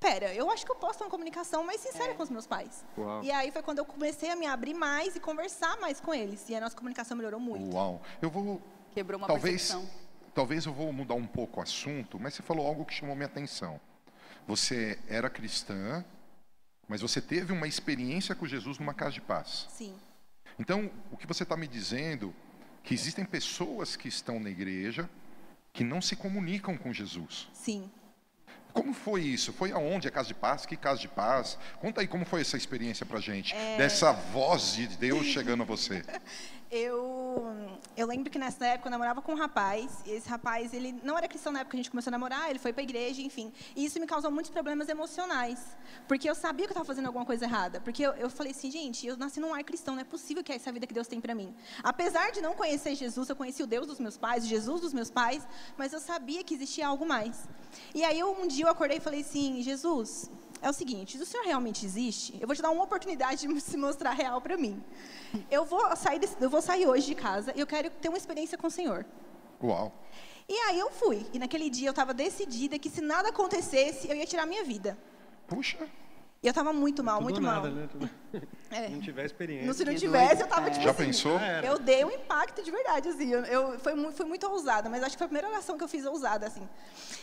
pera, 0.00 0.32
eu 0.34 0.50
acho 0.50 0.64
que 0.64 0.72
eu 0.72 0.76
posso 0.76 0.98
ter 0.98 1.04
uma 1.04 1.10
comunicação 1.10 1.64
mais 1.64 1.80
sincera 1.80 2.14
com 2.14 2.22
os 2.22 2.30
meus 2.30 2.46
pais. 2.46 2.84
Uau. 2.96 3.22
E 3.22 3.30
aí 3.30 3.50
foi 3.50 3.62
quando 3.62 3.78
eu 3.78 3.84
comecei 3.84 4.30
a 4.30 4.36
me 4.36 4.46
abrir 4.46 4.74
mais 4.74 5.16
e 5.16 5.20
conversar 5.20 5.78
mais 5.80 6.00
com 6.00 6.14
eles. 6.14 6.48
E 6.48 6.54
a 6.54 6.60
nossa 6.60 6.76
comunicação 6.76 7.16
melhorou 7.16 7.40
muito. 7.40 7.74
Uau. 7.74 8.00
Eu 8.22 8.30
vou 8.30 8.60
Quebrou 8.92 9.18
uma 9.18 9.26
talvez, 9.26 9.68
percepção. 9.72 9.90
talvez 10.34 10.64
eu 10.64 10.72
vou 10.72 10.92
mudar 10.92 11.14
um 11.14 11.26
pouco 11.26 11.60
o 11.60 11.62
assunto, 11.62 12.18
mas 12.18 12.34
você 12.34 12.42
falou 12.42 12.66
algo 12.66 12.84
que 12.84 12.94
chamou 12.94 13.14
minha 13.14 13.26
atenção. 13.26 13.78
Você 14.46 14.98
era 15.08 15.28
cristã, 15.28 16.04
mas 16.88 17.00
você 17.00 17.20
teve 17.20 17.52
uma 17.52 17.66
experiência 17.66 18.34
com 18.34 18.46
Jesus 18.46 18.78
numa 18.78 18.94
casa 18.94 19.12
de 19.12 19.20
paz. 19.20 19.66
Sim. 19.70 19.94
Então, 20.58 20.90
o 21.10 21.16
que 21.16 21.26
você 21.26 21.42
está 21.42 21.56
me 21.56 21.66
dizendo 21.66 22.34
que 22.82 22.94
existem 22.94 23.24
pessoas 23.24 23.96
que 23.96 24.08
estão 24.08 24.38
na 24.40 24.48
igreja 24.48 25.08
que 25.72 25.84
não 25.84 26.00
se 26.00 26.16
comunicam 26.16 26.76
com 26.76 26.92
Jesus. 26.92 27.48
Sim. 27.52 27.90
Como 28.72 28.92
foi 28.94 29.22
isso? 29.22 29.52
Foi 29.52 29.72
aonde? 29.72 30.06
A 30.06 30.10
casa 30.10 30.28
de 30.28 30.34
paz? 30.34 30.64
Que 30.66 30.76
casa 30.76 31.00
de 31.00 31.08
paz? 31.08 31.58
Conta 31.80 32.00
aí 32.00 32.06
como 32.06 32.24
foi 32.24 32.42
essa 32.42 32.56
experiência 32.56 33.04
pra 33.04 33.20
gente, 33.20 33.54
É. 33.54 33.76
dessa 33.76 34.12
voz 34.12 34.74
de 34.74 34.86
Deus 34.86 35.26
chegando 35.26 35.62
a 35.62 35.66
você. 35.66 36.04
Eu, 36.78 37.42
eu 37.96 38.06
lembro 38.06 38.30
que 38.30 38.38
nessa 38.38 38.66
época 38.66 38.88
eu 38.88 38.90
namorava 38.90 39.22
com 39.22 39.32
um 39.32 39.36
rapaz, 39.36 40.02
e 40.04 40.10
esse 40.10 40.28
rapaz, 40.28 40.74
ele 40.74 40.92
não 41.02 41.16
era 41.16 41.26
cristão 41.26 41.50
na 41.50 41.60
época 41.60 41.70
que 41.70 41.76
a 41.78 41.82
gente 41.82 41.90
começou 41.90 42.10
a 42.10 42.12
namorar, 42.12 42.50
ele 42.50 42.58
foi 42.58 42.70
para 42.70 42.82
a 42.82 42.84
igreja, 42.84 43.22
enfim. 43.22 43.50
E 43.74 43.86
isso 43.86 43.98
me 43.98 44.06
causou 44.06 44.30
muitos 44.30 44.50
problemas 44.50 44.90
emocionais, 44.90 45.58
porque 46.06 46.28
eu 46.28 46.34
sabia 46.34 46.66
que 46.66 46.72
eu 46.72 46.74
estava 46.74 46.84
fazendo 46.84 47.06
alguma 47.06 47.24
coisa 47.24 47.46
errada. 47.46 47.80
Porque 47.80 48.02
eu, 48.02 48.12
eu 48.12 48.28
falei 48.28 48.52
assim, 48.52 48.70
gente, 48.70 49.06
eu 49.06 49.16
nasci 49.16 49.40
num 49.40 49.52
lar 49.52 49.64
cristão, 49.64 49.94
não 49.94 50.02
é 50.02 50.04
possível 50.04 50.44
que 50.44 50.52
é 50.52 50.56
essa 50.56 50.70
vida 50.70 50.86
que 50.86 50.92
Deus 50.92 51.06
tem 51.06 51.18
para 51.18 51.34
mim. 51.34 51.54
Apesar 51.82 52.30
de 52.30 52.42
não 52.42 52.54
conhecer 52.54 52.94
Jesus, 52.94 53.26
eu 53.30 53.36
conheci 53.36 53.62
o 53.62 53.66
Deus 53.66 53.86
dos 53.86 53.98
meus 53.98 54.18
pais, 54.18 54.44
o 54.44 54.46
Jesus 54.46 54.82
dos 54.82 54.92
meus 54.92 55.10
pais, 55.10 55.48
mas 55.78 55.94
eu 55.94 56.00
sabia 56.00 56.44
que 56.44 56.54
existia 56.54 56.86
algo 56.86 57.06
mais. 57.06 57.48
E 57.94 58.04
aí 58.04 58.22
um 58.22 58.46
dia 58.46 58.66
eu 58.66 58.70
acordei 58.70 58.98
e 58.98 59.00
falei 59.00 59.20
assim, 59.22 59.62
Jesus, 59.62 60.30
é 60.66 60.70
o 60.70 60.72
seguinte, 60.72 61.16
se 61.16 61.22
o 61.22 61.26
Senhor 61.26 61.44
realmente 61.44 61.86
existe, 61.86 62.36
eu 62.40 62.46
vou 62.46 62.56
te 62.56 62.62
dar 62.62 62.70
uma 62.70 62.82
oportunidade 62.82 63.46
de 63.46 63.60
se 63.60 63.76
mostrar 63.76 64.12
real 64.12 64.40
para 64.40 64.56
mim. 64.56 64.82
Eu 65.50 65.64
vou 65.64 65.94
sair, 65.96 66.20
eu 66.40 66.50
vou 66.50 66.60
sair 66.60 66.86
hoje 66.86 67.06
de 67.06 67.14
casa 67.14 67.52
e 67.54 67.60
eu 67.60 67.66
quero 67.66 67.88
ter 67.90 68.08
uma 68.08 68.18
experiência 68.18 68.58
com 68.58 68.66
o 68.66 68.70
Senhor. 68.70 69.06
Uau. 69.62 69.92
E 70.48 70.54
aí 70.66 70.78
eu 70.78 70.90
fui. 70.90 71.26
E 71.32 71.38
naquele 71.38 71.68
dia 71.70 71.88
eu 71.88 71.90
estava 71.90 72.12
decidida 72.12 72.78
que 72.78 72.90
se 72.90 73.00
nada 73.00 73.28
acontecesse, 73.28 74.08
eu 74.08 74.16
ia 74.16 74.26
tirar 74.26 74.44
a 74.44 74.46
minha 74.46 74.64
vida. 74.64 74.98
Puxa. 75.46 75.88
E 76.46 76.48
eu 76.48 76.54
tava 76.54 76.72
muito 76.72 77.02
mal, 77.02 77.16
Tudo 77.16 77.24
muito 77.24 77.40
nada, 77.40 77.68
mal. 77.68 77.72
Né? 77.72 77.88
É. 78.70 78.86
Se 78.88 78.92
não 78.94 79.00
tiver 79.00 79.24
experiência. 79.24 79.72
Se 79.74 79.84
não 79.84 79.92
Que 79.94 79.98
tivesse, 80.00 80.42
eu 80.42 80.46
tava 80.48 80.66
É. 80.68 80.70
tipo 80.70 80.84
Já 80.84 80.90
assim, 80.90 81.04
pensou? 81.06 81.38
Eu 81.64 81.78
dei 81.78 82.04
um 82.04 82.10
impacto 82.10 82.62
de 82.62 82.70
verdade, 82.70 83.08
assim. 83.08 83.28
Eu, 83.32 83.40
eu- 83.46 83.78
foi, 83.80 83.94
mu- 83.94 84.12
foi 84.12 84.26
muito 84.26 84.46
ousada, 84.48 84.88
mas 84.88 85.02
acho 85.02 85.12
que 85.12 85.18
foi 85.18 85.24
a 85.24 85.28
primeira 85.28 85.48
oração 85.48 85.76
que 85.78 85.82
eu 85.84 85.88
fiz 85.88 86.04
ousada, 86.04 86.46
assim. 86.46 86.68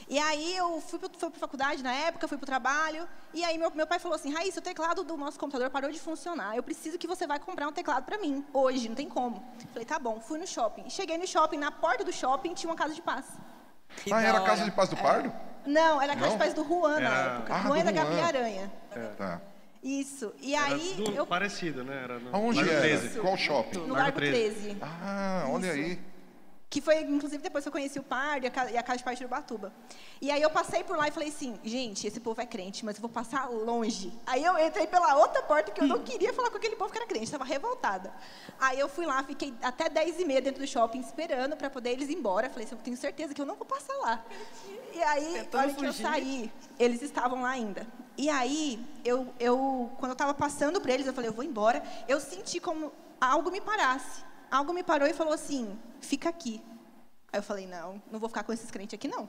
E 0.10 0.18
aí 0.20 0.56
eu 0.58 0.82
fui 0.82 1.00
para 1.00 1.10
fui 1.18 1.30
pra 1.30 1.40
faculdade 1.40 1.82
na 1.84 1.94
época, 1.94 2.28
fui 2.28 2.38
pro 2.38 2.46
trabalho, 2.46 3.08
e 3.34 3.44
aí 3.46 3.58
meu, 3.58 3.72
meu 3.76 3.86
pai 3.88 4.00
falou 4.00 4.16
assim, 4.16 4.34
Raíssa, 4.34 4.60
o 4.60 4.64
teclado 4.64 5.04
do 5.06 5.16
nosso 5.16 5.38
computador 5.40 5.70
parou 5.70 5.90
de 5.92 6.00
funcionar. 6.02 6.56
Eu 6.58 6.64
preciso 6.64 6.98
que 6.98 7.08
você 7.08 7.26
vá 7.28 7.38
comprar 7.40 7.68
um 7.68 7.74
teclado 7.74 8.04
para 8.06 8.18
mim, 8.18 8.44
hoje, 8.54 8.88
não 8.90 8.96
tem 8.96 9.08
como. 9.08 9.42
Falei, 9.72 9.86
tá 9.86 10.00
bom, 10.00 10.20
fui 10.20 10.38
no 10.40 10.48
shopping. 10.48 10.90
Cheguei 10.90 11.18
no 11.18 11.28
shopping, 11.28 11.58
na 11.58 11.72
porta 11.72 12.04
do 12.04 12.12
shopping 12.12 12.54
tinha 12.54 12.70
uma 12.70 12.78
casa 12.78 12.94
de 12.94 13.02
paz. 13.02 13.26
Ah, 14.12 14.21
era 14.21 14.38
a. 14.38 14.41
Casa 14.41 14.63
de 14.65 14.71
Paz 14.71 14.89
do 14.89 14.97
Pardo? 14.97 15.32
Não, 15.65 16.01
era 16.01 16.12
a 16.13 16.15
casa 16.15 16.27
Não? 16.27 16.34
de 16.34 16.43
paz 16.43 16.53
do 16.53 16.63
Juan 16.65 16.99
na 16.99 17.10
Era- 17.10 17.36
época. 17.36 17.56
Ah, 17.56 17.62
Juan 17.62 17.77
é 17.77 17.79
do 17.79 17.86
da 17.86 17.91
Gabi 17.93 18.15
Juan. 18.15 18.25
Aranha. 18.25 18.71
Tá. 19.17 19.41
Isso. 19.82 20.34
E 20.41 20.56
Era 20.56 20.65
aí 20.75 21.03
eu 21.15 21.25
parecido, 21.25 21.84
né? 21.86 22.01
Era 22.03 22.19
no 22.19 22.36
Aonde 22.36 22.58
Largo 22.60 22.71
era? 22.71 22.82
13. 22.82 23.19
Qual 23.19 23.38
shopping? 23.38 23.77
no 23.79 23.82
Largo 23.88 23.95
Largo 23.99 24.17
13. 24.17 24.56
13. 24.56 24.77
Ah, 24.82 25.45
olha 25.49 25.65
Isso. 25.67 25.73
aí. 25.75 25.99
Que 26.74 26.82
foi, 26.82 27.02
inclusive, 27.02 27.38
depois 27.44 27.64
que 27.64 27.68
eu 27.68 27.72
conheci 27.72 28.00
o 28.00 28.04
Pardo 28.04 28.46
e 28.46 28.48
a 28.48 28.50
ca- 28.50 28.64
a 28.64 28.82
Casa 28.82 28.98
de 28.98 29.04
Paz 29.04 29.20
de 29.20 29.26
Ubatuba. 29.26 29.72
E 30.20 30.32
aí 30.32 30.42
eu 30.42 30.50
passei 30.50 30.84
por 30.84 30.98
lá 30.98 31.08
e 31.08 31.12
falei 31.12 31.30
assim, 31.30 31.56
gente, 31.64 32.08
esse 32.08 32.20
povo 32.20 32.42
é 32.42 32.48
crente, 32.48 32.84
mas 32.84 32.96
eu 32.96 33.02
vou 33.02 33.12
passar 33.12 33.48
longe. 33.48 34.12
Aí 34.26 34.44
eu 34.44 34.58
entrei 34.58 34.88
pela 34.88 35.16
outra 35.18 35.44
porta 35.44 35.72
que 35.72 35.82
eu 35.82 35.86
não 35.88 36.00
queria 36.10 36.34
falar 36.34 36.50
com 36.50 36.58
aquele 36.58 36.76
povo 36.76 36.92
que 36.92 36.98
era 36.98 37.06
crente, 37.06 37.26
estava 37.26 37.44
revoltada. 37.44 38.12
Aí 38.60 38.80
eu 38.80 38.90
fui 38.90 39.06
lá, 39.06 39.22
fiquei 39.24 39.54
até 39.62 39.88
10 39.88 40.20
e 40.22 40.26
meia 40.26 40.42
dentro 40.42 40.62
do 40.64 40.68
shopping 40.68 41.00
esperando 41.00 41.56
para 41.56 41.70
poder 41.70 41.92
eles 41.92 42.10
ir 42.10 42.16
embora. 42.16 42.50
Falei 42.50 42.66
assim, 42.66 42.74
eu 42.74 42.82
tenho 42.82 42.98
certeza 42.98 43.36
que 43.36 43.42
eu 43.42 43.46
não 43.46 43.56
vou 43.56 43.68
passar 43.68 43.96
lá. 44.00 44.26
E 44.96 45.04
aí, 45.04 45.34
Tentou 45.42 45.60
a 45.60 45.64
hora 45.64 45.74
que 45.74 45.86
eu 45.86 45.94
saí, 45.94 46.52
eles 46.80 47.04
estavam 47.04 47.44
lá 47.44 47.50
ainda. 47.50 47.86
E 48.18 48.32
aí, 48.32 48.84
eu, 49.06 49.32
eu 49.40 49.92
quando 50.00 50.10
eu 50.10 50.14
estava 50.14 50.34
passando 50.34 50.82
por 50.82 50.90
eles, 50.90 51.06
eu 51.06 51.14
falei, 51.14 51.30
eu 51.30 51.34
vou 51.34 51.44
embora. 51.44 51.84
Eu 52.08 52.20
senti 52.20 52.60
como 52.60 52.92
algo 53.22 53.52
me 53.52 53.62
parasse. 53.62 54.24
Algo 54.54 54.72
me 54.72 54.84
parou 54.84 55.08
e 55.08 55.13
falou 55.13 55.34
assim, 55.34 55.76
fica 56.00 56.30
aqui. 56.30 56.62
Aí 57.32 57.39
eu 57.39 57.44
falei, 57.44 57.66
não, 57.66 58.00
não 58.12 58.20
vou 58.20 58.30
ficar 58.30 58.44
com 58.44 58.54
esses 58.54 58.70
crentes 58.70 58.94
aqui, 58.94 59.08
não. 59.08 59.28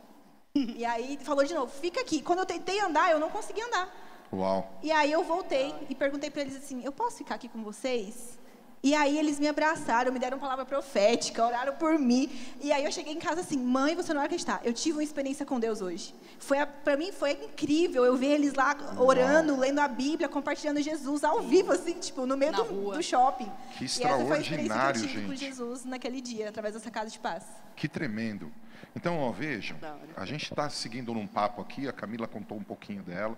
E 0.54 0.84
aí 0.84 1.18
falou 1.22 1.42
de 1.46 1.54
novo, 1.54 1.72
fica 1.72 2.02
aqui. 2.02 2.20
Quando 2.20 2.40
eu 2.40 2.44
tentei 2.44 2.78
andar, 2.78 3.10
eu 3.10 3.18
não 3.18 3.30
consegui 3.30 3.62
andar. 3.62 3.88
Uau. 4.30 4.78
E 4.82 4.92
aí 4.92 5.10
eu 5.10 5.24
voltei 5.24 5.74
e 5.88 5.94
perguntei 5.94 6.30
para 6.30 6.42
eles 6.42 6.54
assim, 6.54 6.84
eu 6.84 6.92
posso 6.92 7.16
ficar 7.16 7.36
aqui 7.36 7.48
com 7.48 7.64
vocês? 7.64 8.38
E 8.84 8.94
aí 8.94 9.16
eles 9.18 9.40
me 9.40 9.48
abraçaram, 9.48 10.12
me 10.12 10.18
deram 10.18 10.38
palavra 10.38 10.66
profética, 10.66 11.42
oraram 11.42 11.74
por 11.76 11.98
mim. 11.98 12.30
E 12.60 12.70
aí 12.70 12.84
eu 12.84 12.92
cheguei 12.92 13.14
em 13.14 13.18
casa 13.18 13.40
assim, 13.40 13.56
mãe, 13.56 13.96
você 13.96 14.12
não 14.12 14.20
vai 14.20 14.26
acreditar, 14.26 14.60
eu 14.62 14.74
tive 14.74 14.98
uma 14.98 15.02
experiência 15.02 15.46
com 15.46 15.58
Deus 15.58 15.80
hoje. 15.80 16.14
Foi 16.38 16.58
para 16.66 16.94
mim 16.94 17.10
foi 17.10 17.32
incrível 17.32 18.04
eu 18.04 18.14
ver 18.14 18.32
eles 18.32 18.52
lá 18.52 18.76
orando, 18.98 19.56
lendo 19.56 19.78
a 19.78 19.88
Bíblia, 19.88 20.28
compartilhando 20.28 20.82
Jesus 20.82 21.24
ao 21.24 21.40
vivo 21.40 21.72
assim, 21.72 21.94
tipo, 21.94 22.26
no 22.26 22.36
meio 22.36 22.52
do, 22.52 22.90
do 22.90 23.02
shopping. 23.02 23.50
Que 23.70 23.76
e 23.76 23.78
que 23.78 23.84
extraordinário, 23.86 25.00
eu 25.00 25.08
tive 25.08 25.22
com 25.22 25.34
gente. 25.34 25.46
Jesus 25.46 25.86
naquele 25.86 26.20
dia, 26.20 26.50
através 26.50 26.74
dessa 26.74 26.90
casa 26.90 27.08
de 27.08 27.18
paz. 27.18 27.42
Que 27.74 27.88
tremendo. 27.88 28.52
Então, 28.94 29.18
ó, 29.18 29.32
vejam, 29.32 29.78
a 30.14 30.26
gente 30.26 30.42
está 30.42 30.68
seguindo 30.68 31.14
num 31.14 31.26
papo 31.26 31.62
aqui, 31.62 31.88
a 31.88 31.92
Camila 31.92 32.28
contou 32.28 32.58
um 32.58 32.62
pouquinho 32.62 33.02
dela, 33.02 33.34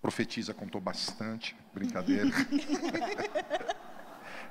Profetiza 0.00 0.54
contou 0.54 0.80
bastante, 0.80 1.56
brincadeira. 1.74 2.30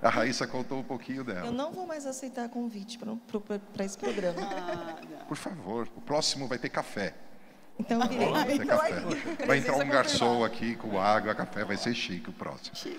a 0.01 0.09
Raíssa 0.09 0.45
contou 0.47 0.79
um 0.79 0.83
pouquinho 0.83 1.19
Eu 1.19 1.23
dela. 1.23 1.51
não 1.51 1.71
vou 1.71 1.85
mais 1.87 2.05
aceitar 2.05 2.47
convite 2.49 2.99
para 2.99 3.85
esse 3.85 3.97
programa. 3.97 4.41
Ah. 4.41 5.25
Por 5.27 5.37
favor, 5.37 5.87
o 5.95 6.01
próximo 6.01 6.47
vai 6.47 6.57
ter 6.57 6.69
café. 6.69 7.13
Então 7.77 8.01
eu 8.01 8.07
virei. 8.07 8.29
Vai 8.31 8.45
ter 8.45 8.65
café. 8.65 9.45
Vai 9.45 9.57
entrar 9.57 9.75
um 9.77 9.89
garçom 9.89 10.43
aqui 10.43 10.75
com 10.75 10.99
água, 10.99 11.35
café, 11.35 11.63
vai 11.65 11.77
ser 11.77 11.93
chique 11.93 12.29
o 12.29 12.33
próximo. 12.33 12.95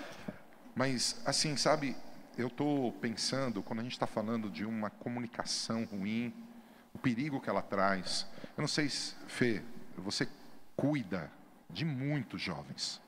Mas, 0.75 1.21
assim, 1.25 1.57
sabe, 1.57 1.97
eu 2.37 2.49
estou 2.49 2.93
pensando, 2.93 3.63
quando 3.63 3.81
a 3.81 3.83
gente 3.83 3.93
está 3.93 4.07
falando 4.07 4.51
de 4.51 4.65
uma 4.65 4.91
comunicação 4.91 5.85
ruim, 5.85 6.35
o 6.93 6.99
perigo 6.99 7.41
que 7.41 7.49
ela 7.49 7.63
traz. 7.63 8.27
Eu 8.57 8.61
não 8.63 8.69
sei, 8.69 8.89
se, 8.89 9.15
Fê, 9.27 9.63
você 9.97 10.29
cuida 10.77 11.31
de 11.71 11.85
muitos 11.85 12.41
jovens. 12.43 13.01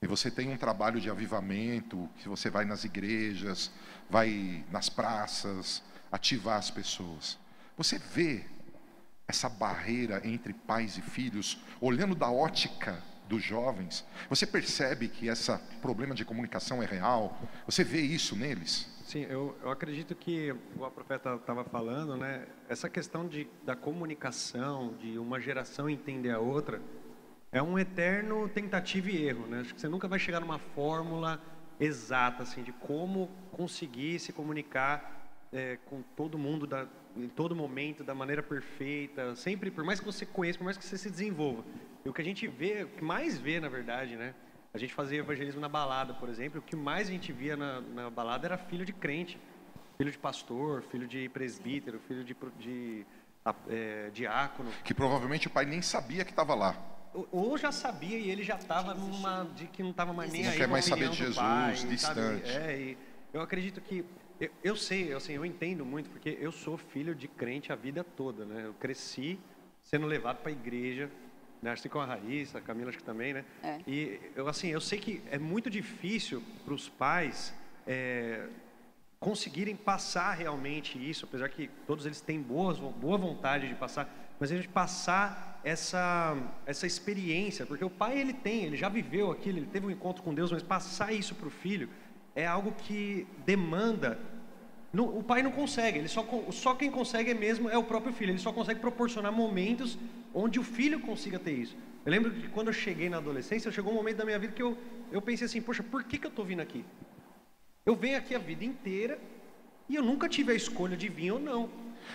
E 0.00 0.06
você 0.06 0.30
tem 0.30 0.50
um 0.50 0.56
trabalho 0.56 1.00
de 1.00 1.08
avivamento, 1.08 2.08
que 2.18 2.28
você 2.28 2.50
vai 2.50 2.64
nas 2.64 2.84
igrejas, 2.84 3.70
vai 4.10 4.64
nas 4.70 4.88
praças, 4.88 5.82
ativar 6.12 6.58
as 6.58 6.70
pessoas. 6.70 7.38
Você 7.76 7.98
vê 7.98 8.44
essa 9.26 9.48
barreira 9.48 10.20
entre 10.24 10.52
pais 10.52 10.96
e 10.96 11.02
filhos, 11.02 11.58
olhando 11.80 12.14
da 12.14 12.30
ótica 12.30 13.02
dos 13.28 13.42
jovens, 13.42 14.04
você 14.28 14.46
percebe 14.46 15.08
que 15.08 15.28
esse 15.28 15.52
problema 15.82 16.14
de 16.14 16.24
comunicação 16.24 16.82
é 16.82 16.86
real? 16.86 17.36
Você 17.66 17.82
vê 17.82 18.00
isso 18.00 18.36
neles? 18.36 18.88
Sim, 19.04 19.22
eu, 19.28 19.56
eu 19.62 19.70
acredito 19.70 20.14
que, 20.14 20.54
a 20.80 20.90
profeta 20.90 21.34
estava 21.34 21.64
falando, 21.64 22.16
né, 22.16 22.46
essa 22.68 22.88
questão 22.88 23.26
de, 23.26 23.48
da 23.64 23.76
comunicação, 23.76 24.94
de 25.00 25.18
uma 25.18 25.40
geração 25.40 25.88
entender 25.88 26.30
a 26.30 26.38
outra, 26.38 26.80
é 27.56 27.62
um 27.62 27.78
eterno 27.78 28.48
tentativa 28.48 29.10
e 29.10 29.24
erro. 29.24 29.46
Né? 29.46 29.60
Acho 29.60 29.74
que 29.74 29.80
você 29.80 29.88
nunca 29.88 30.06
vai 30.06 30.18
chegar 30.18 30.40
numa 30.40 30.58
fórmula 30.58 31.40
exata 31.80 32.42
assim, 32.42 32.62
de 32.62 32.72
como 32.72 33.30
conseguir 33.50 34.18
se 34.18 34.32
comunicar 34.32 35.26
é, 35.52 35.78
com 35.86 36.02
todo 36.14 36.36
mundo, 36.36 36.66
da, 36.66 36.86
em 37.16 37.28
todo 37.28 37.56
momento, 37.56 38.04
da 38.04 38.14
maneira 38.14 38.42
perfeita, 38.42 39.34
sempre, 39.34 39.70
por 39.70 39.84
mais 39.84 39.98
que 40.00 40.06
você 40.06 40.26
conheça, 40.26 40.58
por 40.58 40.64
mais 40.64 40.76
que 40.76 40.84
você 40.84 40.98
se 40.98 41.08
desenvolva. 41.08 41.64
E 42.04 42.08
o 42.08 42.12
que 42.12 42.20
a 42.20 42.24
gente 42.24 42.46
vê, 42.46 42.84
o 42.84 42.88
que 42.88 43.02
mais 43.02 43.38
vê, 43.38 43.58
na 43.58 43.68
verdade, 43.68 44.16
né, 44.16 44.34
a 44.74 44.78
gente 44.78 44.92
fazia 44.92 45.20
evangelismo 45.20 45.60
na 45.60 45.68
balada, 45.68 46.12
por 46.12 46.28
exemplo. 46.28 46.60
O 46.60 46.62
que 46.62 46.76
mais 46.76 47.08
a 47.08 47.10
gente 47.10 47.32
via 47.32 47.56
na, 47.56 47.80
na 47.80 48.10
balada 48.10 48.46
era 48.46 48.58
filho 48.58 48.84
de 48.84 48.92
crente, 48.92 49.40
filho 49.96 50.10
de 50.10 50.18
pastor, 50.18 50.82
filho 50.82 51.08
de 51.08 51.26
presbítero, 51.30 51.98
filho 52.00 52.22
de, 52.22 52.36
de 52.58 53.06
é, 53.68 54.10
diácono. 54.12 54.70
Que 54.84 54.92
provavelmente 54.92 55.46
o 55.46 55.50
pai 55.50 55.64
nem 55.64 55.80
sabia 55.80 56.22
que 56.22 56.32
estava 56.32 56.54
lá. 56.54 56.95
Ou- 57.32 57.56
já 57.56 57.72
sabia 57.72 58.18
e 58.18 58.30
ele 58.30 58.42
já 58.42 58.56
estava 58.56 58.94
numa 58.94 59.44
de 59.56 59.66
que 59.66 59.82
não 59.82 59.90
estava 59.90 60.12
mais 60.12 60.32
nem 60.32 60.42
Não 60.42 60.50
aí. 60.50 60.56
quer 60.58 60.64
com 60.64 60.70
a 60.70 60.72
mais 60.72 60.84
saber 60.84 61.08
de 61.08 61.24
do 61.24 61.34
pai, 61.34 61.74
Jesus, 61.76 62.00
sabe? 62.00 62.20
distante. 62.20 62.50
É, 62.56 62.78
e 62.78 62.98
eu 63.32 63.40
acredito 63.40 63.80
que 63.80 64.04
eu, 64.38 64.50
eu 64.62 64.76
sei, 64.76 65.12
assim, 65.14 65.32
eu 65.32 65.44
entendo 65.44 65.84
muito 65.84 66.10
porque 66.10 66.36
eu 66.38 66.52
sou 66.52 66.76
filho 66.76 67.14
de 67.14 67.26
crente 67.26 67.72
a 67.72 67.76
vida 67.76 68.04
toda, 68.04 68.44
né? 68.44 68.66
Eu 68.66 68.74
cresci 68.74 69.38
sendo 69.82 70.06
levado 70.06 70.38
para 70.38 70.50
a 70.50 70.52
igreja, 70.52 71.10
né? 71.62 71.72
Assim 71.72 71.88
como 71.88 72.04
a 72.04 72.06
Raíssa, 72.06 72.58
a 72.58 72.60
Camila 72.60 72.90
acho 72.90 72.98
que 72.98 73.04
também, 73.04 73.32
né? 73.32 73.44
É. 73.62 73.80
E 73.86 74.20
eu 74.34 74.46
assim, 74.48 74.68
eu 74.68 74.80
sei 74.80 74.98
que 74.98 75.22
é 75.30 75.38
muito 75.38 75.70
difícil 75.70 76.42
para 76.64 76.74
os 76.74 76.88
pais 76.88 77.54
é, 77.86 78.46
conseguirem 79.18 79.74
passar 79.74 80.34
realmente 80.34 80.98
isso, 80.98 81.24
apesar 81.24 81.48
que 81.48 81.70
todos 81.86 82.04
eles 82.04 82.20
têm 82.20 82.40
boas, 82.40 82.78
boa 82.78 83.16
vontade 83.16 83.66
de 83.68 83.74
passar, 83.74 84.08
mas 84.38 84.52
a 84.52 84.56
gente 84.56 84.68
passar 84.68 85.60
essa 85.64 86.36
essa 86.64 86.86
experiência, 86.86 87.66
porque 87.66 87.84
o 87.84 87.90
pai 87.90 88.18
ele 88.18 88.32
tem, 88.32 88.64
ele 88.64 88.76
já 88.76 88.88
viveu 88.88 89.30
aquilo, 89.30 89.58
ele 89.58 89.66
teve 89.66 89.86
um 89.86 89.90
encontro 89.90 90.22
com 90.22 90.34
Deus, 90.34 90.52
mas 90.52 90.62
passar 90.62 91.12
isso 91.12 91.34
para 91.34 91.48
o 91.48 91.50
filho 91.50 91.88
é 92.34 92.46
algo 92.46 92.72
que 92.72 93.26
demanda 93.44 94.18
não- 94.92 95.18
o 95.18 95.22
pai 95.22 95.42
não 95.42 95.50
consegue, 95.52 95.98
ele 95.98 96.08
só, 96.08 96.26
só 96.50 96.74
quem 96.74 96.90
consegue 96.90 97.30
é 97.30 97.34
mesmo 97.34 97.68
é 97.68 97.76
o 97.76 97.84
próprio 97.84 98.14
filho. 98.14 98.30
Ele 98.30 98.38
só 98.38 98.50
consegue 98.50 98.80
proporcionar 98.80 99.30
momentos 99.30 99.98
onde 100.32 100.58
o 100.58 100.62
filho 100.62 101.00
consiga 101.00 101.38
ter 101.38 101.52
isso. 101.52 101.76
Eu 102.04 102.10
lembro 102.10 102.30
que 102.30 102.48
quando 102.48 102.68
eu 102.68 102.72
cheguei 102.72 103.10
na 103.10 103.18
adolescência, 103.18 103.70
chegou 103.70 103.92
um 103.92 103.96
momento 103.96 104.16
da 104.16 104.24
minha 104.24 104.38
vida 104.38 104.54
que 104.54 104.62
eu, 104.62 104.78
eu 105.12 105.20
pensei 105.20 105.44
assim, 105.44 105.60
poxa, 105.60 105.82
por 105.82 106.04
que, 106.04 106.16
que 106.16 106.26
eu 106.26 106.30
estou 106.30 106.44
vindo 106.46 106.60
aqui? 106.60 106.82
Eu 107.84 107.94
venho 107.94 108.16
aqui 108.16 108.34
a 108.34 108.38
vida 108.38 108.64
inteira 108.64 109.18
e 109.88 109.96
eu 109.96 110.02
nunca 110.02 110.28
tive 110.28 110.52
a 110.52 110.54
escolha 110.54 110.96
de 110.96 111.08
vir 111.08 111.32
ou 111.32 111.38
não. 111.38 111.68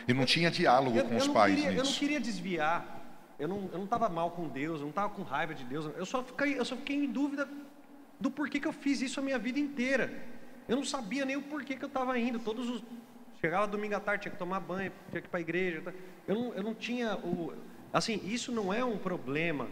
E 0.07 0.13
não 0.13 0.25
tinha 0.25 0.49
diálogo 0.51 0.97
Eu, 0.97 1.05
com 1.05 1.13
eu 1.13 1.17
os 1.17 1.27
pais 1.27 1.55
queria, 1.55 1.71
eu 1.71 1.75
não 1.75 1.83
nisso. 1.83 1.99
queria 1.99 2.19
desviar. 2.19 2.99
Eu 3.39 3.47
não 3.47 3.69
eu 3.71 3.77
não 3.77 3.85
estava 3.85 4.07
mal 4.09 4.31
com 4.31 4.47
Deus, 4.47 4.77
eu 4.79 4.83
não 4.83 4.89
estava 4.89 5.09
com 5.09 5.23
raiva 5.23 5.53
de 5.53 5.63
Deus. 5.63 5.89
Eu 5.97 6.05
só 6.05 6.23
fiquei 6.23 6.57
eu 6.59 6.65
só 6.65 6.75
fiquei 6.75 6.95
em 6.95 7.07
dúvida 7.11 7.47
do 8.19 8.29
porquê 8.29 8.59
que 8.59 8.67
eu 8.67 8.73
fiz 8.73 9.01
isso 9.01 9.19
a 9.19 9.23
minha 9.23 9.39
vida 9.39 9.59
inteira. 9.59 10.13
Eu 10.67 10.75
não 10.75 10.83
sabia 10.85 11.25
nem 11.25 11.35
o 11.35 11.41
porquê 11.41 11.75
que 11.75 11.83
eu 11.83 11.87
estava 11.87 12.17
indo. 12.19 12.39
Todos 12.39 12.69
os 12.69 12.83
chegava 13.39 13.65
domingo 13.67 13.95
à 13.95 13.99
tarde 13.99 14.23
tinha 14.23 14.31
que 14.31 14.37
tomar 14.37 14.59
banho, 14.59 14.91
tinha 15.09 15.21
que 15.21 15.27
ir 15.27 15.29
para 15.31 15.39
a 15.39 15.41
igreja. 15.41 15.81
tá? 15.81 15.91
Eu 16.27 16.35
não, 16.35 16.53
eu 16.53 16.63
não 16.63 16.75
tinha 16.75 17.15
o 17.17 17.53
assim 17.91 18.21
isso 18.23 18.51
não 18.51 18.71
é 18.73 18.85
um 18.85 18.97
problema 18.97 19.67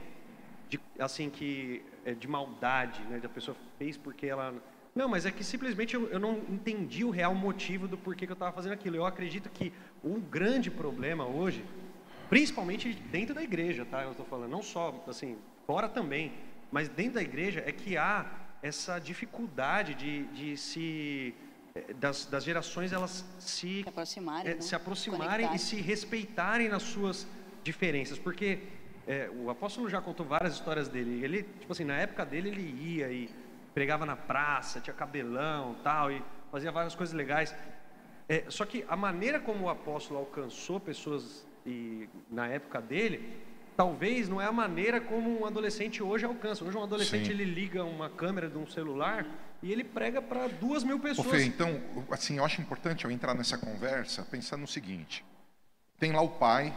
de 0.67 0.79
assim 0.97 1.29
que 1.29 1.83
é 2.03 2.13
de 2.13 2.27
maldade, 2.27 3.01
né? 3.03 3.19
Da 3.19 3.29
pessoa 3.29 3.55
fez 3.77 3.97
porque 3.97 4.25
ela 4.25 4.53
não, 4.95 5.07
mas 5.07 5.25
é 5.25 5.31
que 5.31 5.43
simplesmente 5.43 5.93
eu, 5.93 6.09
eu 6.09 6.19
não 6.19 6.39
entendi 6.49 7.05
o 7.05 7.09
real 7.09 7.33
motivo 7.35 7.87
do 7.87 7.97
porquê 7.97 8.25
que 8.25 8.31
eu 8.31 8.33
estava 8.33 8.51
fazendo 8.51 8.73
aquilo. 8.73 8.95
Eu 8.95 9.05
acredito 9.05 9.49
que 9.49 9.71
um 10.03 10.19
grande 10.19 10.69
problema 10.71 11.25
hoje, 11.25 11.63
principalmente 12.29 12.93
dentro 12.93 13.33
da 13.33 13.43
igreja, 13.43 13.85
tá? 13.85 14.03
Eu 14.03 14.11
estou 14.11 14.25
falando 14.25 14.51
não 14.51 14.61
só 14.61 15.03
assim 15.07 15.37
fora 15.65 15.89
também, 15.89 16.33
mas 16.71 16.87
dentro 16.89 17.13
da 17.13 17.21
igreja 17.21 17.63
é 17.65 17.71
que 17.71 17.97
há 17.97 18.25
essa 18.61 18.99
dificuldade 18.99 19.95
de, 19.95 20.23
de 20.27 20.57
se 20.57 21.33
eh, 21.73 21.93
das, 21.93 22.25
das 22.25 22.43
gerações 22.43 22.91
elas 22.91 23.25
se 23.39 23.81
Se 23.83 23.89
aproximarem, 23.89 24.51
é, 24.51 24.55
né? 24.55 24.61
se 24.61 24.75
aproximarem 24.75 25.47
Conectarem. 25.47 25.55
e 25.55 25.59
se 25.59 25.75
respeitarem 25.81 26.69
nas 26.69 26.83
suas 26.83 27.27
diferenças, 27.63 28.17
porque 28.17 28.59
é, 29.07 29.29
o 29.33 29.49
apóstolo 29.49 29.89
já 29.89 30.01
contou 30.01 30.25
várias 30.25 30.53
histórias 30.53 30.87
dele. 30.87 31.23
Ele, 31.23 31.43
tipo 31.43 31.71
assim, 31.71 31.83
na 31.83 31.95
época 31.95 32.25
dele 32.25 32.49
ele 32.49 32.61
ia 32.61 33.11
e 33.11 33.29
pregava 33.73 34.05
na 34.05 34.15
praça, 34.15 34.79
tinha 34.79 34.93
cabelão, 34.93 35.75
tal, 35.83 36.11
e 36.11 36.21
fazia 36.51 36.71
várias 36.71 36.95
coisas 36.95 37.15
legais. 37.15 37.55
É, 38.29 38.43
só 38.47 38.63
que 38.63 38.85
a 38.87 38.95
maneira 38.95 39.39
como 39.39 39.65
o 39.65 39.69
apóstolo 39.69 40.19
alcançou 40.19 40.79
pessoas 40.79 41.43
e, 41.65 42.07
na 42.29 42.47
época 42.47 42.79
dele, 42.79 43.27
talvez 43.75 44.29
não 44.29 44.39
é 44.39 44.45
a 44.45 44.51
maneira 44.51 45.01
como 45.01 45.41
um 45.41 45.47
adolescente 45.47 46.03
hoje 46.03 46.25
alcança. 46.25 46.63
Hoje 46.63 46.77
um 46.77 46.83
adolescente 46.83 47.25
Sim. 47.25 47.31
ele 47.31 47.43
liga 47.43 47.83
uma 47.83 48.07
câmera 48.07 48.47
de 48.47 48.55
um 48.55 48.67
celular 48.67 49.25
e 49.63 49.71
ele 49.71 49.83
prega 49.83 50.21
para 50.21 50.47
duas 50.47 50.83
mil 50.83 50.97
Ô, 50.97 50.99
pessoas. 50.99 51.27
Fê, 51.27 51.43
então, 51.43 51.81
assim, 52.11 52.37
eu 52.37 52.45
acho 52.45 52.61
importante 52.61 53.03
eu 53.03 53.09
entrar 53.09 53.33
nessa 53.33 53.57
conversa 53.57 54.21
pensando 54.29 54.61
no 54.61 54.67
seguinte: 54.67 55.25
tem 55.97 56.11
lá 56.11 56.21
o 56.21 56.29
pai, 56.29 56.71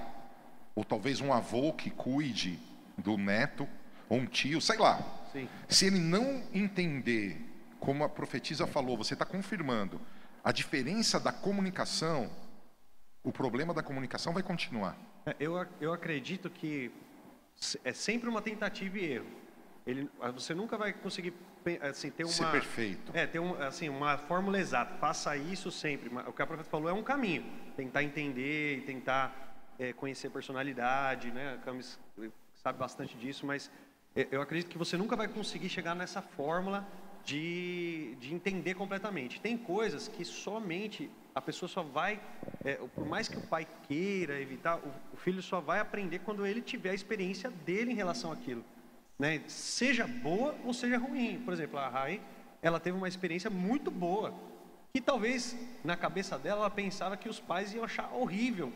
ou 0.74 0.82
talvez 0.82 1.20
um 1.20 1.34
avô 1.34 1.74
que 1.74 1.90
cuide 1.90 2.58
do 2.96 3.18
neto, 3.18 3.68
ou 4.08 4.16
um 4.18 4.24
tio, 4.24 4.58
sei 4.58 4.78
lá. 4.78 5.02
Sim. 5.34 5.46
Se 5.68 5.86
ele 5.86 5.98
não 5.98 6.42
entender, 6.54 7.36
como 7.78 8.04
a 8.04 8.08
profetisa 8.08 8.66
falou, 8.66 8.96
você 8.96 9.12
está 9.12 9.26
confirmando 9.26 10.00
a 10.44 10.52
diferença 10.52 11.20
da 11.20 11.32
comunicação, 11.32 12.30
o 13.22 13.30
problema 13.32 13.72
da 13.72 13.82
comunicação 13.82 14.32
vai 14.32 14.42
continuar. 14.42 14.96
É, 15.24 15.36
Eu, 15.38 15.66
eu 15.80 15.92
acredito 15.92 16.50
que 16.50 16.90
é 17.84 17.92
sempre 17.92 18.28
uma 18.28 18.42
tentativa 18.42 18.98
e 18.98 19.12
erro. 19.12 19.26
Ele, 19.86 20.10
ah, 20.20 20.30
você 20.30 20.54
nunca 20.54 20.76
vai 20.76 20.92
conseguir 20.92 21.34
assim, 21.80 22.10
ter 22.10 22.24
uma 22.24 22.32
Ser 22.32 22.50
perfeito. 22.50 23.12
É, 23.14 23.26
ter 23.26 23.38
um, 23.38 23.60
assim, 23.62 23.88
uma 23.88 24.16
fórmula 24.16 24.58
exata. 24.58 24.94
Faça 24.96 25.36
isso 25.36 25.70
sempre. 25.70 26.10
O 26.26 26.32
que 26.32 26.42
a 26.42 26.46
profeta 26.46 26.68
falou 26.68 26.88
é 26.88 26.92
um 26.92 27.02
caminho. 27.02 27.44
Tentar 27.76 28.02
entender 28.02 28.78
e 28.78 28.80
tentar 28.82 29.54
é, 29.78 29.92
conhecer 29.92 30.30
personalidade, 30.30 31.30
né? 31.30 31.54
A 31.54 31.58
Camis 31.58 31.98
sabe 32.54 32.78
bastante 32.78 33.16
disso, 33.16 33.44
mas 33.44 33.70
é, 34.14 34.28
eu 34.30 34.40
acredito 34.40 34.70
que 34.70 34.78
você 34.78 34.96
nunca 34.96 35.16
vai 35.16 35.26
conseguir 35.26 35.68
chegar 35.68 35.94
nessa 35.94 36.22
fórmula 36.22 36.86
de, 37.24 38.14
de 38.20 38.34
entender 38.34 38.74
completamente. 38.74 39.40
Tem 39.40 39.56
coisas 39.56 40.08
que 40.08 40.24
somente 40.24 41.10
a 41.34 41.40
pessoa 41.40 41.68
só 41.68 41.82
vai, 41.82 42.20
é, 42.64 42.74
por 42.94 43.06
mais 43.06 43.28
que 43.28 43.36
o 43.36 43.40
pai 43.42 43.66
queira 43.88 44.40
evitar, 44.40 44.76
o, 44.78 44.88
o 45.14 45.16
filho 45.16 45.42
só 45.42 45.60
vai 45.60 45.80
aprender 45.80 46.18
quando 46.20 46.44
ele 46.46 46.60
tiver 46.60 46.90
a 46.90 46.94
experiência 46.94 47.50
dele 47.64 47.92
em 47.92 47.94
relação 47.94 48.32
àquilo 48.32 48.64
né? 49.18 49.40
Seja 49.46 50.04
boa 50.04 50.52
ou 50.64 50.74
seja 50.74 50.98
ruim. 50.98 51.40
Por 51.44 51.52
exemplo, 51.54 51.78
a 51.78 51.88
Rai, 51.88 52.20
ela 52.60 52.80
teve 52.80 52.96
uma 52.96 53.06
experiência 53.06 53.48
muito 53.48 53.88
boa, 53.88 54.34
que 54.92 55.00
talvez 55.00 55.56
na 55.84 55.96
cabeça 55.96 56.36
dela 56.36 56.62
ela 56.62 56.70
pensava 56.70 57.16
que 57.16 57.28
os 57.28 57.38
pais 57.38 57.72
iam 57.72 57.84
achar 57.84 58.12
horrível. 58.12 58.72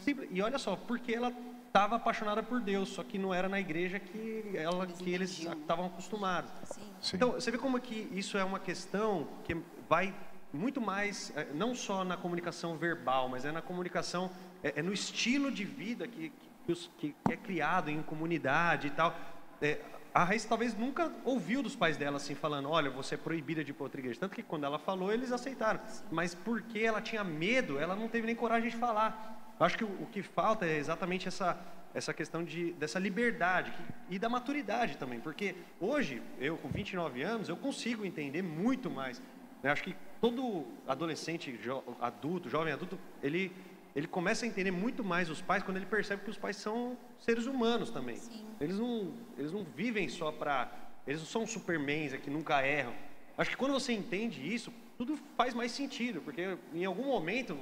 Simples- 0.00 0.28
E 0.32 0.42
olha 0.42 0.58
só, 0.58 0.74
porque 0.74 1.14
ela 1.14 1.32
estava 1.74 1.96
apaixonada 1.96 2.40
por 2.40 2.60
Deus, 2.60 2.90
só 2.90 3.02
que 3.02 3.18
não 3.18 3.34
era 3.34 3.48
na 3.48 3.58
igreja 3.58 3.98
que 3.98 4.52
ela 4.54 4.84
Eles 4.84 4.96
que 4.98 5.10
eles 5.12 5.30
estavam 5.40 5.86
acostumados. 5.86 6.48
Sim. 6.70 6.80
Sim. 7.00 7.16
Então, 7.16 7.32
você 7.32 7.50
vê 7.50 7.58
como 7.58 7.80
que 7.80 8.08
isso 8.12 8.38
é 8.38 8.44
uma 8.44 8.60
questão 8.60 9.26
que 9.42 9.56
vai 9.88 10.14
muito 10.52 10.80
mais, 10.80 11.32
eh, 11.34 11.48
não 11.52 11.74
só 11.74 12.04
na 12.04 12.16
comunicação 12.16 12.76
verbal, 12.76 13.28
mas 13.28 13.44
é 13.44 13.50
na 13.50 13.60
comunicação, 13.60 14.30
é, 14.62 14.74
é 14.78 14.82
no 14.82 14.92
estilo 14.92 15.50
de 15.50 15.64
vida 15.64 16.06
que, 16.06 16.32
que- 16.64 16.76
que 17.24 17.32
é 17.32 17.36
criado 17.36 17.90
em 17.90 18.00
comunidade 18.04 18.86
e 18.86 18.90
tal. 18.90 19.12
É, 19.60 19.80
a 20.14 20.22
Raíssa 20.22 20.48
talvez 20.48 20.76
nunca 20.78 21.10
ouviu 21.24 21.60
dos 21.60 21.74
pais 21.74 21.96
dela 21.96 22.18
assim, 22.18 22.36
falando, 22.36 22.70
olha, 22.70 22.88
você 22.88 23.16
é 23.16 23.18
proibida 23.18 23.64
de 23.64 23.72
ir 23.72 23.74
para 23.74 23.82
outra 23.82 24.00
igreja. 24.00 24.20
Tanto 24.20 24.36
que 24.36 24.44
quando 24.44 24.62
ela 24.62 24.78
falou, 24.78 25.12
eles 25.12 25.32
aceitaram. 25.32 25.80
Mas 26.08 26.36
porque 26.36 26.78
ela 26.78 27.00
tinha 27.02 27.24
medo, 27.24 27.80
ela 27.80 27.96
não 27.96 28.06
teve 28.06 28.26
nem 28.28 28.36
coragem 28.36 28.70
de 28.70 28.76
falar. 28.76 29.40
Acho 29.58 29.78
que 29.78 29.84
o, 29.84 30.06
que 30.10 30.22
falta 30.22 30.66
é 30.66 30.76
exatamente 30.76 31.28
essa, 31.28 31.58
essa 31.94 32.12
questão 32.12 32.42
de, 32.44 32.72
dessa 32.72 32.98
liberdade 32.98 33.72
e 34.10 34.18
da 34.18 34.28
maturidade 34.28 34.96
também. 34.96 35.20
Porque 35.20 35.54
hoje, 35.80 36.20
eu 36.38 36.56
com 36.58 36.68
29 36.68 37.22
anos, 37.22 37.48
eu 37.48 37.56
consigo 37.56 38.04
entender 38.04 38.42
muito 38.42 38.90
mais. 38.90 39.22
Eu 39.62 39.70
acho 39.70 39.82
que 39.82 39.96
todo 40.20 40.66
adolescente, 40.86 41.52
jo- 41.52 41.82
adulto, 42.00 42.48
jovem 42.50 42.72
adulto, 42.72 42.98
ele, 43.22 43.52
ele 43.94 44.06
começa 44.06 44.44
a 44.44 44.48
entender 44.48 44.70
muito 44.70 45.04
mais 45.04 45.30
os 45.30 45.40
pais 45.40 45.62
quando 45.62 45.76
ele 45.76 45.86
percebe 45.86 46.22
que 46.24 46.30
os 46.30 46.36
pais 46.38 46.56
são 46.56 46.98
seres 47.18 47.46
humanos 47.46 47.90
também. 47.90 48.18
Eles 48.60 48.78
não, 48.78 49.14
eles 49.38 49.52
não 49.52 49.64
vivem 49.64 50.08
só 50.08 50.32
para. 50.32 50.70
Eles 51.06 51.20
não 51.20 51.26
são 51.26 51.46
supermans 51.46 52.12
é 52.12 52.18
que 52.18 52.28
nunca 52.30 52.66
erram. 52.66 52.94
Acho 53.38 53.50
que 53.50 53.56
quando 53.56 53.72
você 53.72 53.92
entende 53.92 54.40
isso, 54.52 54.72
tudo 54.98 55.18
faz 55.36 55.54
mais 55.54 55.72
sentido, 55.72 56.20
porque 56.22 56.56
em 56.72 56.84
algum 56.84 57.04
momento, 57.04 57.58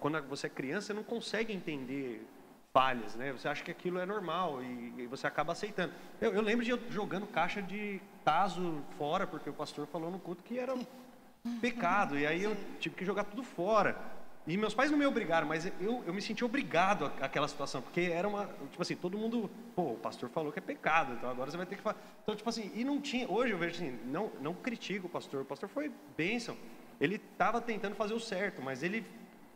quando 0.00 0.20
você 0.28 0.46
é 0.46 0.50
criança, 0.50 0.88
você 0.88 0.92
não 0.92 1.02
consegue 1.02 1.52
entender 1.52 2.26
falhas, 2.72 3.14
né? 3.14 3.32
Você 3.32 3.48
acha 3.48 3.62
que 3.64 3.70
aquilo 3.70 3.98
é 3.98 4.06
normal 4.06 4.62
e, 4.62 5.02
e 5.02 5.06
você 5.06 5.26
acaba 5.26 5.52
aceitando. 5.52 5.92
Eu, 6.20 6.32
eu 6.32 6.42
lembro 6.42 6.64
de 6.64 6.70
eu 6.70 6.78
jogando 6.90 7.26
caixa 7.26 7.62
de 7.62 8.00
taso 8.24 8.82
fora, 8.96 9.26
porque 9.26 9.48
o 9.48 9.52
pastor 9.54 9.86
falou 9.86 10.10
no 10.10 10.18
culto 10.18 10.42
que 10.42 10.58
era 10.58 10.74
um 10.74 10.84
pecado, 11.60 12.18
e 12.18 12.26
aí 12.26 12.42
eu 12.42 12.56
tive 12.78 12.94
que 12.94 13.04
jogar 13.04 13.24
tudo 13.24 13.42
fora. 13.42 13.96
E 14.46 14.56
meus 14.56 14.72
pais 14.74 14.90
não 14.90 14.96
me 14.98 15.04
obrigaram, 15.04 15.46
mas 15.46 15.66
eu, 15.78 16.02
eu 16.06 16.14
me 16.14 16.22
senti 16.22 16.42
obrigado 16.42 17.04
à- 17.04 17.26
àquela 17.26 17.46
situação, 17.46 17.82
porque 17.82 18.00
era 18.00 18.26
uma, 18.26 18.46
tipo 18.70 18.80
assim, 18.80 18.96
todo 18.96 19.18
mundo, 19.18 19.50
pô, 19.76 19.92
o 19.92 19.96
pastor 19.98 20.30
falou 20.30 20.50
que 20.50 20.58
é 20.58 20.62
pecado, 20.62 21.12
então 21.14 21.28
agora 21.28 21.50
você 21.50 21.56
vai 21.58 21.66
ter 21.66 21.76
que 21.76 21.82
fazer. 21.82 21.98
Então, 22.22 22.34
tipo 22.34 22.48
assim, 22.48 22.70
e 22.74 22.82
não 22.82 22.98
tinha, 22.98 23.30
hoje 23.30 23.52
eu 23.52 23.58
vejo 23.58 23.74
assim, 23.76 23.98
não, 24.06 24.30
não 24.40 24.54
critico 24.54 25.06
o 25.06 25.10
pastor, 25.10 25.42
o 25.42 25.44
pastor 25.44 25.68
foi 25.68 25.92
bênção, 26.16 26.56
ele 26.98 27.16
estava 27.16 27.60
tentando 27.60 27.94
fazer 27.94 28.14
o 28.14 28.20
certo, 28.20 28.62
mas 28.62 28.82
ele, 28.82 29.04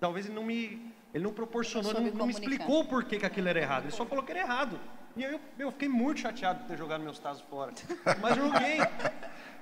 talvez 0.03 0.27
ele 0.27 0.35
não 0.35 0.43
me, 0.43 0.93
ele 1.15 1.23
não 1.23 1.33
proporcionou, 1.33 1.95
Não 1.95 2.01
não, 2.11 2.27
me 2.27 2.33
explicou 2.33 2.85
por 2.85 3.05
que, 3.05 3.21
que 3.21 3.25
aquilo 3.25 3.47
era 3.47 3.61
errado, 3.61 3.85
ele 3.85 3.93
só 3.93 4.05
falou 4.05 4.25
que 4.25 4.33
era 4.33 4.41
errado. 4.41 4.79
E 5.17 5.23
eu, 5.23 5.39
eu 5.59 5.71
fiquei 5.71 5.89
muito 5.89 6.19
chateado 6.21 6.61
por 6.61 6.67
ter 6.67 6.77
jogado 6.77 7.05
meus 7.05 7.21
tazos 7.21 7.43
fora, 7.49 7.73
mas 8.21 8.35
joguei. 8.35 8.79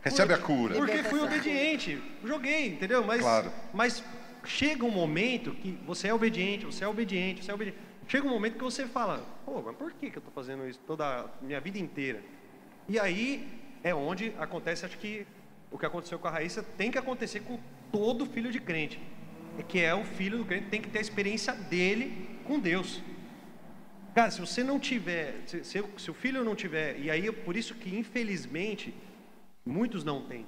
Recebe 0.00 0.32
a 0.32 0.38
cura. 0.38 0.76
Porque 0.76 1.02
fui 1.02 1.20
obediente. 1.20 2.02
Joguei, 2.24 2.68
entendeu? 2.68 3.04
Mas, 3.04 3.20
Claro. 3.20 3.52
mas 3.74 4.02
chega 4.44 4.82
um 4.82 4.90
momento 4.90 5.50
que 5.52 5.72
você 5.84 6.08
é 6.08 6.14
obediente, 6.14 6.64
você 6.64 6.84
é 6.84 6.88
obediente, 6.88 7.44
você 7.44 7.50
é 7.50 7.54
obediente. 7.54 7.78
Chega 8.08 8.26
um 8.26 8.30
momento 8.30 8.56
que 8.56 8.64
você 8.64 8.86
fala, 8.86 9.22
pô, 9.44 9.60
mas 9.60 9.76
por 9.76 9.92
que, 9.92 10.10
que 10.10 10.16
eu 10.16 10.20
estou 10.20 10.32
fazendo 10.32 10.66
isso 10.66 10.80
toda 10.86 11.04
a 11.04 11.26
minha 11.42 11.60
vida 11.60 11.78
inteira? 11.78 12.22
E 12.88 12.98
aí 12.98 13.46
é 13.84 13.94
onde 13.94 14.32
acontece, 14.38 14.86
acho 14.86 14.96
que 14.96 15.26
o 15.70 15.76
que 15.76 15.84
aconteceu 15.84 16.18
com 16.18 16.28
a 16.28 16.30
Raíssa 16.30 16.62
tem 16.62 16.90
que 16.90 16.96
acontecer 16.96 17.40
com 17.40 17.58
todo 17.92 18.24
filho 18.24 18.50
de 18.50 18.58
crente. 18.58 18.98
Que 19.62 19.80
é 19.80 19.94
o 19.94 20.04
filho 20.04 20.38
do 20.38 20.44
crente, 20.44 20.66
tem 20.68 20.80
que 20.80 20.88
ter 20.88 20.98
a 20.98 21.02
experiência 21.02 21.52
dele 21.52 22.28
com 22.44 22.58
Deus. 22.58 23.02
Cara, 24.14 24.30
se 24.30 24.40
você 24.40 24.64
não 24.64 24.78
tiver, 24.78 25.42
se, 25.46 25.64
se, 25.64 25.84
se 25.96 26.10
o 26.10 26.14
filho 26.14 26.44
não 26.44 26.56
tiver, 26.56 26.98
e 26.98 27.10
aí 27.10 27.28
é 27.28 27.32
por 27.32 27.56
isso 27.56 27.74
que 27.74 27.96
infelizmente 27.96 28.92
muitos 29.64 30.02
não 30.04 30.22
têm. 30.22 30.44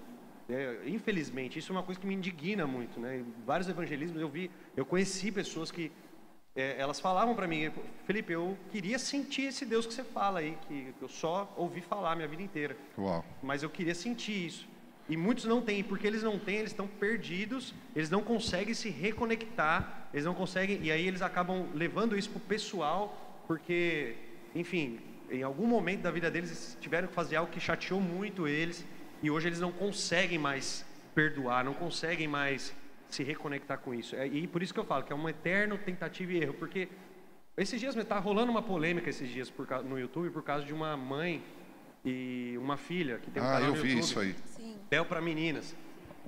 É, 0.49 0.81
infelizmente, 0.87 1.59
isso 1.59 1.73
é 1.73 1.77
uma 1.77 1.83
coisa 1.83 2.01
que 2.01 2.07
me 2.07 2.15
indigna 2.15 2.67
muito, 2.67 2.99
né? 2.99 3.19
Em 3.19 3.35
vários 3.47 3.69
evangelismos 3.69 4.21
eu 4.21 4.29
vi, 4.29 4.51
eu 4.77 4.85
conheci 4.85 5.31
pessoas 5.31 5.71
que 5.71 5.93
é, 6.55 6.77
elas 6.79 7.01
falavam 7.01 7.35
para 7.35 7.49
mim, 7.49 7.73
Felipe, 8.05 8.33
eu 8.33 8.59
queria 8.71 8.99
sentir 8.99 9.45
esse 9.45 9.65
Deus 9.65 9.87
que 9.87 9.95
você 9.95 10.05
fala 10.05 10.41
aí, 10.41 10.59
que 10.69 10.93
eu 11.01 11.09
só 11.09 11.51
ouvi 11.57 11.81
falar 11.81 12.13
a 12.13 12.17
minha 12.17 12.29
vida 12.29 12.43
inteira 12.43 12.77
Uau. 12.99 13.25
mas 13.43 13.63
eu 13.63 13.71
queria 13.71 13.95
sentir 13.95 14.47
isso. 14.47 14.69
E 15.09 15.17
muitos 15.17 15.45
não 15.45 15.61
têm, 15.61 15.81
e 15.81 15.83
porque 15.83 16.07
eles 16.07 16.23
não 16.23 16.39
têm, 16.39 16.57
eles 16.59 16.71
estão 16.71 16.87
perdidos, 16.87 17.75
eles 17.95 18.09
não 18.09 18.23
conseguem 18.23 18.73
se 18.73 18.89
reconectar, 18.89 20.09
eles 20.13 20.25
não 20.25 20.35
conseguem, 20.35 20.81
e 20.83 20.91
aí 20.93 21.07
eles 21.07 21.23
acabam 21.23 21.67
levando 21.75 22.17
isso 22.17 22.31
para 22.31 22.39
o 22.39 22.41
pessoal, 22.41 23.43
porque, 23.47 24.15
enfim, 24.55 25.01
em 25.31 25.43
algum 25.43 25.67
momento 25.67 26.03
da 26.03 26.11
vida 26.11 26.31
deles 26.31 26.51
eles 26.51 26.79
tiveram 26.81 27.09
que 27.09 27.15
fazer 27.15 27.37
algo 27.37 27.51
que 27.51 27.61
chateou 27.61 28.01
muito 28.01 28.47
eles, 28.47 28.85
e 29.23 29.31
hoje 29.31 29.49
eles 29.49 29.61
não 29.61 29.73
conseguem 29.73 30.39
mais 30.39 30.85
perdoar, 31.15 31.65
não 31.65 31.75
conseguem 31.75 32.29
mais 32.29 32.73
se 33.09 33.23
reconectar 33.23 33.79
com 33.79 33.93
isso. 33.93 34.17
É, 34.17 34.27
E 34.27 34.47
por 34.47 34.63
isso 34.63 34.73
que 34.73 34.81
eu 34.81 34.85
falo 34.85 35.03
que 35.05 35.13
é 35.13 35.17
uma 35.17 35.31
eterno 35.31 35.77
tentativa 35.79 36.33
e 36.33 36.43
erro, 36.43 36.55
porque 36.55 36.89
esses 37.57 37.79
dias 37.79 37.95
está 37.97 38.19
rolando 38.19 38.51
uma 38.51 38.63
polêmica 38.63 39.11
esses 39.11 39.29
dias 39.29 39.51
por 39.51 39.67
no 39.85 39.99
YouTube 39.99 40.31
por 40.31 40.43
causa 40.43 40.65
de 40.65 40.73
uma 40.73 40.97
mãe 40.97 41.43
e 42.05 42.57
uma 42.59 42.77
filha 42.77 43.19
que 43.19 43.31
tem 43.31 43.43
um 43.43 43.47
Ah, 43.47 43.53
canal 43.53 43.69
eu 43.69 43.75
no 43.77 43.83
vi 43.83 43.99
isso 43.99 44.19
aí. 44.19 44.35
Bel 44.93 45.07
para 45.07 45.23
meninas. 45.23 45.75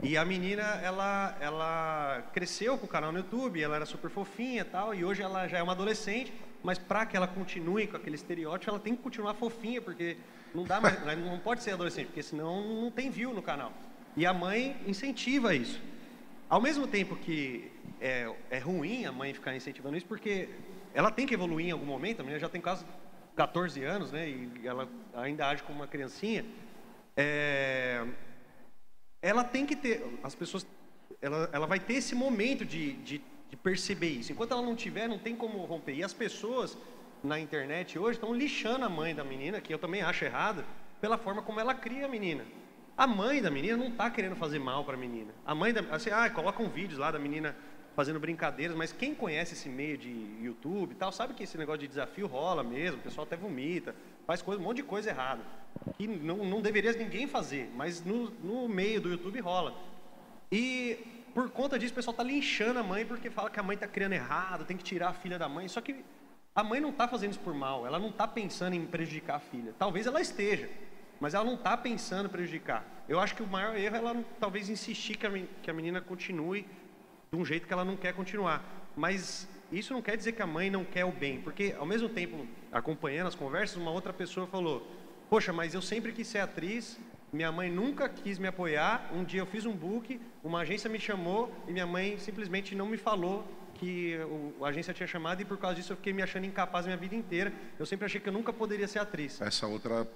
E 0.03 0.16
a 0.16 0.24
menina, 0.24 0.62
ela, 0.62 1.37
ela 1.38 2.24
cresceu 2.33 2.79
com 2.79 2.87
o 2.87 2.88
canal 2.88 3.12
no 3.12 3.18
YouTube, 3.18 3.61
ela 3.61 3.77
era 3.77 3.85
super 3.85 4.09
fofinha 4.09 4.62
e 4.62 4.64
tal, 4.64 4.94
e 4.94 5.05
hoje 5.05 5.20
ela 5.20 5.46
já 5.46 5.59
é 5.59 5.62
uma 5.62 5.72
adolescente, 5.72 6.33
mas 6.62 6.79
para 6.79 7.05
que 7.05 7.14
ela 7.14 7.29
continue 7.29 7.87
com 7.87 7.98
aquele 7.98 8.16
estereótipo, 8.16 8.70
ela 8.70 8.81
tem 8.81 8.96
que 8.96 9.03
continuar 9.03 9.35
fofinha, 9.35 9.83
porque 9.83 10.16
não 10.55 10.64
dá 10.64 10.81
mais, 10.81 10.96
ela 11.03 11.14
não 11.31 11.38
pode 11.38 11.62
ser 11.62 11.72
adolescente, 11.72 12.07
porque 12.07 12.22
senão 12.22 12.81
não 12.81 12.90
tem 12.90 13.11
view 13.11 13.35
no 13.35 13.42
canal. 13.42 13.70
E 14.16 14.24
a 14.24 14.33
mãe 14.33 14.74
incentiva 14.87 15.55
isso. 15.55 15.79
Ao 16.48 16.59
mesmo 16.59 16.87
tempo 16.87 17.16
que 17.16 17.70
é, 18.00 18.33
é 18.48 18.59
ruim 18.59 19.05
a 19.05 19.12
mãe 19.12 19.35
ficar 19.35 19.55
incentivando 19.55 19.94
isso, 19.94 20.07
porque 20.07 20.48
ela 20.94 21.11
tem 21.11 21.27
que 21.27 21.35
evoluir 21.35 21.66
em 21.66 21.72
algum 21.72 21.85
momento, 21.85 22.20
a 22.20 22.22
menina 22.22 22.40
já 22.40 22.48
tem 22.48 22.62
quase 22.62 22.83
14 23.37 23.85
anos, 23.85 24.11
né, 24.11 24.27
e 24.27 24.66
ela 24.66 24.88
ainda 25.12 25.48
age 25.48 25.62
como 25.64 25.81
uma 25.81 25.87
criancinha. 25.87 26.46
É, 27.14 28.03
ela 29.25 29.43
tem 29.43 29.65
que 29.65 29.75
ter, 29.75 30.05
as 30.23 30.35
pessoas, 30.35 30.67
ela, 31.23 31.49
ela 31.51 31.67
vai 31.67 31.81
ter 31.81 31.95
esse 31.95 32.15
momento 32.15 32.63
de, 32.63 32.93
de, 32.97 33.23
de 33.49 33.57
perceber 33.57 34.11
isso. 34.11 34.31
Enquanto 34.31 34.53
ela 34.53 34.61
não 34.61 34.77
tiver, 34.77 35.09
não 35.09 35.19
tem 35.19 35.35
como 35.35 35.65
romper. 35.65 35.95
E 35.95 36.05
as 36.05 36.13
pessoas 36.13 36.77
na 37.23 37.41
internet 37.41 37.99
hoje 37.99 38.19
estão 38.19 38.35
lixando 38.35 38.85
a 38.85 38.89
mãe 38.91 39.15
da 39.15 39.25
menina, 39.25 39.63
que 39.63 39.73
eu 39.73 39.79
também 39.79 40.03
acho 40.03 40.27
errado, 40.27 40.63
pela 41.01 41.17
forma 41.17 41.41
como 41.41 41.59
ela 41.59 41.75
cria 41.75 42.05
a 42.05 42.09
menina. 42.09 42.45
A 42.99 43.07
mãe 43.07 43.41
da 43.41 43.51
menina 43.51 43.79
não 43.79 43.89
está 43.89 44.11
querendo 44.11 44.37
fazer 44.37 44.59
mal 44.59 44.85
para 44.85 44.93
a 44.95 44.99
menina. 44.99 45.33
A 45.47 45.55
mãe 45.55 45.73
da, 45.73 45.81
assim, 45.91 46.11
ah, 46.11 46.29
colocam 46.29 46.69
vídeos 46.69 46.99
lá 46.99 47.11
da 47.11 47.19
menina 47.19 47.57
fazendo 47.95 48.19
brincadeiras, 48.19 48.77
mas 48.77 48.93
quem 48.93 49.15
conhece 49.15 49.55
esse 49.55 49.69
meio 49.69 49.97
de 49.97 50.11
YouTube 50.43 50.93
e 50.93 50.95
tal, 50.95 51.13
sabe 51.13 51.35
que 51.35 51.45
esse 51.45 51.57
negócio 51.57 51.81
de 51.81 51.89
desafio 51.89 52.27
rola 52.27 52.63
mesmo, 52.63 52.99
o 52.99 53.03
pessoal 53.03 53.27
até 53.27 53.37
vomita, 53.37 53.95
faz 54.27 54.43
coisa, 54.43 54.61
um 54.61 54.65
monte 54.65 54.79
de 54.79 54.83
coisa 54.83 55.11
errada. 55.11 55.43
Que 55.97 56.07
não, 56.07 56.39
não 56.39 56.61
deveria 56.61 56.93
ninguém 56.93 57.27
fazer, 57.27 57.71
mas 57.75 58.05
no, 58.05 58.31
no 58.31 58.69
meio 58.69 59.01
do 59.01 59.11
YouTube 59.11 59.41
rola. 59.41 59.75
E 60.51 60.99
por 61.35 61.51
conta 61.51 61.79
disso 61.79 61.93
o 61.93 61.97
pessoal 61.97 62.13
está 62.13 62.23
linchando 62.23 62.79
a 62.81 62.83
mãe 62.83 63.05
porque 63.05 63.31
fala 63.31 63.51
que 63.51 63.61
a 63.61 63.63
mãe 63.63 63.75
está 63.75 63.87
criando 63.87 64.13
errado, 64.13 64.65
tem 64.65 64.77
que 64.77 64.85
tirar 64.85 65.09
a 65.09 65.13
filha 65.13 65.39
da 65.39 65.49
mãe. 65.49 65.69
Só 65.69 65.81
que 65.81 66.05
a 66.55 66.65
mãe 66.65 66.81
não 66.81 66.91
está 66.91 67.07
fazendo 67.07 67.33
isso 67.33 67.41
por 67.41 67.55
mal, 67.55 67.87
ela 67.87 67.99
não 67.99 68.09
está 68.09 68.27
pensando 68.27 68.75
em 68.75 68.87
prejudicar 68.87 69.37
a 69.37 69.41
filha. 69.41 69.75
Talvez 69.79 70.07
ela 70.07 70.21
esteja, 70.21 70.69
mas 71.21 71.35
ela 71.35 71.45
não 71.45 71.55
está 71.55 71.77
pensando 71.77 72.27
em 72.27 72.31
prejudicar. 72.31 72.85
Eu 73.09 73.21
acho 73.21 73.35
que 73.35 73.43
o 73.43 73.47
maior 73.47 73.77
erro 73.77 73.97
é 73.97 73.99
ela 73.99 74.25
talvez 74.41 74.69
insistir 74.69 75.17
que 75.17 75.71
a 75.71 75.75
menina 75.75 76.01
continue 76.01 76.67
de 77.35 77.40
um 77.40 77.44
jeito 77.44 77.66
que 77.66 77.73
ela 77.73 77.85
não 77.85 77.97
quer 77.97 78.14
continuar. 78.14 78.64
Mas 78.97 79.49
isso 79.73 79.92
não 79.92 80.01
quer 80.01 80.16
dizer 80.16 80.33
que 80.33 80.42
a 80.42 80.47
mãe 80.47 80.70
não 80.70 80.85
quer 80.85 81.05
o 81.05 81.11
bem, 81.11 81.40
porque 81.40 81.75
ao 81.77 81.85
mesmo 81.85 82.09
tempo, 82.09 82.47
acompanhando 82.70 83.27
as 83.27 83.35
conversas, 83.35 83.77
uma 83.77 83.90
outra 83.90 84.12
pessoa 84.12 84.47
falou: 84.47 84.87
Poxa, 85.29 85.53
mas 85.53 85.75
eu 85.75 85.83
sempre 85.83 86.12
quis 86.12 86.29
ser 86.29 86.38
atriz, 86.38 86.99
minha 87.33 87.51
mãe 87.51 87.70
nunca 87.70 88.09
quis 88.09 88.38
me 88.38 88.47
apoiar. 88.47 89.11
Um 89.12 89.25
dia 89.25 89.40
eu 89.40 89.47
fiz 89.47 89.66
um 89.66 89.73
book, 89.73 90.20
uma 90.44 90.61
agência 90.61 90.88
me 90.88 91.01
chamou 91.01 91.53
e 91.66 91.73
minha 91.73 91.87
mãe 91.87 92.16
simplesmente 92.18 92.75
não 92.75 92.87
me 92.87 92.97
falou 92.97 93.44
que 93.75 94.16
a 94.62 94.68
agência 94.68 94.94
tinha 94.94 95.07
chamado 95.09 95.42
e 95.42 95.44
por 95.44 95.59
causa 95.59 95.75
disso 95.75 95.92
eu 95.92 95.97
fiquei 95.97 96.12
me 96.12 96.23
achando 96.23 96.47
incapaz 96.47 96.87
a 96.87 96.88
minha 96.88 96.97
vida 96.97 97.16
inteira. 97.16 97.53
Eu 97.77 97.85
sempre 97.85 98.07
achei 98.07 98.20
que 98.20 98.29
eu 98.29 98.33
nunca 98.33 98.53
poderia 98.53 98.87
ser 98.87 99.01
atriz. 99.01 99.40
Essa 99.42 99.66
outra 99.66 100.07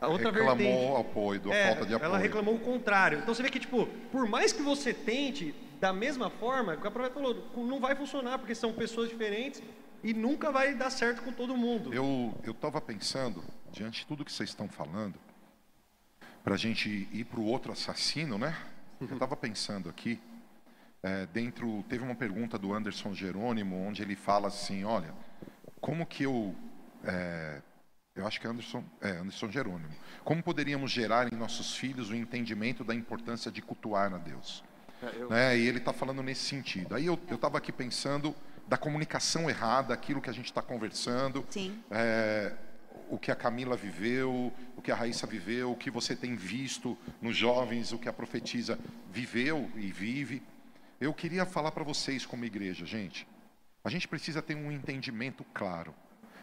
a 0.00 0.06
outra 0.06 0.30
reclamou 0.30 0.56
vertente, 0.56 0.92
o 0.92 0.96
apoio, 0.96 1.50
a 1.50 1.54
é, 1.54 1.66
falta 1.68 1.86
de 1.86 1.94
apoio. 1.94 2.08
Ela 2.08 2.18
reclamou 2.18 2.54
o 2.54 2.60
contrário. 2.60 3.18
Então 3.18 3.34
você 3.34 3.42
vê 3.42 3.50
que, 3.50 3.58
tipo, 3.58 3.86
por 4.12 4.28
mais 4.28 4.52
que 4.52 4.62
você 4.62 4.94
tente, 4.94 5.54
da 5.80 5.92
mesma 5.92 6.30
forma, 6.30 6.74
o 6.74 6.80
que 6.80 6.86
a 6.86 6.90
profeta 6.90 7.14
falou, 7.14 7.50
não 7.56 7.80
vai 7.80 7.94
funcionar, 7.94 8.38
porque 8.38 8.54
são 8.54 8.72
pessoas 8.72 9.08
diferentes 9.08 9.62
e 10.02 10.12
nunca 10.12 10.50
vai 10.50 10.74
dar 10.74 10.90
certo 10.90 11.22
com 11.22 11.32
todo 11.32 11.56
mundo. 11.56 11.92
Eu 11.92 12.34
estava 12.46 12.80
pensando, 12.80 13.42
diante 13.70 14.00
de 14.00 14.06
tudo 14.06 14.24
que 14.24 14.32
vocês 14.32 14.50
estão 14.50 14.68
falando, 14.68 15.14
para 16.42 16.54
a 16.54 16.58
gente 16.58 17.08
ir 17.12 17.24
para 17.24 17.40
o 17.40 17.44
outro 17.44 17.72
assassino, 17.72 18.38
né? 18.38 18.56
Eu 19.00 19.06
estava 19.06 19.36
pensando 19.36 19.88
aqui, 19.88 20.20
é, 21.02 21.26
dentro, 21.26 21.84
teve 21.88 22.02
uma 22.02 22.14
pergunta 22.14 22.58
do 22.58 22.72
Anderson 22.72 23.14
Jerônimo, 23.14 23.76
onde 23.86 24.02
ele 24.02 24.16
fala 24.16 24.48
assim, 24.48 24.84
olha, 24.84 25.14
como 25.80 26.04
que 26.04 26.24
eu 26.24 26.56
é, 27.04 27.62
eu 28.18 28.26
acho 28.26 28.40
que 28.40 28.46
é 28.46 28.50
Anderson, 28.50 28.84
é 29.00 29.10
Anderson 29.10 29.48
Jerônimo. 29.48 29.94
Como 30.24 30.42
poderíamos 30.42 30.90
gerar 30.90 31.32
em 31.32 31.36
nossos 31.36 31.76
filhos 31.76 32.10
o 32.10 32.16
entendimento 32.16 32.82
da 32.82 32.92
importância 32.92 33.50
de 33.50 33.62
cultuar 33.62 34.12
a 34.12 34.18
Deus? 34.18 34.64
É, 35.02 35.12
eu... 35.16 35.28
né? 35.28 35.58
E 35.58 35.66
ele 35.66 35.78
está 35.78 35.92
falando 35.92 36.22
nesse 36.22 36.42
sentido. 36.42 36.94
Aí 36.94 37.06
eu 37.06 37.18
estava 37.30 37.58
aqui 37.58 37.72
pensando 37.72 38.34
da 38.66 38.76
comunicação 38.76 39.48
errada, 39.48 39.94
aquilo 39.94 40.20
que 40.20 40.28
a 40.28 40.32
gente 40.32 40.46
está 40.46 40.60
conversando, 40.60 41.44
é, 41.90 42.52
o 43.08 43.18
que 43.18 43.30
a 43.30 43.36
Camila 43.36 43.76
viveu, 43.76 44.52
o 44.76 44.82
que 44.82 44.92
a 44.92 44.94
Raíssa 44.94 45.26
viveu, 45.26 45.72
o 45.72 45.76
que 45.76 45.90
você 45.90 46.14
tem 46.14 46.36
visto 46.36 46.96
nos 47.22 47.36
jovens, 47.36 47.92
o 47.92 47.98
que 47.98 48.08
a 48.08 48.12
profetisa 48.12 48.78
viveu 49.10 49.70
e 49.74 49.90
vive. 49.90 50.42
Eu 51.00 51.14
queria 51.14 51.46
falar 51.46 51.70
para 51.70 51.84
vocês 51.84 52.26
como 52.26 52.44
igreja, 52.44 52.84
gente. 52.84 53.26
A 53.82 53.88
gente 53.88 54.06
precisa 54.06 54.42
ter 54.42 54.54
um 54.54 54.70
entendimento 54.70 55.44
claro 55.54 55.94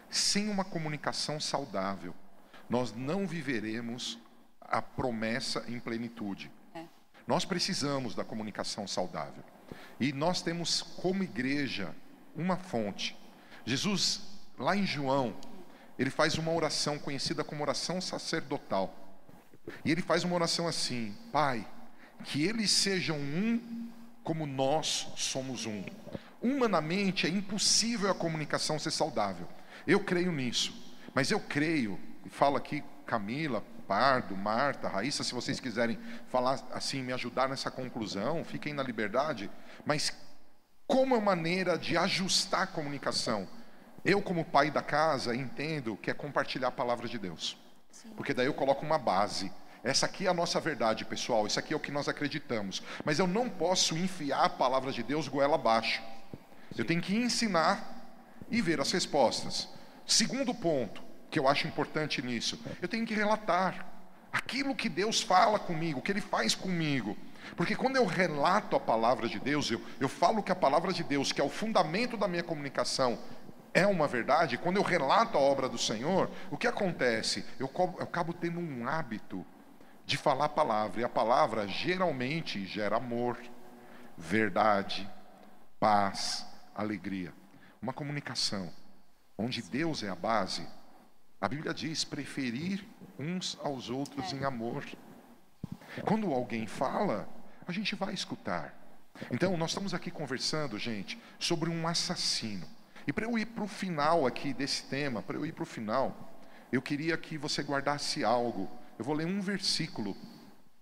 sem 0.09 0.49
uma 0.49 0.63
comunicação 0.63 1.39
saudável, 1.39 2.15
nós 2.69 2.93
não 2.93 3.27
viveremos 3.27 4.17
a 4.61 4.81
promessa 4.81 5.63
em 5.67 5.79
plenitude. 5.79 6.51
Nós 7.27 7.45
precisamos 7.45 8.13
da 8.13 8.23
comunicação 8.23 8.87
saudável. 8.87 9.43
E 9.99 10.11
nós 10.13 10.41
temos 10.41 10.81
como 10.81 11.23
igreja 11.23 11.95
uma 12.35 12.57
fonte. 12.57 13.17
Jesus, 13.65 14.21
lá 14.57 14.75
em 14.75 14.85
João, 14.85 15.35
ele 15.97 16.09
faz 16.09 16.37
uma 16.37 16.51
oração 16.51 16.99
conhecida 16.99 17.43
como 17.43 17.63
oração 17.63 17.99
sacerdotal. 18.01 18.93
E 19.83 19.91
ele 19.91 20.01
faz 20.01 20.23
uma 20.23 20.35
oração 20.35 20.67
assim: 20.67 21.15
Pai, 21.31 21.65
que 22.23 22.43
eles 22.43 22.69
sejam 22.69 23.17
um 23.17 23.89
como 24.23 24.45
nós 24.45 25.07
somos 25.15 25.65
um. 25.65 25.83
Humanamente 26.41 27.25
é 27.25 27.29
impossível 27.29 28.11
a 28.11 28.15
comunicação 28.15 28.77
ser 28.77 28.91
saudável. 28.91 29.47
Eu 29.87 30.03
creio 30.03 30.31
nisso. 30.31 30.73
Mas 31.13 31.31
eu 31.31 31.39
creio, 31.39 31.99
e 32.25 32.29
falo 32.29 32.57
aqui 32.57 32.83
Camila, 33.05 33.63
Pardo, 33.87 34.35
Marta, 34.35 34.87
Raíssa, 34.87 35.23
se 35.23 35.33
vocês 35.33 35.59
quiserem 35.59 35.99
falar 36.29 36.59
assim, 36.71 37.01
me 37.01 37.13
ajudar 37.13 37.47
nessa 37.47 37.69
conclusão, 37.69 38.43
fiquem 38.43 38.73
na 38.73 38.83
liberdade. 38.83 39.49
Mas 39.85 40.13
como 40.87 41.15
é 41.15 41.19
maneira 41.19 41.77
de 41.77 41.97
ajustar 41.97 42.63
a 42.63 42.67
comunicação? 42.67 43.47
Eu, 44.03 44.21
como 44.21 44.45
pai 44.45 44.69
da 44.69 44.81
casa, 44.81 45.35
entendo 45.35 45.97
que 45.97 46.11
é 46.11 46.13
compartilhar 46.13 46.67
a 46.67 46.71
palavra 46.71 47.07
de 47.07 47.17
Deus. 47.17 47.57
Sim. 47.91 48.09
Porque 48.15 48.33
daí 48.33 48.45
eu 48.45 48.53
coloco 48.53 48.85
uma 48.85 48.99
base. 48.99 49.51
Essa 49.83 50.05
aqui 50.05 50.27
é 50.27 50.29
a 50.29 50.33
nossa 50.33 50.59
verdade, 50.59 51.05
pessoal. 51.05 51.47
Isso 51.47 51.59
aqui 51.59 51.73
é 51.73 51.77
o 51.77 51.79
que 51.79 51.91
nós 51.91 52.07
acreditamos. 52.07 52.83
Mas 53.03 53.19
eu 53.19 53.25
não 53.25 53.49
posso 53.49 53.97
enfiar 53.97 54.45
a 54.45 54.49
palavra 54.49 54.91
de 54.91 55.01
Deus 55.01 55.27
goela 55.27 55.55
abaixo. 55.55 56.01
Sim. 56.71 56.75
Eu 56.77 56.85
tenho 56.85 57.01
que 57.01 57.15
ensinar 57.15 57.93
e 58.49 58.61
ver 58.61 58.79
as 58.79 58.91
respostas. 58.91 59.67
Segundo 60.05 60.53
ponto, 60.53 61.01
que 61.29 61.39
eu 61.39 61.47
acho 61.47 61.67
importante 61.67 62.21
nisso, 62.21 62.59
eu 62.81 62.87
tenho 62.87 63.05
que 63.05 63.13
relatar 63.13 63.85
aquilo 64.31 64.75
que 64.75 64.89
Deus 64.89 65.21
fala 65.21 65.57
comigo, 65.57 65.99
o 65.99 66.01
que 66.01 66.11
Ele 66.11 66.21
faz 66.21 66.53
comigo. 66.55 67.17
Porque 67.55 67.75
quando 67.75 67.95
eu 67.95 68.05
relato 68.05 68.75
a 68.75 68.79
palavra 68.79 69.27
de 69.27 69.39
Deus, 69.39 69.69
eu, 69.69 69.81
eu 69.99 70.09
falo 70.09 70.41
que 70.41 70.51
a 70.51 70.55
palavra 70.55 70.91
de 70.91 71.03
Deus, 71.03 71.31
que 71.31 71.39
é 71.39 71.43
o 71.43 71.49
fundamento 71.49 72.17
da 72.17 72.27
minha 72.27 72.43
comunicação, 72.43 73.19
é 73.73 73.85
uma 73.85 74.07
verdade, 74.07 74.57
quando 74.57 74.77
eu 74.77 74.83
relato 74.83 75.37
a 75.37 75.41
obra 75.41 75.67
do 75.67 75.77
Senhor, 75.77 76.29
o 76.49 76.57
que 76.57 76.65
acontece? 76.65 77.45
Eu, 77.59 77.69
eu 77.75 78.03
acabo 78.03 78.33
tendo 78.33 78.59
um 78.59 78.87
hábito 78.87 79.45
de 80.05 80.17
falar 80.17 80.45
a 80.45 80.49
palavra, 80.49 81.01
e 81.01 81.03
a 81.03 81.09
palavra 81.09 81.67
geralmente 81.67 82.65
gera 82.65 82.97
amor, 82.97 83.37
verdade, 84.17 85.09
paz, 85.79 86.45
alegria. 86.73 87.33
Uma 87.81 87.91
comunicação 87.91 88.71
onde 89.37 89.61
Deus 89.61 90.03
é 90.03 90.09
a 90.09 90.15
base, 90.15 90.65
a 91.45 91.47
Bíblia 91.47 91.75
diz 91.75 92.03
preferir 92.03 92.83
uns 93.19 93.55
aos 93.61 93.91
outros 93.91 94.33
em 94.33 94.43
amor. 94.43 94.83
Quando 96.03 96.33
alguém 96.33 96.65
fala, 96.65 97.29
a 97.67 97.71
gente 97.71 97.93
vai 97.93 98.15
escutar. 98.15 98.73
Então, 99.29 99.55
nós 99.55 99.69
estamos 99.69 99.93
aqui 99.93 100.09
conversando, 100.09 100.79
gente, 100.79 101.21
sobre 101.37 101.69
um 101.69 101.87
assassino. 101.87 102.67
E 103.05 103.13
para 103.13 103.25
eu 103.25 103.37
ir 103.37 103.45
para 103.45 103.63
o 103.63 103.67
final 103.67 104.25
aqui 104.25 104.55
desse 104.55 104.85
tema, 104.85 105.21
para 105.21 105.37
eu 105.37 105.45
ir 105.45 105.51
para 105.51 105.61
o 105.61 105.67
final, 105.67 106.35
eu 106.71 106.81
queria 106.81 107.15
que 107.15 107.37
você 107.37 107.61
guardasse 107.61 108.23
algo. 108.23 108.67
Eu 108.97 109.05
vou 109.05 109.13
ler 109.13 109.27
um 109.27 109.39
versículo, 109.39 110.17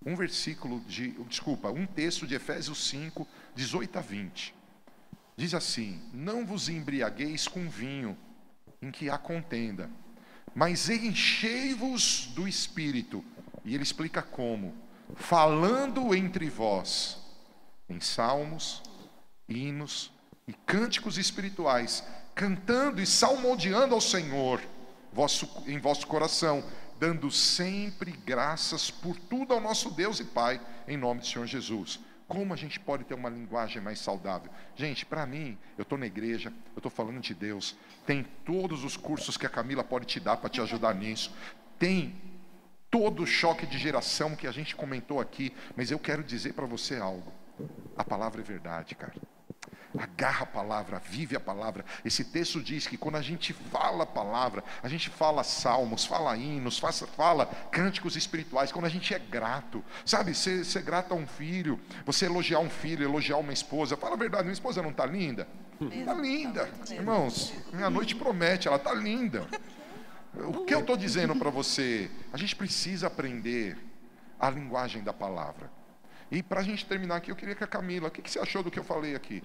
um 0.06 0.16
versículo 0.16 0.80
de, 0.88 1.12
desculpa, 1.28 1.72
um 1.72 1.86
texto 1.86 2.26
de 2.26 2.36
Efésios 2.36 2.88
5, 2.88 3.28
18 3.54 4.00
a 4.00 4.02
20. 4.02 4.56
Diz 5.36 5.54
assim: 5.54 6.02
Não 6.14 6.46
vos 6.46 6.70
embriagueis 6.70 7.50
com 7.50 7.70
vinho 7.70 8.18
em 8.82 8.92
que 8.92 9.10
há 9.10 9.18
contenda, 9.18 9.90
mas 10.54 10.90
enchei-vos 10.90 12.28
do 12.36 12.48
espírito. 12.48 13.24
E 13.66 13.74
ele 13.74 13.84
explica 13.84 14.22
como: 14.22 14.74
falando 15.16 16.14
entre 16.14 16.50
vós 16.50 17.18
em 17.90 18.00
salmos, 18.00 18.82
hinos 19.48 20.12
e 20.48 20.54
cânticos 20.54 21.18
espirituais, 21.18 22.04
cantando 22.36 23.02
e 23.02 23.06
salmodiando 23.06 23.94
ao 23.94 24.02
Senhor 24.02 24.62
vosso, 25.14 25.48
em 25.68 25.80
vosso 25.80 26.08
coração, 26.08 26.64
dando 27.00 27.30
sempre 27.32 28.12
graças 28.12 28.90
por 28.90 29.18
tudo 29.18 29.54
ao 29.54 29.62
nosso 29.62 29.92
Deus 29.92 30.20
e 30.20 30.26
Pai, 30.26 30.60
em 30.88 30.98
nome 30.98 31.22
do 31.22 31.28
Senhor 31.28 31.46
Jesus. 31.46 32.00
Como 32.28 32.54
a 32.54 32.58
gente 32.58 32.80
pode 32.80 33.04
ter 33.04 33.14
uma 33.14 33.30
linguagem 33.30 33.82
mais 33.82 34.00
saudável? 34.00 34.52
Gente, 34.76 35.06
para 35.06 35.26
mim, 35.26 35.58
eu 35.78 35.84
estou 35.84 35.98
na 35.98 36.06
igreja, 36.06 36.52
eu 36.76 36.80
estou 36.80 36.92
falando 36.92 37.20
de 37.20 37.34
Deus. 37.34 37.76
Tem 38.06 38.24
todos 38.46 38.84
os 38.84 38.98
cursos 38.98 39.38
que 39.38 39.46
a 39.46 39.50
Camila 39.50 39.84
pode 39.84 40.06
te 40.06 40.20
dar 40.20 40.38
para 40.38 40.50
te 40.50 40.62
ajudar 40.62 40.96
nisso. 40.96 41.34
Tem 41.78 42.16
todo 42.90 43.24
o 43.24 43.28
choque 43.28 43.66
de 43.66 43.78
geração 43.78 44.36
que 44.36 44.48
a 44.48 44.52
gente 44.52 44.76
comentou 44.76 45.20
aqui. 45.20 45.54
Mas 45.76 45.92
eu 45.92 46.00
quero 46.00 46.24
dizer 46.24 46.54
para 46.54 46.66
você 46.66 46.98
algo. 46.98 47.32
A 47.98 48.04
palavra 48.04 48.42
é 48.42 48.44
verdade, 48.44 48.96
cara 48.96 49.14
agarra 49.98 50.44
a 50.44 50.46
palavra, 50.46 51.00
vive 51.00 51.36
a 51.36 51.40
palavra. 51.40 51.86
Esse 52.04 52.24
texto 52.24 52.62
diz 52.62 52.88
que 52.88 52.98
quando 52.98 53.16
a 53.16 53.22
gente 53.22 53.54
fala 53.54 54.04
a 54.04 54.08
palavra, 54.08 54.64
a 54.82 54.88
gente 54.88 55.10
fala 55.10 55.44
salmos, 55.44 56.06
fala 56.06 56.36
hinos, 56.36 56.80
fala 56.80 57.46
cânticos 57.72 58.16
espirituais, 58.16 58.72
quando 58.72 58.86
a 58.86 58.90
gente 58.90 59.14
é 59.14 59.20
grato, 59.20 59.84
sabe, 60.06 60.34
ser, 60.34 60.66
ser 60.66 60.82
grato 60.82 61.14
a 61.14 61.16
um 61.16 61.28
filho, 61.28 61.80
você 62.06 62.26
elogiar 62.26 62.60
um 62.60 62.70
filho, 62.70 63.04
elogiar 63.04 63.38
uma 63.38 63.54
esposa, 63.54 63.96
fala 63.96 64.16
a 64.16 64.18
verdade, 64.18 64.44
minha 64.44 64.54
esposa 64.54 64.82
não 64.82 64.92
está 64.92 65.06
linda? 65.06 65.48
Está 65.92 66.14
linda. 66.14 66.70
Irmãos, 66.90 67.54
minha 67.72 67.90
noite 67.90 68.16
promete, 68.16 68.68
ela 68.68 68.78
está 68.78 68.94
linda. 68.94 69.48
O 70.36 70.66
que 70.66 70.74
eu 70.74 70.80
estou 70.80 70.98
dizendo 70.98 71.36
para 71.36 71.50
você? 71.50 72.10
A 72.32 72.38
gente 72.38 72.56
precisa 72.56 73.08
aprender 73.08 73.78
a 74.40 74.50
linguagem 74.50 75.04
da 75.04 75.14
palavra. 75.14 75.72
E 76.32 76.42
para 76.42 76.62
a 76.62 76.64
gente 76.64 76.86
terminar 76.86 77.18
aqui, 77.18 77.30
eu 77.30 77.36
queria 77.36 77.54
que 77.54 77.64
a 77.64 77.68
Camila, 77.68 78.08
o 78.08 78.12
que, 78.12 78.22
que 78.22 78.32
você 78.32 78.40
achou 78.40 78.64
do 78.64 78.72
que 78.72 78.80
eu 78.80 78.84
falei 78.84 79.16
aqui? 79.16 79.44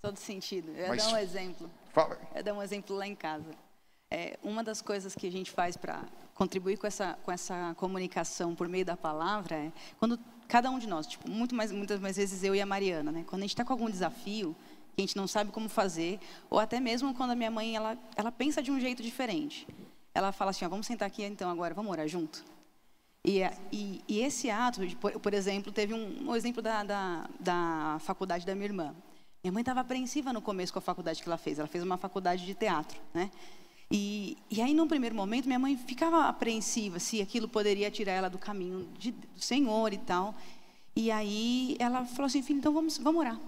Todo 0.00 0.16
sentido. 0.16 0.70
Eu 0.72 0.88
Mas- 0.88 1.04
dar 1.04 1.12
um 1.12 1.16
exemplo. 1.16 1.70
Fala. 1.92 2.18
Eu 2.34 2.42
dar 2.42 2.54
um 2.54 2.62
exemplo 2.62 2.96
lá 2.96 3.06
em 3.06 3.14
casa. 3.14 3.50
É, 4.10 4.38
uma 4.42 4.62
das 4.64 4.80
coisas 4.80 5.14
que 5.14 5.26
a 5.26 5.30
gente 5.32 5.50
faz 5.50 5.76
para 5.76 6.02
contribuir 6.34 6.78
com 6.78 6.86
essa, 6.86 7.18
com 7.24 7.32
essa 7.32 7.74
comunicação 7.76 8.54
por 8.54 8.68
meio 8.68 8.84
da 8.84 8.96
palavra 8.96 9.56
é 9.56 9.72
quando 9.98 10.18
cada 10.46 10.70
um 10.70 10.78
de 10.78 10.86
nós, 10.86 11.06
tipo, 11.06 11.28
muito 11.28 11.54
mais, 11.54 11.70
muitas 11.72 12.00
mais 12.00 12.16
vezes 12.16 12.42
eu 12.42 12.54
e 12.54 12.60
a 12.60 12.64
Mariana, 12.66 13.12
né? 13.12 13.24
Quando 13.26 13.40
a 13.42 13.44
gente 13.44 13.50
está 13.54 13.64
com 13.64 13.72
algum 13.72 13.90
desafio 13.90 14.56
que 14.94 15.02
a 15.02 15.04
gente 15.04 15.16
não 15.16 15.26
sabe 15.26 15.50
como 15.50 15.68
fazer, 15.68 16.18
ou 16.48 16.58
até 16.58 16.80
mesmo 16.80 17.14
quando 17.14 17.32
a 17.32 17.34
minha 17.34 17.50
mãe 17.50 17.76
ela, 17.76 17.98
ela 18.16 18.32
pensa 18.32 18.62
de 18.62 18.70
um 18.70 18.80
jeito 18.80 19.02
diferente. 19.02 19.66
Ela 20.14 20.32
fala 20.32 20.52
assim: 20.52 20.64
ó, 20.64 20.68
vamos 20.68 20.86
sentar 20.86 21.06
aqui 21.08 21.22
então 21.24 21.50
agora, 21.50 21.74
vamos 21.74 21.90
orar 21.90 22.08
junto. 22.08 22.42
E, 23.24 23.42
a- 23.42 23.52
e, 23.70 24.00
e 24.08 24.20
esse 24.20 24.48
ato, 24.48 24.86
de, 24.86 24.96
por, 24.96 25.12
por 25.20 25.34
exemplo, 25.34 25.70
teve 25.70 25.92
um, 25.92 26.30
um 26.30 26.34
exemplo 26.36 26.62
da, 26.62 26.82
da, 26.82 27.28
da 27.38 27.98
faculdade 28.00 28.46
da 28.46 28.54
minha 28.54 28.66
irmã. 28.66 28.94
Minha 29.42 29.52
mãe 29.52 29.60
estava 29.62 29.80
apreensiva 29.80 30.32
no 30.32 30.42
começo 30.42 30.72
com 30.72 30.78
a 30.78 30.82
faculdade 30.82 31.22
que 31.22 31.28
ela 31.28 31.38
fez. 31.38 31.58
Ela 31.58 31.68
fez 31.68 31.82
uma 31.84 31.96
faculdade 31.96 32.44
de 32.44 32.54
teatro, 32.54 33.00
né? 33.14 33.30
E, 33.90 34.36
e 34.50 34.60
aí, 34.60 34.74
num 34.74 34.86
primeiro 34.86 35.14
momento, 35.14 35.46
minha 35.46 35.58
mãe 35.58 35.76
ficava 35.76 36.24
apreensiva 36.28 36.98
se 36.98 37.22
aquilo 37.22 37.48
poderia 37.48 37.90
tirar 37.90 38.12
ela 38.12 38.28
do 38.28 38.36
caminho 38.36 38.86
de- 38.98 39.12
do 39.12 39.40
Senhor 39.40 39.92
e 39.92 39.98
tal. 39.98 40.34
E 40.94 41.10
aí 41.10 41.76
ela 41.78 42.04
falou 42.04 42.26
assim, 42.26 42.42
filho, 42.42 42.58
então 42.58 42.72
vamos, 42.72 42.98
vamos 42.98 43.20
orar. 43.20 43.40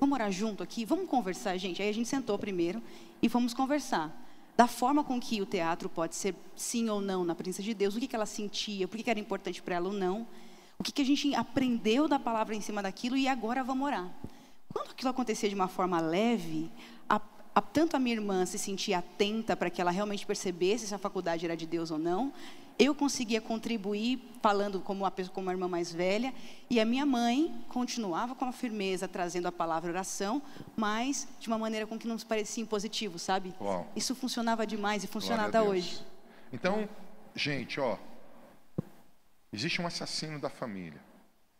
Vamos 0.00 0.14
orar 0.14 0.32
junto 0.32 0.62
aqui, 0.62 0.84
vamos 0.84 1.08
conversar, 1.08 1.56
gente. 1.58 1.80
Aí 1.80 1.88
a 1.88 1.94
gente 1.94 2.08
sentou 2.08 2.36
primeiro 2.38 2.82
e 3.22 3.28
fomos 3.28 3.54
conversar. 3.54 4.10
Da 4.56 4.66
forma 4.66 5.04
com 5.04 5.20
que 5.20 5.40
o 5.40 5.46
teatro 5.46 5.88
pode 5.88 6.16
ser 6.16 6.34
sim 6.56 6.88
ou 6.88 7.00
não 7.00 7.24
na 7.24 7.34
presença 7.34 7.62
de 7.62 7.74
Deus, 7.74 7.94
o 7.94 8.00
que, 8.00 8.08
que 8.08 8.16
ela 8.16 8.26
sentia, 8.26 8.88
por 8.88 8.96
que, 8.96 9.02
que 9.02 9.10
era 9.10 9.20
importante 9.20 9.62
para 9.62 9.76
ela 9.76 9.88
ou 9.88 9.94
não, 9.94 10.26
o 10.78 10.82
que, 10.82 10.90
que 10.90 11.02
a 11.02 11.04
gente 11.04 11.32
aprendeu 11.34 12.08
da 12.08 12.18
palavra 12.18 12.54
em 12.54 12.60
cima 12.60 12.82
daquilo 12.82 13.16
e 13.16 13.28
agora 13.28 13.62
vamos 13.62 13.86
orar. 13.86 14.10
Quando 14.74 14.90
aquilo 14.90 15.08
acontecia 15.10 15.48
de 15.48 15.54
uma 15.54 15.68
forma 15.68 16.00
leve, 16.00 16.70
a, 17.08 17.20
a- 17.54 17.62
tanto 17.62 17.96
a 17.96 17.98
minha 17.98 18.16
irmã 18.16 18.44
se 18.44 18.58
sentia 18.58 18.98
atenta 18.98 19.56
para 19.56 19.70
que 19.70 19.80
ela 19.80 19.90
realmente 19.90 20.26
percebesse 20.26 20.86
se 20.88 20.94
a 20.94 20.98
faculdade 20.98 21.44
era 21.46 21.56
de 21.56 21.64
Deus 21.66 21.90
ou 21.90 21.98
não, 21.98 22.32
eu 22.76 22.92
conseguia 22.92 23.40
contribuir 23.40 24.20
falando 24.42 24.80
como 24.80 25.04
uma, 25.04 25.10
como 25.12 25.46
uma 25.46 25.52
irmã 25.52 25.68
mais 25.68 25.92
velha, 25.92 26.34
e 26.68 26.80
a 26.80 26.84
minha 26.84 27.06
mãe 27.06 27.54
continuava 27.68 28.34
com 28.34 28.44
a 28.46 28.50
firmeza, 28.52 29.06
trazendo 29.06 29.46
a 29.46 29.52
palavra 29.52 29.92
oração, 29.92 30.42
mas 30.76 31.28
de 31.38 31.46
uma 31.46 31.56
maneira 31.56 31.86
com 31.86 31.96
que 31.96 32.08
não 32.08 32.18
parecia 32.18 32.60
impositivo, 32.64 33.16
sabe? 33.16 33.54
Uau. 33.60 33.86
Isso 33.94 34.12
funcionava 34.16 34.66
demais 34.66 35.04
e 35.04 35.06
funciona 35.06 35.44
até 35.46 35.62
hoje. 35.62 36.04
Então, 36.52 36.88
gente, 37.32 37.78
ó, 37.78 37.96
existe 39.52 39.80
um 39.80 39.86
assassino 39.86 40.40
da 40.40 40.50
família. 40.50 41.00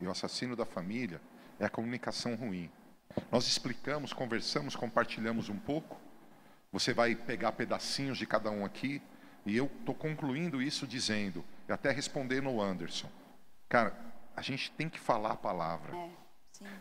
E 0.00 0.06
o 0.08 0.10
assassino 0.10 0.56
da 0.56 0.66
família 0.66 1.20
é 1.60 1.64
a 1.64 1.70
comunicação 1.70 2.34
ruim. 2.34 2.68
Nós 3.30 3.46
explicamos, 3.46 4.12
conversamos, 4.12 4.76
compartilhamos 4.76 5.48
um 5.48 5.58
pouco. 5.58 6.00
Você 6.72 6.92
vai 6.92 7.14
pegar 7.14 7.52
pedacinhos 7.52 8.18
de 8.18 8.26
cada 8.26 8.50
um 8.50 8.64
aqui. 8.64 9.00
E 9.46 9.56
eu 9.56 9.66
estou 9.66 9.94
concluindo 9.94 10.62
isso 10.62 10.86
dizendo, 10.86 11.44
e 11.68 11.72
até 11.72 11.90
respondendo 11.90 12.48
o 12.48 12.62
Anderson. 12.62 13.10
Cara, 13.68 13.94
a 14.34 14.40
gente 14.40 14.70
tem 14.70 14.88
que 14.88 14.98
falar 14.98 15.32
a 15.32 15.36
palavra. 15.36 15.92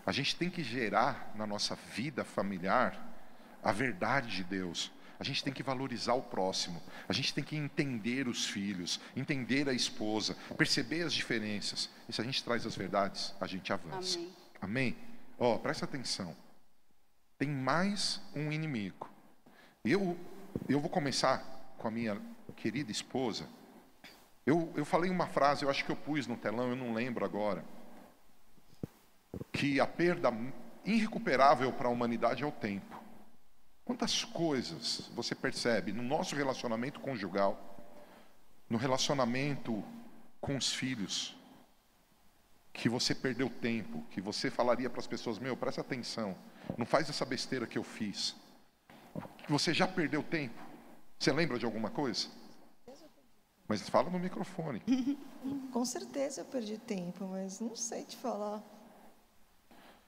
A 0.06 0.12
gente 0.12 0.36
tem 0.36 0.50
que 0.50 0.64
gerar 0.64 1.34
na 1.36 1.46
nossa 1.46 1.76
vida 1.76 2.24
familiar 2.24 2.98
a 3.62 3.72
verdade 3.72 4.36
de 4.36 4.44
Deus. 4.44 4.92
A 5.20 5.24
gente 5.24 5.44
tem 5.44 5.54
que 5.54 5.64
valorizar 5.64 6.14
o 6.14 6.22
próximo. 6.22 6.82
A 7.08 7.14
gente 7.14 7.34
tem 7.34 7.44
que 7.44 7.56
entender 7.56 8.28
os 8.28 8.46
filhos, 8.46 9.00
entender 9.16 9.70
a 9.70 9.74
esposa, 9.74 10.36
perceber 10.58 11.04
as 11.04 11.14
diferenças. 11.14 11.90
E 12.08 12.14
se 12.14 12.22
a 12.22 12.24
gente 12.24 12.44
traz 12.44 12.66
as 12.66 12.76
verdades, 12.76 13.34
a 13.40 13.48
gente 13.48 13.72
avança. 13.72 14.18
Amém. 14.18 14.34
Amém? 14.62 14.98
Ó, 15.38 15.58
presta 15.58 15.86
atenção. 15.86 16.36
Tem 17.38 17.50
mais 17.50 18.22
um 18.36 18.52
inimigo. 18.52 19.10
Eu, 19.84 20.18
eu 20.70 20.80
vou 20.80 20.90
começar 20.90 21.44
com 21.78 21.88
a 21.88 21.92
minha 21.92 22.22
querida 22.56 22.92
esposa. 22.92 23.48
Eu, 24.46 24.72
eu 24.76 24.86
falei 24.86 25.10
uma 25.10 25.28
frase, 25.28 25.64
eu 25.64 25.70
acho 25.70 25.84
que 25.84 25.92
eu 25.92 25.96
pus 25.96 26.28
no 26.28 26.38
telão, 26.38 26.70
eu 26.70 26.76
não 26.76 26.94
lembro 26.94 27.26
agora 27.26 27.64
que 29.52 29.80
a 29.80 29.88
perda 29.88 30.32
irrecuperável 30.86 31.72
para 31.72 31.88
a 31.88 31.92
humanidade 31.92 32.44
é 32.44 32.46
o 32.46 32.52
tempo. 32.52 33.02
Quantas 33.86 34.24
coisas 34.24 35.10
você 35.16 35.36
percebe 35.36 35.92
no 35.92 36.04
nosso 36.04 36.36
relacionamento 36.36 37.00
conjugal, 37.00 37.78
no 38.70 38.78
relacionamento 38.78 39.84
com 40.40 40.56
os 40.56 40.74
filhos, 40.74 41.36
que 42.84 42.90
você 42.90 43.16
perdeu 43.16 43.50
tempo, 43.50 44.04
que 44.12 44.20
você 44.20 44.52
falaria 44.52 44.90
para 44.90 45.00
as 45.00 45.08
pessoas: 45.08 45.40
Meu, 45.40 45.56
presta 45.56 45.80
atenção, 45.80 46.36
não 46.78 46.86
faz 46.86 47.10
essa 47.10 47.24
besteira 47.24 47.66
que 47.66 47.78
eu 47.78 47.84
fiz. 47.84 48.36
Que 49.38 49.50
você 49.50 49.74
já 49.74 49.88
perdeu 49.88 50.22
tempo. 50.22 50.62
Você 51.18 51.32
lembra 51.32 51.58
de 51.58 51.64
alguma 51.64 51.90
coisa? 51.90 52.28
Mas 53.70 53.88
fala 53.88 54.10
no 54.10 54.20
microfone. 54.20 54.82
Com 55.72 55.86
certeza 55.86 56.42
eu 56.42 56.46
perdi 56.46 56.78
tempo, 56.78 57.26
mas 57.26 57.62
não 57.62 57.74
sei 57.74 58.04
te 58.04 58.18
falar. 58.18 58.62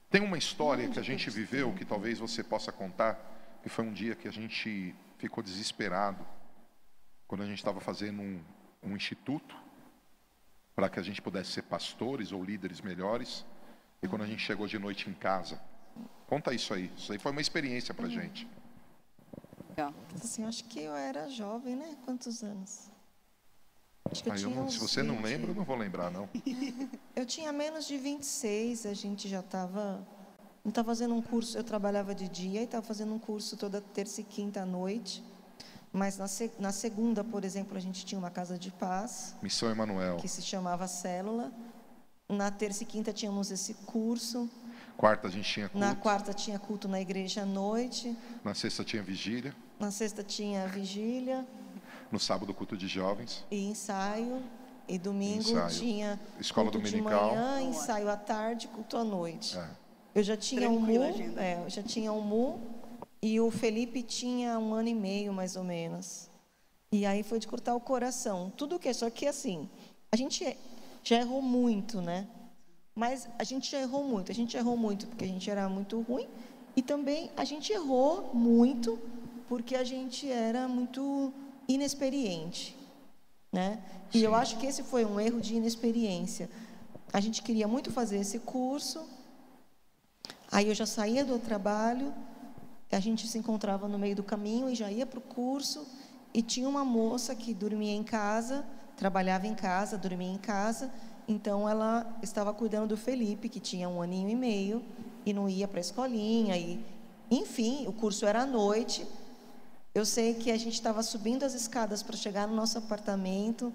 Tem 0.09 0.21
uma 0.21 0.37
história 0.37 0.89
que 0.89 0.99
a 0.99 1.01
gente 1.01 1.29
viveu 1.29 1.73
que 1.73 1.85
talvez 1.85 2.19
você 2.19 2.43
possa 2.43 2.73
contar, 2.73 3.17
que 3.63 3.69
foi 3.69 3.85
um 3.85 3.93
dia 3.93 4.15
que 4.15 4.27
a 4.27 4.33
gente 4.33 4.93
ficou 5.17 5.41
desesperado 5.41 6.27
quando 7.25 7.41
a 7.41 7.45
gente 7.45 7.59
estava 7.59 7.79
fazendo 7.79 8.21
um, 8.21 8.43
um 8.83 8.97
instituto 8.97 9.55
para 10.75 10.89
que 10.89 10.99
a 10.99 11.03
gente 11.03 11.21
pudesse 11.21 11.51
ser 11.51 11.61
pastores 11.63 12.31
ou 12.31 12.43
líderes 12.43 12.81
melhores. 12.81 13.45
E 14.03 14.07
quando 14.07 14.23
a 14.23 14.27
gente 14.27 14.41
chegou 14.43 14.67
de 14.67 14.77
noite 14.77 15.09
em 15.09 15.13
casa, 15.13 15.59
conta 16.27 16.53
isso 16.53 16.73
aí. 16.73 16.91
Isso 16.97 17.11
aí 17.13 17.17
foi 17.17 17.31
uma 17.31 17.41
experiência 17.41 17.93
para 17.93 18.07
a 18.07 18.09
gente. 18.09 18.47
Legal. 19.69 19.93
Assim, 20.21 20.43
acho 20.43 20.65
que 20.65 20.79
eu 20.81 20.93
era 20.93 21.29
jovem, 21.29 21.75
né? 21.75 21.95
Quantos 22.03 22.43
anos? 22.43 22.89
Acho 24.11 24.21
que 24.23 24.29
eu 24.29 24.35
tinha 24.35 24.49
não- 24.55 24.69
se 24.69 24.77
você 24.77 25.01
não 25.01 25.15
20. 25.15 25.23
lembra, 25.25 25.51
eu 25.51 25.55
não 25.55 25.63
vou 25.63 25.75
lembrar 25.75 26.11
não. 26.11 26.29
Eu 27.15 27.25
tinha 27.25 27.51
menos 27.53 27.87
de 27.87 27.97
26, 27.97 28.85
a 28.85 28.93
gente 28.93 29.29
já 29.29 29.39
estava. 29.39 30.05
Não 30.65 30.69
estava 30.69 30.87
fazendo 30.89 31.15
um 31.15 31.21
curso, 31.21 31.57
eu 31.57 31.63
trabalhava 31.63 32.13
de 32.13 32.27
dia 32.27 32.59
e 32.59 32.65
estava 32.65 32.85
fazendo 32.85 33.13
um 33.13 33.19
curso 33.19 33.55
toda 33.55 33.79
terça 33.79 34.19
e 34.19 34.23
quinta 34.25 34.61
à 34.63 34.65
noite. 34.65 35.23
Mas 35.95 36.17
na, 36.17 36.27
se- 36.27 36.51
na 36.59 36.73
segunda, 36.73 37.23
por 37.23 37.45
exemplo, 37.45 37.77
a 37.77 37.79
gente 37.79 38.05
tinha 38.05 38.19
uma 38.19 38.29
casa 38.29 38.57
de 38.59 38.69
paz, 38.69 39.33
Missão 39.41 39.69
Emanuel. 39.71 40.17
que 40.17 40.27
se 40.27 40.41
chamava 40.41 40.87
Célula. 40.89 41.53
Na 42.27 42.51
terça 42.51 42.83
e 42.83 42.85
quinta 42.85 43.13
tínhamos 43.13 43.49
esse 43.49 43.73
curso. 43.85 44.49
Quarta 44.97 45.29
a 45.29 45.31
gente 45.31 45.49
tinha 45.49 45.71
Na 45.73 45.87
culto. 45.89 46.01
quarta 46.01 46.33
tinha 46.33 46.59
culto 46.59 46.89
na 46.89 46.99
igreja 46.99 47.43
à 47.43 47.45
noite. 47.45 48.13
Na 48.43 48.53
sexta 48.53 48.83
tinha 48.83 49.01
vigília. 49.01 49.55
Na 49.79 49.89
sexta 49.89 50.21
tinha 50.21 50.67
vigília 50.67 51.45
No 52.11 52.19
sábado 52.19 52.53
culto 52.53 52.75
de 52.75 52.87
jovens. 52.89 53.45
e 53.49 53.65
ensaio. 53.65 54.43
E 54.89 54.97
domingo 54.99 55.49
Ensaio. 55.49 55.69
tinha 55.79 56.19
Escola 56.41 56.69
culto 56.69 56.85
dominical. 56.85 57.29
de 57.29 57.35
manhã, 57.37 57.61
ensaio 57.61 58.09
à 58.09 58.17
tarde, 58.17 58.67
culto 58.67 58.97
à 58.97 59.03
noite. 59.03 59.57
É. 59.57 59.67
Eu 60.13 60.23
já 60.23 60.35
tinha 60.37 60.69
um 60.69 60.79
MU, 60.79 61.03
é, 61.37 61.63
eu 61.65 61.69
já 61.69 61.81
tinha 61.81 62.11
um 62.13 62.21
MU 62.21 62.59
e 63.25 63.39
o 63.39 63.49
Felipe 63.49 64.03
tinha 64.03 64.59
um 64.59 64.71
ano 64.75 64.87
e 64.87 64.93
meio, 64.93 65.33
mais 65.33 65.55
ou 65.55 65.63
menos. 65.63 66.29
E 66.91 67.07
aí 67.07 67.23
foi 67.23 67.39
de 67.39 67.47
cortar 67.47 67.73
o 67.73 67.79
coração. 67.79 68.53
Tudo 68.55 68.77
que 68.77 68.93
só 68.93 69.09
que 69.09 69.25
assim, 69.25 69.67
a 70.11 70.15
gente 70.15 70.55
já 71.03 71.17
errou 71.17 71.41
muito, 71.41 72.01
né? 72.01 72.27
Mas 72.93 73.27
a 73.39 73.43
gente 73.43 73.71
já 73.71 73.79
errou 73.79 74.03
muito. 74.03 74.31
A 74.31 74.35
gente 74.35 74.55
errou 74.55 74.77
muito 74.77 75.07
porque 75.07 75.25
a 75.25 75.27
gente 75.27 75.49
era 75.49 75.67
muito 75.67 75.99
ruim 76.01 76.27
e 76.75 76.83
também 76.83 77.31
a 77.35 77.43
gente 77.43 77.73
errou 77.73 78.29
muito 78.31 78.99
porque 79.49 79.75
a 79.75 79.83
gente 79.83 80.31
era 80.31 80.67
muito 80.67 81.33
inexperiente, 81.67 82.77
né? 83.51 83.81
E 84.13 84.21
eu 84.21 84.35
acho 84.35 84.59
que 84.59 84.67
esse 84.67 84.83
foi 84.83 85.03
um 85.03 85.19
erro 85.19 85.41
de 85.41 85.55
inexperiência. 85.55 86.47
A 87.11 87.19
gente 87.19 87.41
queria 87.41 87.67
muito 87.67 87.91
fazer 87.91 88.17
esse 88.19 88.37
curso, 88.37 89.03
Aí 90.51 90.69
eu 90.69 90.75
já 90.75 90.85
saía 90.85 91.25
do 91.25 91.37
trabalho, 91.39 92.13
a 92.91 92.99
gente 92.99 93.27
se 93.27 93.37
encontrava 93.37 93.87
no 93.87 93.97
meio 93.97 94.15
do 94.15 94.23
caminho 94.23 94.69
e 94.69 94.75
já 94.75 94.91
ia 94.91 95.05
para 95.05 95.19
o 95.19 95.21
curso. 95.21 95.85
E 96.33 96.41
tinha 96.41 96.67
uma 96.67 96.83
moça 96.83 97.33
que 97.33 97.53
dormia 97.53 97.93
em 97.93 98.03
casa, 98.03 98.65
trabalhava 98.97 99.47
em 99.47 99.55
casa, 99.55 99.97
dormia 99.97 100.31
em 100.31 100.37
casa. 100.37 100.91
Então 101.27 101.67
ela 101.67 102.05
estava 102.21 102.53
cuidando 102.53 102.89
do 102.89 102.97
Felipe, 102.97 103.49
que 103.49 103.59
tinha 103.59 103.89
um 103.89 104.01
aninho 104.01 104.29
e 104.29 104.35
meio, 104.35 104.83
e 105.25 105.33
não 105.33 105.49
ia 105.49 105.67
para 105.67 105.79
a 105.79 105.81
escolinha. 105.81 106.55
E, 106.57 106.83
enfim, 107.31 107.87
o 107.87 107.93
curso 107.93 108.25
era 108.25 108.41
à 108.41 108.45
noite. 108.45 109.07
Eu 109.93 110.05
sei 110.05 110.33
que 110.33 110.51
a 110.51 110.57
gente 110.57 110.73
estava 110.73 111.01
subindo 111.01 111.43
as 111.43 111.53
escadas 111.53 112.03
para 112.03 112.17
chegar 112.17 112.47
no 112.47 112.55
nosso 112.55 112.77
apartamento, 112.77 113.73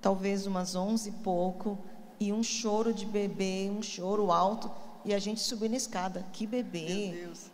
talvez 0.00 0.46
umas 0.46 0.74
onze 0.74 1.08
e 1.08 1.12
pouco, 1.12 1.78
e 2.20 2.32
um 2.32 2.42
choro 2.42 2.92
de 2.92 3.06
bebê, 3.06 3.70
um 3.74 3.82
choro 3.82 4.30
alto, 4.30 4.70
e 5.04 5.14
a 5.14 5.18
gente 5.18 5.40
subindo 5.40 5.72
a 5.72 5.78
escada. 5.78 6.26
Que 6.32 6.46
bebê! 6.46 7.10
Meu 7.14 7.26
Deus. 7.26 7.50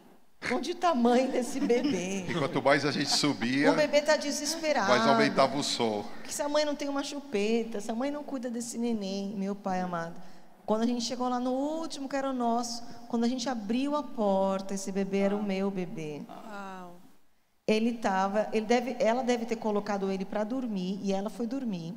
Onde 0.52 0.70
o 0.70 0.74
tamanho 0.74 1.30
desse 1.32 1.58
bebê? 1.60 2.24
E 2.28 2.34
quanto 2.34 2.62
mais 2.62 2.84
a 2.86 2.92
gente 2.92 3.10
subia, 3.10 3.72
O 3.72 3.74
bebê 3.74 3.98
está 3.98 4.16
desesperado. 4.16 4.88
mais 4.88 5.06
aumentava 5.06 5.56
o 5.58 5.62
som. 5.64 6.04
Que 6.24 6.32
se 6.32 6.40
a 6.40 6.48
mãe 6.48 6.64
não 6.64 6.74
tem 6.76 6.88
uma 6.88 7.02
chupeta, 7.02 7.80
se 7.80 7.90
a 7.90 7.94
mãe 7.94 8.10
não 8.10 8.22
cuida 8.22 8.48
desse 8.48 8.78
neném, 8.78 9.34
meu 9.36 9.54
pai 9.54 9.80
amado. 9.80 10.14
Quando 10.64 10.82
a 10.82 10.86
gente 10.86 11.02
chegou 11.04 11.28
lá 11.28 11.40
no 11.40 11.50
último, 11.52 12.08
que 12.08 12.14
era 12.14 12.30
o 12.30 12.32
nosso, 12.32 12.82
quando 13.08 13.24
a 13.24 13.28
gente 13.28 13.48
abriu 13.48 13.96
a 13.96 14.02
porta, 14.02 14.74
esse 14.74 14.92
bebê 14.92 15.18
era 15.18 15.36
o 15.36 15.42
meu 15.42 15.70
bebê. 15.70 16.22
Uau. 16.28 16.96
Ele 17.66 17.92
tava, 17.94 18.48
ele 18.52 18.64
deve, 18.66 18.96
ela 19.00 19.22
deve 19.22 19.44
ter 19.44 19.56
colocado 19.56 20.10
ele 20.10 20.24
para 20.24 20.44
dormir 20.44 21.00
e 21.02 21.12
ela 21.12 21.28
foi 21.30 21.46
dormir. 21.46 21.94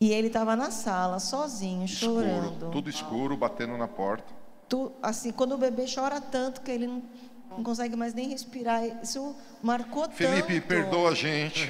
E 0.00 0.10
ele 0.12 0.28
estava 0.28 0.56
na 0.56 0.70
sala 0.70 1.18
sozinho, 1.18 1.84
Escuro, 1.84 2.22
chorando. 2.24 2.70
tudo 2.70 2.88
escuro, 2.88 3.36
batendo 3.36 3.76
na 3.76 3.88
porta. 3.88 4.37
Tu- 4.68 4.92
assim, 5.02 5.32
quando 5.32 5.52
o 5.52 5.58
bebê 5.58 5.84
chora 5.92 6.20
tanto 6.20 6.60
que 6.60 6.70
ele 6.70 6.86
não, 6.86 7.02
não 7.50 7.62
consegue 7.62 7.96
mais 7.96 8.12
nem 8.12 8.28
respirar, 8.28 8.82
isso 9.02 9.34
marcou 9.62 10.08
Felipe, 10.10 10.54
tanto. 10.60 10.66
perdoa 10.68 11.10
a 11.10 11.14
gente. 11.14 11.68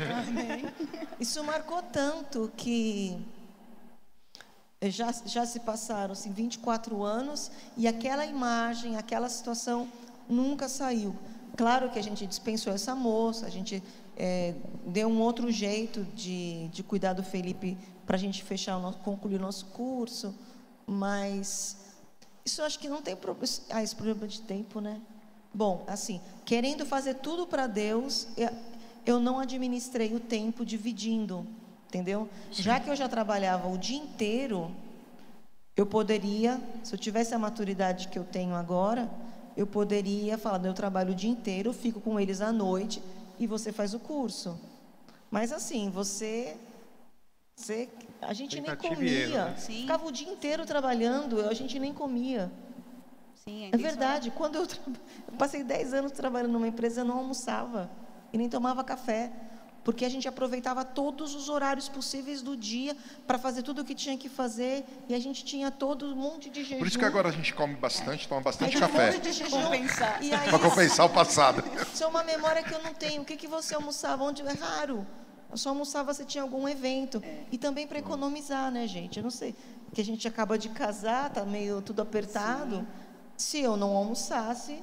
Isso 1.20 1.42
marcou 1.44 1.82
tanto 1.82 2.51
que 2.57 3.18
já, 4.82 5.12
já 5.24 5.44
se 5.46 5.61
passaram 5.61 6.12
assim, 6.12 6.32
24 6.32 7.03
anos 7.03 7.51
e 7.76 7.86
aquela 7.88 8.24
imagem, 8.26 8.96
aquela 8.96 9.28
situação 9.28 9.88
nunca 10.28 10.68
saiu. 10.68 11.14
Claro 11.57 11.90
que 11.90 11.99
a 11.99 12.03
gente 12.03 12.26
dispensou 12.26 12.72
essa 12.72 12.94
moça, 12.94 13.46
a 13.46 13.51
gente 13.51 13.82
eh, 14.16 14.55
deu 14.86 15.09
um 15.09 15.20
outro 15.20 15.51
jeito 15.51 16.05
de, 16.14 16.68
de 16.68 16.82
cuidar 16.84 17.14
do 17.14 17.22
Felipe 17.22 17.76
para 18.07 18.16
a 18.16 18.18
gente 18.18 18.42
fechar 18.44 18.76
o 18.76 18.80
nosso, 18.80 18.99
concluir 18.99 19.36
o 19.36 19.40
nosso 19.40 19.66
curso, 19.66 20.34
mas 20.86 21.76
isso 22.49 22.62
eu 22.62 22.64
acho 22.64 22.78
que 22.78 22.88
não 22.88 23.03
tem 23.03 23.14
problema. 23.14 23.46
Ah, 23.68 23.82
esse 23.82 23.94
problema 23.94 24.26
de 24.26 24.40
tempo, 24.40 24.80
né? 24.80 25.01
Bom, 25.53 25.84
assim, 25.86 26.20
querendo 26.46 26.86
fazer 26.86 27.14
tudo 27.16 27.46
para 27.46 27.66
Deus, 27.66 28.26
eu, 29.05 29.20
não 29.20 29.38
administrei 29.38 30.14
o 30.14 30.20
tempo 30.20 30.64
dividindo, 30.64 31.46
entendeu? 31.86 32.28
Já 32.51 32.80
que 32.80 32.88
eu 32.88 32.96
já 32.96 33.09
trabalhava 33.09 33.68
o 33.68 33.76
dia 33.76 33.99
inteiro, 33.99 34.70
eu 35.76 35.84
poderia, 35.84 36.61
se 36.82 36.94
eu 36.94 36.99
tivesse 36.99 37.34
a 37.34 37.38
maturidade 37.38 38.09
que 38.09 38.18
eu 38.18 38.24
tenho 38.24 38.55
agora, 38.55 39.11
eu 39.57 39.66
poderia 39.66 40.38
falar, 40.38 40.64
eu 40.64 40.74
trabalho 40.74 41.12
o 41.12 41.14
dia 41.14 41.30
inteiro, 41.30 41.72
fico 41.72 42.01
com 42.01 42.18
eles 42.18 42.40
à 42.40 42.51
noite 42.51 43.03
e 43.38 43.46
você 43.46 43.72
faz 43.72 43.92
o 43.92 43.99
curso. 43.99 44.59
Mas 45.30 45.53
assim, 45.53 45.90
você, 45.90 46.57
você 47.55 47.88
a 48.22 48.32
gente 48.32 48.60
nem 48.60 48.74
comia, 48.76 49.44
né? 49.46 49.54
Sim. 49.56 49.80
ficava 49.82 50.06
o 50.06 50.12
dia 50.12 50.28
inteiro 50.28 50.64
trabalhando, 50.66 51.48
a 51.48 51.54
gente 51.54 51.78
nem 51.78 51.92
comia. 51.92 52.50
Sim, 53.44 53.64
É 53.64 53.68
intencional. 53.68 53.90
verdade. 53.92 54.30
Quando 54.32 54.56
eu, 54.56 54.66
tra- 54.66 54.80
eu 54.86 55.34
passei 55.38 55.62
10 55.62 55.94
anos 55.94 56.12
trabalhando 56.12 56.52
numa 56.52 56.68
empresa, 56.68 57.00
eu 57.00 57.04
não 57.04 57.18
almoçava 57.18 57.90
e 58.32 58.36
nem 58.38 58.48
tomava 58.48 58.82
café, 58.84 59.32
porque 59.84 60.04
a 60.04 60.08
gente 60.08 60.28
aproveitava 60.28 60.84
todos 60.84 61.34
os 61.34 61.48
horários 61.48 61.88
possíveis 61.88 62.42
do 62.42 62.54
dia 62.56 62.94
para 63.26 63.38
fazer 63.38 63.62
tudo 63.62 63.80
o 63.80 63.84
que 63.84 63.94
tinha 63.94 64.18
que 64.18 64.28
fazer 64.28 64.84
e 65.08 65.14
a 65.14 65.18
gente 65.18 65.42
tinha 65.44 65.70
todo 65.70 66.12
um 66.12 66.16
monte 66.16 66.50
de 66.50 66.62
jejum. 66.62 66.78
Por 66.78 66.86
isso 66.88 66.98
que 66.98 67.04
agora 67.06 67.28
a 67.30 67.32
gente 67.32 67.54
come 67.54 67.74
bastante, 67.74 68.28
toma 68.28 68.40
Aí 68.40 68.44
bastante 68.44 68.76
um 68.76 68.80
café. 68.80 69.12
monte 69.12 69.22
de 69.22 69.32
jejum. 69.32 69.62
Compensar. 69.62 70.22
E 70.22 70.34
aí, 70.34 70.50
Para 70.50 70.58
compensar 70.58 71.06
o 71.06 71.10
passado. 71.10 71.64
isso 71.94 72.04
é 72.04 72.06
uma 72.06 72.22
memória 72.24 72.62
que 72.62 72.74
eu 72.74 72.82
não 72.82 72.92
tenho. 72.92 73.22
O 73.22 73.24
que, 73.24 73.36
que 73.36 73.46
você 73.46 73.74
almoçava? 73.74 74.24
Onde 74.24 74.42
é 74.42 74.52
raro. 74.52 75.06
Eu 75.51 75.57
só 75.57 75.70
almoçava 75.70 76.12
se 76.12 76.24
tinha 76.24 76.42
algum 76.42 76.68
evento. 76.68 77.22
E 77.51 77.59
também 77.59 77.86
para 77.86 77.99
economizar, 77.99 78.70
né, 78.70 78.86
gente? 78.86 79.18
Eu 79.18 79.22
não 79.22 79.30
sei. 79.30 79.55
Que 79.92 80.01
a 80.01 80.05
gente 80.05 80.28
acaba 80.28 80.59
de 80.59 80.68
casar, 80.68 81.30
tá 81.30 81.44
meio 81.44 81.80
tudo 81.80 82.03
apertado. 82.03 82.86
Se 83.36 83.61
eu 83.61 83.76
não 83.76 83.96
almoçasse, 83.96 84.82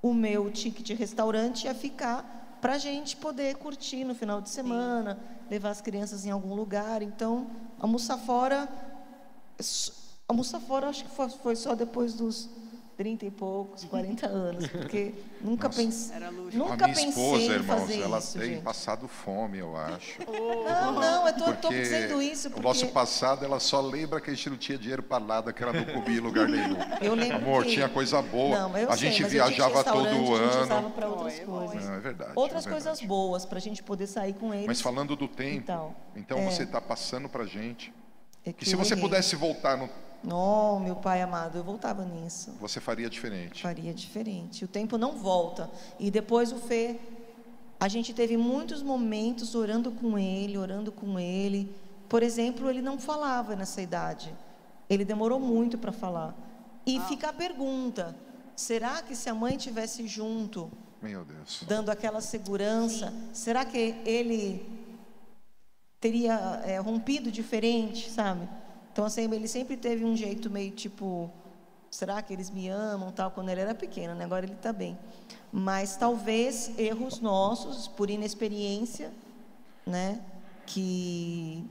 o 0.00 0.14
meu 0.14 0.50
ticket 0.50 0.86
de 0.86 0.94
restaurante 0.94 1.64
ia 1.64 1.74
ficar 1.74 2.58
para 2.60 2.74
a 2.74 2.78
gente 2.78 3.16
poder 3.16 3.56
curtir 3.56 4.04
no 4.04 4.14
final 4.14 4.40
de 4.40 4.48
semana, 4.48 5.18
levar 5.50 5.70
as 5.70 5.80
crianças 5.80 6.24
em 6.24 6.30
algum 6.30 6.54
lugar. 6.54 7.02
Então, 7.02 7.48
almoçar 7.78 8.16
fora. 8.16 8.68
Almoçar 10.26 10.60
fora, 10.60 10.88
acho 10.88 11.04
que 11.04 11.10
foi 11.38 11.54
só 11.54 11.74
depois 11.74 12.14
dos 12.14 12.48
30 12.96 13.26
e 13.26 13.30
poucos, 13.30 13.84
40 13.84 14.26
anos, 14.26 14.66
porque 14.68 15.12
nunca 15.42 15.68
pensei. 15.68 16.16
Era 16.16 16.30
luxo. 16.30 16.56
Nunca 16.56 16.72
a 16.86 16.88
minha 16.88 16.88
pensei 16.94 17.08
esposa, 17.10 17.42
em 17.42 17.50
irmãos, 17.50 17.80
fazer 17.80 18.00
ela 18.00 18.18
isso, 18.18 18.38
tem 18.38 18.48
gente. 18.54 18.62
passado 18.62 19.06
fome, 19.06 19.58
eu 19.58 19.76
acho. 19.76 20.18
Não, 20.26 20.92
não, 20.92 21.26
eu 21.28 21.34
tô, 21.34 21.44
tô 21.44 21.52
Porque 21.68 21.82
dizendo 21.82 22.22
isso 22.22 22.48
o 22.48 22.50
porque 22.52 22.66
nosso 22.66 22.88
passado, 22.88 23.44
ela 23.44 23.60
só 23.60 23.80
lembra 23.80 24.20
que 24.20 24.30
a 24.30 24.34
gente 24.34 24.50
não 24.50 24.56
tinha 24.56 24.78
dinheiro 24.78 25.02
para 25.02 25.20
nada, 25.20 25.52
que 25.52 25.62
ela 25.62 25.72
não 25.72 25.84
comia 25.84 26.16
em 26.16 26.20
lugar 26.20 26.48
nenhum. 26.48 26.76
eu 27.02 27.14
lembro 27.14 27.36
Amor, 27.36 27.64
que... 27.64 27.72
tinha 27.72 27.88
coisa 27.88 28.20
boa. 28.22 28.58
Não, 28.58 28.74
a 28.90 28.96
sei, 28.96 29.08
gente 29.08 29.16
tinha 29.16 29.28
viajava 29.28 29.84
todo 29.84 30.02
restaurante, 30.04 30.42
A 30.42 30.44
gente 30.52 30.62
usava 30.62 30.86
ano. 30.86 30.90
para 30.90 31.08
outras 31.08 31.34
Oh, 31.34 31.42
é 31.42 31.44
coisas. 31.44 31.84
Não, 31.84 31.94
é 31.94 32.00
verdade. 32.00 32.32
Outras 32.34 32.66
é 32.66 32.70
coisas 32.70 32.84
verdade. 33.00 33.06
boas 33.06 33.44
para 33.44 33.58
a 33.58 33.60
gente 33.60 33.82
poder 33.82 34.06
sair 34.06 34.32
com 34.34 34.52
eles. 34.54 34.66
Mas 34.66 34.80
falando 34.80 35.14
do 35.16 35.28
tempo, 35.28 35.56
Então, 35.58 35.94
então, 36.14 36.38
é. 36.38 36.44
você 36.50 36.62
está 36.62 36.80
passando 36.80 37.28
para 37.28 37.44
gente 37.44 37.92
é 38.44 38.52
que 38.52 38.60
que 38.60 38.64
se 38.68 38.76
você 38.76 38.94
errei. 38.94 39.02
pudesse 39.02 39.36
voltar, 39.36 39.76
no, 39.76 39.88
Não, 40.26 40.80
meu 40.80 40.96
pai 40.96 41.22
amado, 41.22 41.56
eu 41.56 41.62
voltava 41.62 42.04
nisso. 42.04 42.50
você 42.60 42.80
faria 42.80 43.08
diferente. 43.08 43.62
Faria 43.62 43.94
diferente. 43.94 44.64
O 44.64 44.68
tempo 44.68 44.98
não 44.98 45.12
volta. 45.12 45.70
E 46.00 46.10
depois 46.10 46.50
o 46.50 46.56
Fê, 46.56 46.98
a 47.78 47.86
gente 47.86 48.12
teve 48.12 48.36
muitos 48.36 48.82
momentos 48.82 49.54
orando 49.54 49.92
com 49.92 50.18
ele, 50.18 50.58
orando 50.58 50.90
com 50.90 51.18
ele. 51.18 51.72
Por 52.08 52.22
exemplo, 52.24 52.68
ele 52.68 52.82
não 52.82 52.98
falava 52.98 53.54
nessa 53.54 53.80
idade. 53.80 54.34
Ele 54.90 55.04
demorou 55.04 55.38
muito 55.38 55.78
para 55.78 55.92
falar. 55.92 56.34
E 56.84 56.98
fica 57.02 57.28
a 57.28 57.32
pergunta: 57.32 58.14
será 58.56 59.02
que 59.02 59.14
se 59.14 59.28
a 59.28 59.34
mãe 59.34 59.56
tivesse 59.56 60.08
junto, 60.08 60.70
Meu 61.00 61.24
Deus. 61.24 61.62
dando 61.68 61.90
aquela 61.90 62.20
segurança, 62.20 63.14
será 63.32 63.64
que 63.64 63.94
ele 64.04 64.68
teria 66.00 66.62
é, 66.64 66.78
rompido 66.78 67.30
diferente, 67.30 68.10
sabe? 68.10 68.48
Então, 68.96 69.04
assim, 69.04 69.30
ele 69.30 69.46
sempre 69.46 69.76
teve 69.76 70.06
um 70.06 70.16
jeito 70.16 70.48
meio 70.48 70.70
tipo, 70.70 71.30
será 71.90 72.22
que 72.22 72.32
eles 72.32 72.48
me 72.48 72.66
amam, 72.66 73.12
tal, 73.12 73.30
quando 73.30 73.50
ele 73.50 73.60
era 73.60 73.74
pequeno, 73.74 74.14
né? 74.14 74.24
Agora 74.24 74.46
ele 74.46 74.54
está 74.54 74.72
bem. 74.72 74.98
Mas 75.52 75.98
talvez 75.98 76.70
erros 76.78 77.20
nossos, 77.20 77.88
por 77.88 78.08
inexperiência, 78.08 79.12
né? 79.84 80.18
Que, 80.64 81.62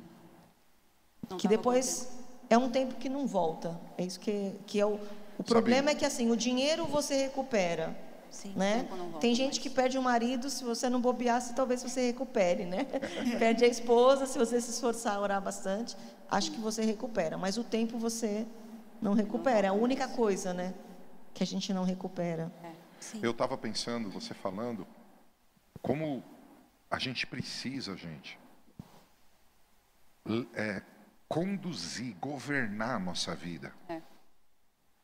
Não 1.27 1.37
que 1.37 1.47
depois 1.47 2.09
é 2.47 2.59
um 2.59 2.69
tempo 2.69 2.93
que 2.93 3.09
não 3.09 3.25
volta. 3.25 3.75
É 3.97 4.03
isso 4.03 4.19
que, 4.19 4.51
que 4.67 4.79
é 4.79 4.85
o... 4.85 4.99
O 5.35 5.43
problema 5.43 5.89
é 5.89 5.95
que, 5.95 6.05
assim, 6.05 6.29
o 6.29 6.37
dinheiro 6.37 6.85
você 6.85 7.23
recupera, 7.23 7.97
Sim, 8.35 8.53
né? 8.53 8.87
Tem 9.21 9.33
gente 9.33 9.53
mais. 9.53 9.57
que 9.59 9.69
perde 9.69 9.97
o 9.97 10.01
marido, 10.01 10.49
se 10.49 10.63
você 10.63 10.89
não 10.89 10.99
bobeasse, 10.99 11.55
talvez 11.55 11.81
você 11.81 12.07
recupere, 12.07 12.65
né? 12.65 12.83
perde 13.39 13.63
a 13.63 13.67
esposa, 13.67 14.25
se 14.25 14.37
você 14.37 14.59
se 14.59 14.71
esforçar, 14.71 15.19
orar 15.21 15.41
bastante, 15.41 15.95
acho 16.29 16.51
que 16.51 16.59
você 16.59 16.83
recupera. 16.83 17.37
Mas 17.37 17.57
o 17.57 17.63
tempo 17.63 17.97
você 17.97 18.45
não 19.01 19.13
recupera. 19.13 19.67
É 19.67 19.69
a 19.69 19.73
única 19.73 20.07
coisa, 20.09 20.53
né? 20.53 20.73
Que 21.33 21.43
a 21.43 21.47
gente 21.47 21.73
não 21.73 21.85
recupera. 21.85 22.51
É. 22.61 22.71
Sim. 22.99 23.19
Eu 23.23 23.31
estava 23.31 23.57
pensando, 23.57 24.09
você 24.09 24.33
falando, 24.33 24.85
como 25.81 26.21
a 26.91 26.99
gente 26.99 27.25
precisa, 27.25 27.95
gente, 27.95 28.37
é, 30.53 30.81
conduzir, 31.29 32.15
governar 32.15 32.97
a 32.97 32.99
nossa 32.99 33.33
vida. 33.33 33.73
É. 33.87 34.01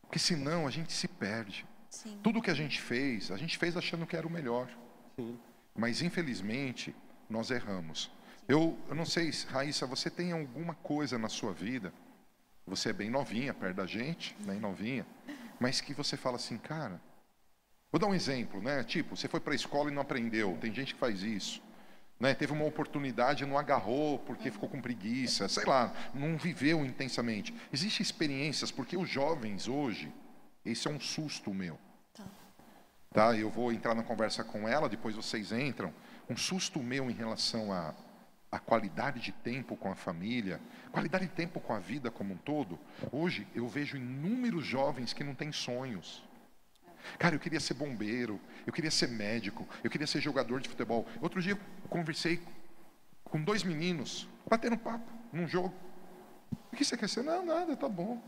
Porque 0.01 0.19
senão 0.19 0.67
a 0.67 0.69
gente 0.69 0.91
se 0.91 1.07
perde. 1.07 1.65
Sim. 1.91 2.17
Tudo 2.23 2.41
que 2.41 2.49
a 2.49 2.53
gente 2.53 2.81
fez, 2.81 3.29
a 3.31 3.37
gente 3.37 3.57
fez 3.57 3.75
achando 3.75 4.07
que 4.07 4.15
era 4.15 4.25
o 4.25 4.31
melhor. 4.31 4.67
Sim. 5.17 5.37
Mas 5.75 6.01
infelizmente 6.01 6.95
nós 7.29 7.51
erramos. 7.51 8.09
Eu, 8.47 8.77
eu 8.87 8.95
não 8.95 9.05
sei, 9.05 9.31
se, 9.31 9.45
Raíssa, 9.45 9.85
você 9.85 10.09
tem 10.09 10.31
alguma 10.31 10.73
coisa 10.75 11.17
na 11.17 11.29
sua 11.29 11.53
vida? 11.53 11.93
Você 12.65 12.89
é 12.89 12.93
bem 12.93 13.09
novinha, 13.09 13.53
perto 13.53 13.75
da 13.75 13.85
gente, 13.85 14.35
bem 14.39 14.59
novinha, 14.59 15.05
mas 15.59 15.81
que 15.81 15.93
você 15.93 16.15
fala 16.15 16.37
assim, 16.37 16.57
cara. 16.57 16.99
Vou 17.91 17.99
dar 17.99 18.07
um 18.07 18.15
exemplo, 18.15 18.61
né? 18.61 18.83
Tipo, 18.85 19.17
você 19.17 19.27
foi 19.27 19.41
para 19.41 19.51
a 19.51 19.55
escola 19.55 19.91
e 19.91 19.93
não 19.93 20.01
aprendeu. 20.01 20.57
Tem 20.61 20.73
gente 20.73 20.93
que 20.93 20.99
faz 20.99 21.23
isso. 21.23 21.61
Né? 22.17 22.33
Teve 22.33 22.53
uma 22.53 22.63
oportunidade 22.63 23.43
e 23.43 23.47
não 23.47 23.57
agarrou 23.57 24.17
porque 24.19 24.49
ficou 24.49 24.69
com 24.69 24.79
preguiça, 24.79 25.49
sei 25.49 25.65
lá, 25.65 25.93
não 26.13 26.37
viveu 26.37 26.85
intensamente. 26.85 27.53
Existem 27.73 28.01
experiências, 28.01 28.71
porque 28.71 28.95
os 28.95 29.09
jovens 29.09 29.67
hoje, 29.67 30.13
esse 30.65 30.87
é 30.87 30.91
um 30.91 30.99
susto 30.99 31.53
meu. 31.53 31.79
Tá. 32.13 32.25
Tá? 33.13 33.35
Eu 33.35 33.49
vou 33.49 33.71
entrar 33.71 33.95
na 33.95 34.03
conversa 34.03 34.43
com 34.43 34.67
ela, 34.67 34.89
depois 34.89 35.15
vocês 35.15 35.51
entram. 35.51 35.93
Um 36.29 36.37
susto 36.37 36.79
meu 36.79 37.09
em 37.09 37.13
relação 37.13 37.71
à 37.71 38.59
qualidade 38.59 39.19
de 39.19 39.31
tempo 39.31 39.75
com 39.75 39.91
a 39.91 39.95
família, 39.95 40.61
qualidade 40.91 41.25
de 41.25 41.33
tempo 41.33 41.59
com 41.59 41.73
a 41.73 41.79
vida 41.79 42.11
como 42.11 42.33
um 42.33 42.37
todo. 42.37 42.79
Hoje 43.11 43.47
eu 43.55 43.67
vejo 43.67 43.97
inúmeros 43.97 44.65
jovens 44.65 45.13
que 45.13 45.23
não 45.23 45.35
têm 45.35 45.51
sonhos. 45.51 46.23
Cara, 47.17 47.35
eu 47.35 47.39
queria 47.39 47.59
ser 47.59 47.73
bombeiro, 47.73 48.39
eu 48.65 48.71
queria 48.71 48.91
ser 48.91 49.07
médico, 49.07 49.67
eu 49.83 49.89
queria 49.89 50.05
ser 50.05 50.21
jogador 50.21 50.61
de 50.61 50.69
futebol. 50.69 51.07
Outro 51.19 51.41
dia 51.41 51.53
eu 51.53 51.59
conversei 51.89 52.41
com 53.23 53.41
dois 53.41 53.63
meninos, 53.63 54.27
batendo 54.47 54.77
papo 54.77 55.09
num 55.33 55.47
jogo. 55.47 55.73
O 56.71 56.75
que 56.75 56.85
você 56.85 56.95
quer 56.95 57.09
ser? 57.09 57.23
Não, 57.23 57.45
nada, 57.45 57.75
tá 57.75 57.89
bom. 57.89 58.21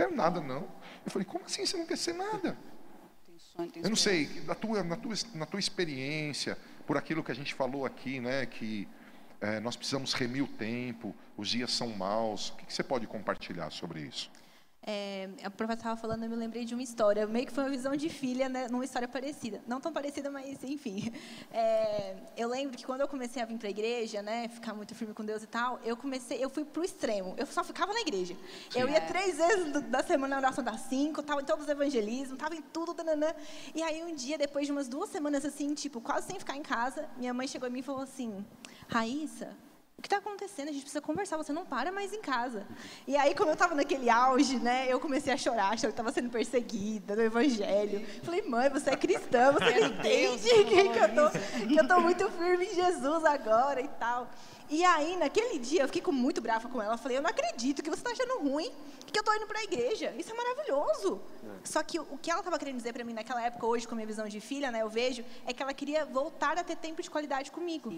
Não 0.00 0.06
quero 0.06 0.16
nada, 0.16 0.40
não. 0.40 0.66
Eu 1.04 1.10
falei, 1.10 1.26
como 1.26 1.44
assim 1.44 1.66
você 1.66 1.76
não 1.76 1.84
quer 1.84 1.98
ser 1.98 2.14
nada? 2.14 2.56
Eu 3.82 3.90
não 3.90 3.96
sei, 3.96 4.42
na 4.46 4.54
tua, 4.54 4.82
na, 4.82 4.96
tua, 4.96 5.14
na 5.34 5.44
tua 5.44 5.60
experiência, 5.60 6.56
por 6.86 6.96
aquilo 6.96 7.22
que 7.22 7.30
a 7.30 7.34
gente 7.34 7.52
falou 7.52 7.84
aqui, 7.84 8.18
né, 8.18 8.46
que 8.46 8.88
eh, 9.40 9.60
nós 9.60 9.76
precisamos 9.76 10.14
remir 10.14 10.42
o 10.42 10.48
tempo, 10.48 11.14
os 11.36 11.50
dias 11.50 11.70
são 11.70 11.88
maus, 11.88 12.48
o 12.48 12.56
que, 12.56 12.66
que 12.66 12.72
você 12.72 12.82
pode 12.82 13.06
compartilhar 13.06 13.70
sobre 13.70 14.00
isso? 14.00 14.30
É, 14.82 15.28
a 15.44 15.50
professora 15.50 15.74
estava 15.74 15.96
falando, 15.96 16.22
eu 16.24 16.30
me 16.30 16.36
lembrei 16.36 16.64
de 16.64 16.72
uma 16.74 16.82
história, 16.82 17.26
meio 17.26 17.46
que 17.46 17.52
foi 17.52 17.64
uma 17.64 17.70
visão 17.70 17.94
de 17.94 18.08
filha, 18.08 18.48
né, 18.48 18.66
numa 18.68 18.84
história 18.84 19.06
parecida. 19.06 19.60
Não 19.66 19.78
tão 19.78 19.92
parecida, 19.92 20.30
mas 20.30 20.64
enfim. 20.64 21.12
É, 21.52 22.16
eu 22.36 22.48
lembro 22.48 22.76
que 22.76 22.84
quando 22.86 23.02
eu 23.02 23.08
comecei 23.08 23.42
a 23.42 23.44
vir 23.44 23.58
para 23.58 23.68
a 23.68 23.70
igreja, 23.70 24.22
né, 24.22 24.48
ficar 24.48 24.72
muito 24.72 24.94
firme 24.94 25.12
com 25.12 25.22
Deus 25.24 25.42
e 25.42 25.46
tal, 25.46 25.78
eu 25.84 25.96
comecei, 25.96 26.42
eu 26.42 26.48
fui 26.48 26.64
pro 26.64 26.82
extremo. 26.82 27.34
Eu 27.36 27.44
só 27.46 27.62
ficava 27.62 27.92
na 27.92 28.00
igreja. 28.00 28.34
Eu 28.74 28.88
ia 28.88 29.00
três 29.02 29.36
vezes 29.36 29.72
do- 29.72 29.82
da 29.82 30.02
semana 30.02 30.36
na 30.40 30.46
oração 30.46 30.64
das 30.64 30.80
cinco, 30.82 31.20
estava 31.20 31.42
em 31.42 31.44
todos 31.44 31.64
os 31.64 31.70
evangelismos, 31.70 32.32
estava 32.32 32.54
em 32.54 32.62
tudo, 32.62 32.94
dananã. 32.94 33.34
E 33.74 33.82
aí 33.82 34.02
um 34.02 34.14
dia, 34.14 34.38
depois 34.38 34.64
de 34.66 34.72
umas 34.72 34.88
duas 34.88 35.10
semanas 35.10 35.44
assim, 35.44 35.74
tipo, 35.74 36.00
quase 36.00 36.28
sem 36.28 36.38
ficar 36.38 36.56
em 36.56 36.62
casa, 36.62 37.06
minha 37.18 37.34
mãe 37.34 37.46
chegou 37.46 37.68
em 37.68 37.72
mim 37.72 37.80
e 37.80 37.82
falou 37.82 38.02
assim, 38.02 38.44
Raíssa, 38.88 39.54
o 40.00 40.02
que 40.02 40.06
está 40.06 40.16
acontecendo? 40.16 40.68
A 40.68 40.72
gente 40.72 40.80
precisa 40.80 41.02
conversar, 41.02 41.36
você 41.36 41.52
não 41.52 41.66
para 41.66 41.92
mais 41.92 42.10
em 42.14 42.22
casa. 42.22 42.66
E 43.06 43.18
aí, 43.18 43.34
como 43.34 43.50
eu 43.50 43.52
estava 43.52 43.74
naquele 43.74 44.08
auge, 44.08 44.58
né, 44.58 44.86
eu 44.88 44.98
comecei 44.98 45.30
a 45.30 45.36
chorar, 45.36 45.74
achando 45.74 45.90
que 45.90 46.00
estava 46.00 46.10
sendo 46.10 46.30
perseguida 46.30 47.14
no 47.14 47.20
evangelho. 47.20 48.06
Falei, 48.22 48.40
mãe, 48.40 48.70
você 48.70 48.88
é 48.88 48.96
cristã, 48.96 49.52
você 49.52 49.78
não 49.78 49.88
entende 49.88 50.48
que, 50.48 50.88
que 50.88 50.98
eu 50.98 51.14
tô, 51.14 51.66
que 51.68 51.76
eu 51.76 51.86
tô 51.86 52.00
muito 52.00 52.30
firme 52.30 52.64
em 52.64 52.74
Jesus 52.74 53.24
agora 53.26 53.82
e 53.82 53.88
tal. 53.88 54.26
E 54.70 54.82
aí, 54.84 55.16
naquele 55.16 55.58
dia, 55.58 55.82
eu 55.82 55.88
fiquei 55.88 56.02
muito 56.10 56.40
brava 56.40 56.66
com 56.66 56.80
ela. 56.80 56.96
Falei, 56.96 57.18
eu 57.18 57.22
não 57.22 57.28
acredito 57.28 57.82
que 57.82 57.90
você 57.90 58.00
está 58.00 58.12
achando 58.12 58.40
ruim 58.40 58.72
que 59.10 59.18
eu 59.18 59.24
tô 59.24 59.32
indo 59.34 59.46
para 59.46 59.58
a 59.58 59.64
igreja. 59.64 60.14
Isso 60.18 60.30
é 60.30 60.34
maravilhoso. 60.34 61.20
Só 61.64 61.82
que 61.82 61.98
o 61.98 62.18
que 62.18 62.30
ela 62.30 62.40
estava 62.40 62.58
querendo 62.58 62.76
dizer 62.76 62.92
para 62.92 63.04
mim 63.04 63.12
naquela 63.12 63.42
época, 63.42 63.66
hoje, 63.66 63.86
com 63.86 63.94
a 63.94 63.96
minha 63.96 64.06
visão 64.06 64.26
de 64.28 64.40
filha, 64.40 64.70
né, 64.70 64.82
eu 64.82 64.88
vejo, 64.88 65.24
é 65.46 65.52
que 65.52 65.62
ela 65.62 65.74
queria 65.74 66.04
voltar 66.04 66.56
a 66.58 66.64
ter 66.64 66.76
tempo 66.76 67.02
de 67.02 67.10
qualidade 67.10 67.50
comigo. 67.50 67.90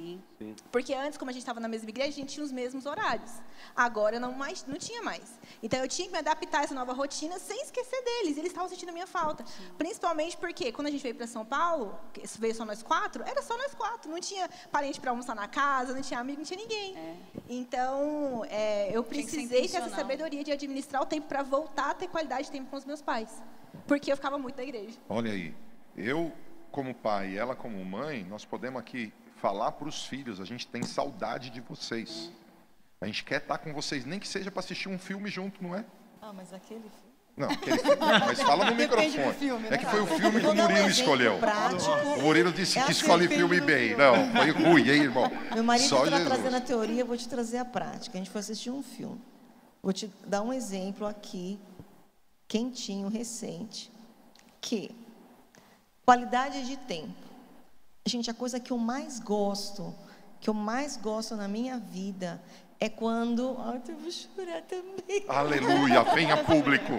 Porque 0.71 0.95
antes, 0.95 1.19
como 1.19 1.31
a 1.31 1.33
gente 1.33 1.43
estava 1.43 1.61
na 1.61 1.69
mesma 1.69 1.89
igreja, 1.89 2.11
a 2.11 2.13
gente 2.13 2.35
tinha 2.35 2.45
os 2.45 2.53
mesmos 2.53 2.87
horários. 2.87 3.31
Agora 3.75 4.19
não 4.19 4.33
mais, 4.33 4.65
não 4.67 4.77
tinha 4.77 5.03
mais. 5.03 5.39
Então 5.63 5.81
eu 5.81 5.89
tinha 5.89 6.07
que 6.09 6.13
me 6.13 6.19
adaptar 6.19 6.61
a 6.61 6.63
essa 6.65 6.75
nova 6.75 6.93
rotina 6.93 7.39
sem 7.39 7.63
esquecer 7.63 8.03
deles. 8.03 8.37
Eles 8.37 8.51
estavam 8.51 8.69
sentindo 8.69 8.89
a 8.89 8.93
minha 8.93 9.07
falta. 9.07 9.45
Principalmente 9.79 10.37
porque 10.37 10.73
quando 10.73 10.89
a 10.89 10.91
gente 10.91 11.03
veio 11.03 11.15
para 11.15 11.27
São 11.27 11.45
Paulo, 11.45 11.99
veio 12.39 12.55
só 12.55 12.65
nós 12.65 12.83
quatro, 12.83 13.23
era 13.25 13.43
só 13.43 13.57
nós 13.57 13.75
quatro. 13.75 14.11
Não 14.11 14.21
tinha 14.21 14.49
parente 14.71 15.01
para 15.01 15.11
almoçar 15.11 15.35
na 15.35 15.49
casa, 15.49 15.95
não 15.95 16.03
tinha 16.03 16.19
amigo, 16.19 16.39
não 16.39 16.47
tinha 16.47 16.61
ninguém. 16.61 17.19
Então 17.49 18.45
é, 18.49 18.91
eu 18.93 19.03
precisei 19.05 19.69
ter 19.69 19.77
essa 19.77 19.91
sabedoria 19.91 20.43
de 20.43 20.53
administrar 20.53 21.02
o 21.03 21.07
tempo 21.07 21.29
para 21.29 21.43
voltar 21.43 21.91
a 21.91 21.95
ter 21.95 22.09
qualidade 22.09 22.45
de 22.45 22.51
tempo 22.51 22.71
com 22.71 22.77
os 22.77 22.85
meus 22.85 23.03
pais. 23.03 23.43
Porque 23.87 24.13
eu 24.13 24.17
ficava 24.17 24.39
muito 24.39 24.57
na 24.57 24.63
igreja. 24.63 24.99
Olha 25.09 25.33
aí, 25.33 25.55
eu 25.97 26.33
como 26.71 26.95
pai 26.95 27.33
e 27.33 27.37
ela 27.37 27.55
como 27.55 27.85
mãe, 27.85 28.25
nós 28.25 28.45
podemos 28.45 28.81
aqui 28.81 29.13
falar 29.37 29.73
para 29.73 29.89
os 29.89 30.07
filhos, 30.07 30.41
a 30.41 30.45
gente 30.45 30.67
tem 30.67 30.83
saudade 30.83 31.51
de 31.51 31.61
vocês. 31.61 32.31
A 33.01 33.07
gente 33.07 33.25
quer 33.25 33.39
estar 33.43 33.59
com 33.59 33.73
vocês, 33.73 34.05
nem 34.05 34.19
que 34.19 34.29
seja 34.29 34.51
para 34.51 34.61
assistir 34.61 34.89
um 34.89 34.99
filme 34.99 35.29
junto, 35.29 35.63
não 35.63 35.75
é? 35.75 35.85
Ah, 36.21 36.33
mas 36.33 36.53
aquele 36.53 36.81
filme. 36.81 37.13
Não, 37.37 37.51
aquele 37.51 37.79
filme, 37.79 37.97
não, 37.97 38.19
mas 38.21 38.41
fala 38.43 38.65
no 38.67 38.77
microfone. 38.77 39.33
filme, 39.35 39.67
é 39.67 39.71
né? 39.71 39.79
que 39.79 39.87
foi 39.87 40.01
o 40.01 40.07
filme 40.07 40.41
que 40.41 40.47
o 40.47 40.51
um 40.51 40.55
Murilo 40.55 40.89
escolheu. 40.89 41.39
prático. 41.39 41.91
O 41.91 42.23
Murilo 42.23 42.53
disse 42.53 42.79
É 42.79 42.85
que 42.85 42.93
escolhe 42.93 43.27
filme 43.27 43.61
bem. 43.61 43.89
filme. 43.89 44.05
Não, 44.05 44.33
foi 44.33 44.51
ruim, 44.51 44.89
hein, 44.89 45.03
irmão? 45.03 45.31
Meu 45.53 45.65
marido 45.65 46.05
está 46.05 46.25
trazendo 46.25 46.57
a 46.57 46.61
teoria, 46.61 47.01
eu 47.01 47.07
vou 47.07 47.17
te 47.17 47.29
trazer 47.29 47.59
a 47.59 47.65
prática. 47.65 48.17
A 48.17 48.19
gente 48.19 48.31
foi 48.31 48.41
assistir 48.41 48.71
um 48.71 48.83
filme. 48.83 49.21
Vou 49.83 49.93
te 49.93 50.09
dar 50.27 50.43
um 50.43 50.53
exemplo 50.53 51.07
aqui, 51.07 51.59
quentinho, 52.47 53.09
recente, 53.09 53.91
que 54.61 54.95
qualidade 56.05 56.65
de 56.65 56.77
tempo. 56.77 57.13
Gente, 58.07 58.31
a 58.31 58.35
coisa 58.35 58.61
que 58.61 58.73
eu 58.73 58.79
mais 58.79 59.19
gosto, 59.19 59.93
que 60.41 60.49
eu 60.49 60.55
mais 60.55 60.97
gosto 60.97 61.35
na 61.35 61.49
minha 61.49 61.79
vida, 61.79 62.41
é 62.79 62.89
quando. 62.89 63.57
Ai, 63.59 63.83
eu 63.89 63.97
vou 63.97 64.11
chorar 64.11 64.63
também. 64.63 65.25
Aleluia, 65.29 66.03
venha 66.15 66.45
público. 66.45 66.93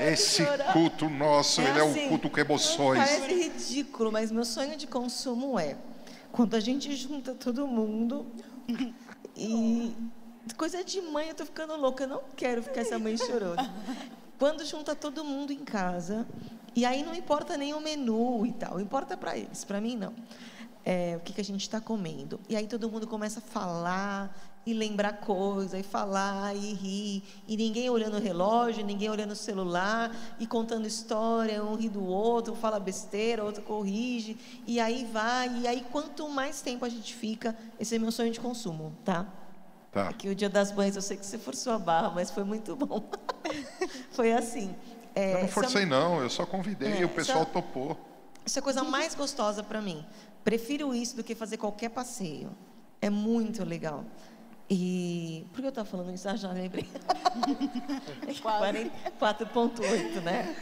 Esse 0.00 0.44
chorar. 0.44 0.72
culto 0.72 1.08
nosso, 1.08 1.60
ele 1.60 1.78
é 1.78 1.82
assim, 1.82 2.06
o 2.06 2.08
culto 2.08 2.28
com 2.28 2.40
emoções. 2.40 2.98
Parece 2.98 3.34
ridículo, 3.34 4.12
mas 4.12 4.30
meu 4.30 4.44
sonho 4.44 4.76
de 4.76 4.86
consumo 4.86 5.58
é 5.58 5.76
quando 6.32 6.54
a 6.54 6.60
gente 6.60 6.94
junta 6.96 7.34
todo 7.34 7.66
mundo 7.66 8.26
e 9.36 9.94
coisa 10.56 10.84
de 10.84 11.00
mãe, 11.00 11.28
eu 11.28 11.34
tô 11.34 11.44
ficando 11.44 11.76
louca, 11.76 12.04
eu 12.04 12.08
não 12.08 12.22
quero 12.36 12.62
ficar 12.62 12.82
essa 12.82 12.98
mãe 12.98 13.16
chorando. 13.16 13.58
Quando 14.38 14.64
junta 14.64 14.94
todo 14.94 15.24
mundo 15.24 15.52
em 15.52 15.64
casa 15.64 16.26
e 16.76 16.84
aí 16.84 17.02
não 17.02 17.14
importa 17.14 17.56
nem 17.56 17.72
o 17.72 17.80
menu 17.80 18.44
e 18.44 18.52
tal, 18.52 18.80
importa 18.80 19.16
para 19.16 19.36
eles, 19.36 19.64
para 19.64 19.80
mim 19.80 19.96
não. 19.96 20.12
É, 20.84 21.16
o 21.16 21.20
que, 21.20 21.32
que 21.32 21.40
a 21.40 21.44
gente 21.44 21.62
está 21.62 21.80
comendo. 21.80 22.38
E 22.46 22.54
aí 22.54 22.66
todo 22.66 22.90
mundo 22.90 23.06
começa 23.06 23.38
a 23.38 23.42
falar 23.42 24.36
e 24.66 24.72
lembrar 24.72 25.14
coisa, 25.14 25.78
e 25.78 25.82
falar 25.82 26.54
e 26.54 26.72
rir, 26.74 27.22
e 27.46 27.56
ninguém 27.56 27.88
olhando 27.90 28.16
o 28.16 28.20
relógio, 28.20 28.84
ninguém 28.84 29.10
olhando 29.10 29.32
o 29.32 29.36
celular, 29.36 30.14
e 30.38 30.46
contando 30.46 30.86
história, 30.86 31.62
um 31.62 31.74
ri 31.74 31.88
do 31.88 32.04
outro, 32.04 32.54
um 32.54 32.56
fala 32.56 32.80
besteira, 32.80 33.44
outro 33.44 33.62
corrige, 33.62 34.36
e 34.66 34.80
aí 34.80 35.06
vai, 35.10 35.60
e 35.60 35.66
aí 35.66 35.86
quanto 35.92 36.28
mais 36.28 36.62
tempo 36.62 36.84
a 36.84 36.88
gente 36.88 37.14
fica, 37.14 37.56
esse 37.78 37.94
é 37.94 37.98
meu 37.98 38.10
sonho 38.10 38.32
de 38.32 38.40
consumo, 38.40 38.92
tá? 39.04 39.26
Tá. 39.94 40.08
Aqui 40.08 40.28
o 40.28 40.34
Dia 40.34 40.48
das 40.50 40.72
Mães, 40.72 40.96
eu 40.96 41.02
sei 41.02 41.16
que 41.16 41.24
você 41.24 41.38
forçou 41.38 41.72
a 41.72 41.78
barra, 41.78 42.10
mas 42.10 42.28
foi 42.30 42.42
muito 42.44 42.74
bom. 42.76 43.08
foi 44.10 44.32
assim. 44.32 44.74
é, 45.14 45.34
Eu 45.36 45.40
não 45.42 45.48
forcei, 45.48 45.86
não, 45.86 46.20
eu 46.20 46.28
só 46.28 46.44
convidei 46.44 46.92
É, 46.94 47.00
e 47.02 47.04
o 47.04 47.08
pessoal 47.08 47.42
essa- 47.42 47.50
topou. 47.52 47.96
isso 48.44 48.58
é 48.58 48.60
a 48.60 48.62
coisa 48.62 48.82
mais 48.82 49.14
gostosa 49.14 49.62
para 49.62 49.80
mim. 49.80 50.04
Prefiro 50.42 50.92
isso 50.94 51.14
do 51.16 51.22
que 51.22 51.34
fazer 51.34 51.56
qualquer 51.58 51.90
passeio. 51.90 52.50
É 53.00 53.08
muito 53.08 53.64
legal. 53.64 54.04
E 54.68 55.46
por 55.52 55.60
que 55.60 55.66
eu 55.66 55.68
estava 55.68 55.88
falando 55.88 56.12
isso? 56.12 56.28
Ah, 56.28 56.34
já 56.36 56.50
lembrei. 56.50 56.88
4.8, 59.20 60.20
né? 60.22 60.54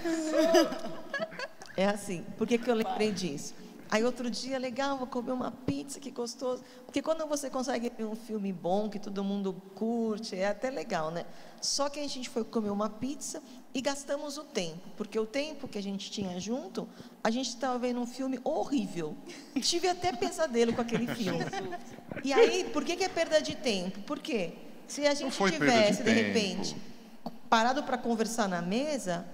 É 1.76 1.86
assim. 1.86 2.24
Por 2.36 2.46
que, 2.46 2.58
que 2.58 2.70
eu 2.70 2.74
lembrei 2.74 3.12
disso? 3.12 3.54
Aí 3.92 4.02
outro 4.04 4.30
dia, 4.30 4.56
legal, 4.56 4.96
vou 4.96 5.06
comer 5.06 5.32
uma 5.32 5.50
pizza, 5.50 6.00
que 6.00 6.10
gostoso. 6.10 6.64
Porque 6.86 7.02
quando 7.02 7.26
você 7.26 7.50
consegue 7.50 7.92
ver 7.94 8.06
um 8.06 8.16
filme 8.16 8.50
bom, 8.50 8.88
que 8.88 8.98
todo 8.98 9.22
mundo 9.22 9.52
curte, 9.74 10.34
é 10.34 10.48
até 10.48 10.70
legal, 10.70 11.10
né? 11.10 11.26
Só 11.60 11.90
que 11.90 12.00
a 12.00 12.08
gente 12.08 12.30
foi 12.30 12.42
comer 12.42 12.70
uma 12.70 12.88
pizza 12.88 13.42
e 13.74 13.82
gastamos 13.82 14.38
o 14.38 14.44
tempo. 14.44 14.88
Porque 14.96 15.18
o 15.18 15.26
tempo 15.26 15.68
que 15.68 15.76
a 15.76 15.82
gente 15.82 16.10
tinha 16.10 16.40
junto, 16.40 16.88
a 17.22 17.30
gente 17.30 17.50
estava 17.50 17.78
vendo 17.78 18.00
um 18.00 18.06
filme 18.06 18.40
horrível. 18.42 19.14
Tive 19.60 19.88
até 19.88 20.10
pesadelo 20.10 20.72
com 20.72 20.80
aquele 20.80 21.14
filme. 21.14 21.44
E 22.24 22.32
aí, 22.32 22.64
por 22.72 22.86
que, 22.86 22.96
que 22.96 23.04
é 23.04 23.10
perda 23.10 23.42
de 23.42 23.54
tempo? 23.54 24.00
Por 24.04 24.20
quê? 24.20 24.54
Se 24.88 25.06
a 25.06 25.12
gente 25.12 25.36
de 25.36 25.52
tivesse, 25.52 26.02
de, 26.02 26.04
tempo. 26.04 26.18
repente, 26.18 26.76
parado 27.50 27.82
para 27.82 27.98
conversar 27.98 28.48
na 28.48 28.62
mesa, 28.62 29.26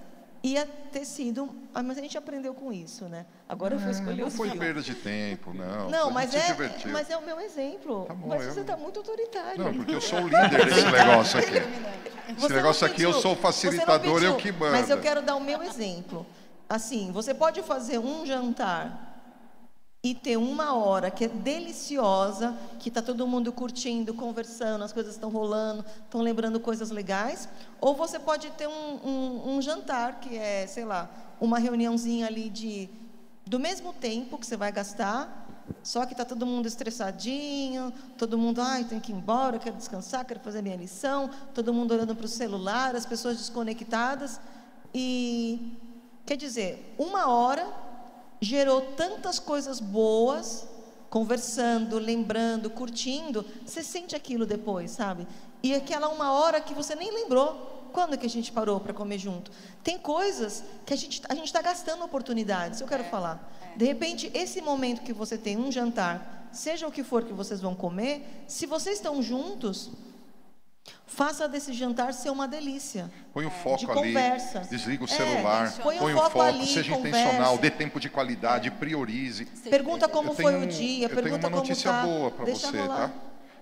ia 0.42 0.66
ter 0.92 1.04
sido. 1.04 1.48
Ah, 1.74 1.82
mas 1.82 1.98
a 1.98 2.00
gente 2.00 2.16
aprendeu 2.16 2.54
com 2.54 2.72
isso, 2.72 3.04
né? 3.06 3.26
Agora 3.48 3.74
eu 3.74 3.78
vou 3.78 3.90
escolher 3.90 4.22
Não 4.22 4.30
foi 4.30 4.50
perda 4.56 4.80
de 4.80 4.94
tempo, 4.94 5.52
não. 5.52 5.90
Não, 5.90 6.10
mas 6.10 6.34
é, 6.34 6.46
divertiu. 6.46 6.92
mas 6.92 7.10
é 7.10 7.16
o 7.16 7.22
meu 7.22 7.40
exemplo. 7.40 8.04
Tá 8.06 8.14
bom, 8.14 8.28
mas 8.28 8.44
eu- 8.44 8.52
você 8.52 8.60
está 8.60 8.76
muito 8.76 8.98
autoritário. 9.00 9.64
Não, 9.64 9.74
porque 9.74 9.94
eu 9.94 10.00
sou 10.00 10.20
o 10.20 10.28
líder 10.28 10.66
desse 10.66 10.84
negócio 10.90 11.38
aqui. 11.40 11.56
Esse 11.56 12.40
Você 12.40 12.48
não 12.48 12.56
negócio 12.56 12.86
aqui 12.86 13.02
eu 13.02 13.12
sou 13.12 13.32
o 13.32 13.34
não 13.34 13.42
facilitador, 13.42 14.22
eu 14.22 14.36
que 14.36 14.52
mando. 14.52 14.72
Mas 14.72 14.90
eu 14.90 15.00
quero 15.00 15.22
dar 15.22 15.34
o 15.36 15.40
meu 15.40 15.62
exemplo. 15.62 16.26
Assim, 16.68 17.10
você 17.12 17.32
pode 17.32 17.62
fazer 17.62 17.98
um 17.98 18.26
jantar 18.26 19.07
e 20.02 20.14
ter 20.14 20.36
uma 20.36 20.74
hora 20.76 21.10
que 21.10 21.24
é 21.24 21.28
deliciosa, 21.28 22.56
que 22.78 22.88
está 22.88 23.02
todo 23.02 23.26
mundo 23.26 23.52
curtindo, 23.52 24.14
conversando, 24.14 24.84
as 24.84 24.92
coisas 24.92 25.14
estão 25.14 25.28
rolando, 25.28 25.84
estão 26.04 26.20
lembrando 26.20 26.60
coisas 26.60 26.90
legais. 26.90 27.48
Ou 27.80 27.94
você 27.96 28.18
pode 28.18 28.48
ter 28.52 28.68
um, 28.68 28.94
um- 29.04 29.56
um 29.56 29.62
jantar 29.62 30.20
que 30.20 30.36
é, 30.36 30.66
sei 30.68 30.84
lá, 30.84 31.10
uma 31.40 31.58
reuniãozinha 31.58 32.26
ali 32.26 32.48
de 32.48 32.88
do 33.44 33.58
mesmo 33.58 33.92
tempo 33.94 34.36
que 34.38 34.46
você 34.46 34.58
vai 34.58 34.70
gastar, 34.70 35.46
só 35.82 36.04
que 36.04 36.12
está 36.12 36.22
todo 36.24 36.44
mundo 36.44 36.66
estressadinho, 36.66 37.90
todo 38.18 38.36
mundo, 38.36 38.60
ai, 38.60 38.84
tenho 38.84 39.00
que 39.00 39.10
ir 39.10 39.14
embora, 39.14 39.58
quero 39.58 39.74
descansar, 39.76 40.24
quero 40.26 40.38
fazer 40.40 40.60
minha 40.60 40.76
lição, 40.76 41.30
todo 41.54 41.72
mundo 41.72 41.92
olhando 41.94 42.14
para 42.14 42.26
o 42.26 42.28
celular, 42.28 42.94
as 42.94 43.06
pessoas 43.06 43.38
desconectadas. 43.38 44.38
E, 44.94 45.78
quer 46.26 46.36
dizer, 46.36 46.94
uma 46.98 47.28
hora 47.30 47.66
gerou 48.40 48.80
tantas 48.96 49.38
coisas 49.38 49.80
boas, 49.80 50.66
conversando, 51.10 51.98
lembrando, 51.98 52.70
curtindo, 52.70 53.44
você 53.64 53.82
sente 53.82 54.14
aquilo 54.14 54.46
depois, 54.46 54.90
sabe? 54.90 55.26
E 55.62 55.74
aquela 55.74 56.08
uma 56.08 56.32
hora 56.32 56.60
que 56.60 56.74
você 56.74 56.94
nem 56.94 57.10
lembrou. 57.10 57.76
Quando 57.92 58.18
que 58.18 58.26
a 58.26 58.30
gente 58.30 58.52
parou 58.52 58.78
para 58.78 58.92
comer 58.92 59.18
junto? 59.18 59.50
Tem 59.82 59.98
coisas 59.98 60.62
que 60.84 60.92
a 60.92 60.96
gente 60.96 61.22
a 61.26 61.34
está 61.34 61.62
gastando 61.62 62.04
oportunidades, 62.04 62.80
eu 62.80 62.86
quero 62.86 63.04
falar. 63.04 63.50
De 63.76 63.84
repente, 63.84 64.30
esse 64.34 64.60
momento 64.60 65.02
que 65.02 65.12
você 65.12 65.38
tem 65.38 65.56
um 65.56 65.72
jantar, 65.72 66.48
seja 66.52 66.86
o 66.86 66.92
que 66.92 67.02
for 67.02 67.24
que 67.24 67.32
vocês 67.32 67.60
vão 67.60 67.74
comer, 67.74 68.44
se 68.46 68.66
vocês 68.66 68.96
estão 68.96 69.22
juntos, 69.22 69.90
Faça 71.06 71.48
desse 71.48 71.72
jantar 71.72 72.12
ser 72.12 72.30
uma 72.30 72.46
delícia. 72.46 73.10
Põe 73.32 73.46
o 73.46 73.50
de 73.50 73.56
foco 73.56 73.90
ali, 73.92 74.08
conversa. 74.12 74.60
desliga 74.70 75.02
o 75.04 75.06
É, 75.06 75.10
celular, 75.10 75.72
põe 75.82 75.96
o 75.96 75.98
põe 76.00 76.12
o 76.12 76.16
foco 76.16 76.30
foco, 76.30 76.42
ali, 76.42 76.66
seja 76.66 76.94
conversa. 76.94 77.18
intencional, 77.18 77.58
dê 77.58 77.70
tempo 77.70 77.98
de 77.98 78.08
qualidade, 78.08 78.70
priorize. 78.70 79.44
Pergunta 79.68 80.06
como 80.08 80.30
Eu 80.30 80.34
foi 80.34 80.52
tenho- 80.52 80.64
o 80.64 80.66
dia, 80.66 81.04
eu 81.06 81.08
tenho 81.08 81.22
pergunta 81.22 81.46
uma 81.46 81.50
como 81.56 81.62
notícia 81.68 81.90
tá. 81.90 82.02
boa 82.02 82.30
para 82.30 82.44
você, 82.44 82.78
rolar. 82.78 83.08
tá? 83.08 83.10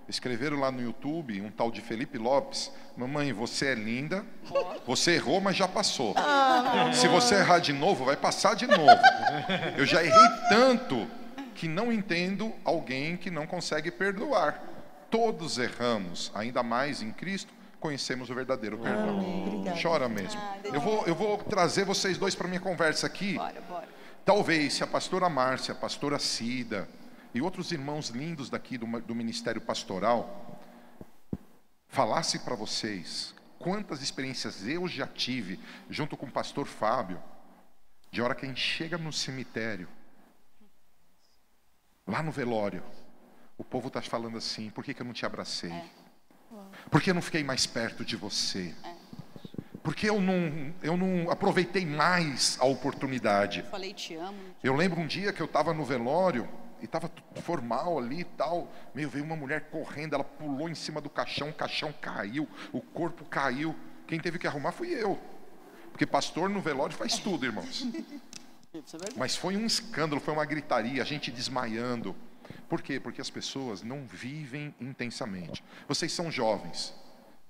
Escreveram 0.08 0.60
lá 0.60 0.70
no 0.70 0.80
YouTube 0.80 1.40
um 1.40 1.50
tal 1.50 1.70
de 1.70 1.80
Felipe 1.80 2.16
Lopes. 2.16 2.70
Mamãe, 2.96 3.32
você 3.32 3.66
é 3.66 3.74
linda. 3.74 4.24
Você 4.86 5.12
errou, 5.16 5.40
mas 5.40 5.56
já 5.56 5.66
passou. 5.66 6.14
Ah, 6.16 6.90
Se 6.94 7.08
você 7.08 7.34
errar 7.36 7.58
de 7.58 7.72
novo, 7.72 8.04
vai 8.04 8.16
passar 8.16 8.54
de 8.54 8.66
novo. 8.68 9.00
Eu 9.76 9.84
já 9.84 10.04
errei 10.04 10.28
tanto 10.48 11.08
que 11.56 11.66
não 11.66 11.90
entendo 11.92 12.52
alguém 12.64 13.16
que 13.16 13.30
não 13.32 13.46
consegue 13.48 13.90
perdoar. 13.90 14.62
Todos 15.10 15.58
erramos, 15.58 16.32
ainda 16.34 16.62
mais 16.62 17.02
em 17.02 17.12
Cristo, 17.12 17.52
conhecemos 17.80 18.30
o 18.30 18.34
verdadeiro 18.34 18.78
perdão. 18.78 19.20
Amém. 19.20 19.64
Chora 19.80 20.08
mesmo. 20.08 20.40
Eu 20.64 20.80
vou, 20.80 21.06
eu 21.06 21.14
vou 21.14 21.38
trazer 21.38 21.84
vocês 21.84 22.18
dois 22.18 22.34
para 22.34 22.48
minha 22.48 22.60
conversa 22.60 23.06
aqui. 23.06 23.34
Bora, 23.34 23.60
bora. 23.62 23.88
Talvez 24.24 24.74
se 24.74 24.82
a 24.82 24.86
pastora 24.86 25.28
Márcia, 25.28 25.72
a 25.72 25.76
pastora 25.76 26.18
Cida 26.18 26.88
e 27.32 27.40
outros 27.40 27.70
irmãos 27.70 28.08
lindos 28.08 28.50
daqui 28.50 28.76
do, 28.76 28.86
do 29.00 29.14
Ministério 29.14 29.60
Pastoral 29.60 30.60
falasse 31.88 32.40
para 32.40 32.56
vocês 32.56 33.34
quantas 33.58 34.02
experiências 34.02 34.66
eu 34.66 34.88
já 34.88 35.06
tive 35.06 35.60
junto 35.88 36.16
com 36.16 36.26
o 36.26 36.30
pastor 36.30 36.66
Fábio, 36.66 37.22
de 38.10 38.20
hora 38.20 38.34
que 38.34 38.44
a 38.44 38.48
gente 38.48 38.60
chega 38.60 38.98
no 38.98 39.12
cemitério, 39.12 39.88
lá 42.06 42.22
no 42.22 42.32
velório, 42.32 42.82
o 43.58 43.64
povo 43.64 43.88
está 43.88 44.00
falando 44.02 44.38
assim: 44.38 44.70
por 44.70 44.84
que, 44.84 44.94
que 44.94 45.02
eu 45.02 45.06
não 45.06 45.12
te 45.12 45.24
abracei? 45.24 45.72
Por 46.90 47.00
que 47.00 47.10
eu 47.10 47.14
não 47.14 47.22
fiquei 47.22 47.42
mais 47.42 47.66
perto 47.66 48.04
de 48.04 48.16
você? 48.16 48.74
Por 49.82 49.94
que 49.94 50.06
eu 50.06 50.20
não, 50.20 50.74
eu 50.82 50.96
não 50.96 51.30
aproveitei 51.30 51.86
mais 51.86 52.58
a 52.60 52.66
oportunidade? 52.66 53.60
Eu 53.60 53.66
falei 53.66 53.94
te 53.94 54.14
amo. 54.14 54.38
Eu 54.62 54.74
lembro 54.74 55.00
um 55.00 55.06
dia 55.06 55.32
que 55.32 55.40
eu 55.40 55.46
estava 55.46 55.72
no 55.72 55.84
velório 55.84 56.48
e 56.80 56.84
estava 56.86 57.10
formal 57.36 57.98
ali 57.98 58.20
e 58.20 58.24
tal. 58.24 58.70
Meu, 58.94 59.08
veio 59.08 59.24
uma 59.24 59.36
mulher 59.36 59.70
correndo, 59.70 60.14
ela 60.14 60.24
pulou 60.24 60.68
em 60.68 60.74
cima 60.74 61.00
do 61.00 61.08
caixão, 61.08 61.50
o 61.50 61.52
caixão 61.52 61.94
caiu, 62.00 62.48
o 62.72 62.80
corpo 62.80 63.24
caiu. 63.24 63.76
Quem 64.08 64.18
teve 64.18 64.38
que 64.38 64.46
arrumar 64.46 64.72
fui 64.72 64.88
eu. 64.88 65.18
Porque 65.92 66.04
pastor 66.04 66.48
no 66.48 66.60
velório 66.60 66.94
faz 66.94 67.18
tudo, 67.18 67.46
irmãos. 67.46 67.86
É. 68.76 69.16
Mas 69.16 69.34
foi 69.34 69.56
um 69.56 69.64
escândalo, 69.64 70.20
foi 70.20 70.34
uma 70.34 70.44
gritaria, 70.44 71.00
a 71.00 71.04
gente 71.06 71.30
desmaiando. 71.30 72.14
Por 72.68 72.82
quê? 72.82 72.98
Porque 72.98 73.20
as 73.20 73.30
pessoas 73.30 73.82
não 73.82 74.06
vivem 74.06 74.74
intensamente. 74.80 75.62
Vocês 75.86 76.12
são 76.12 76.30
jovens. 76.30 76.94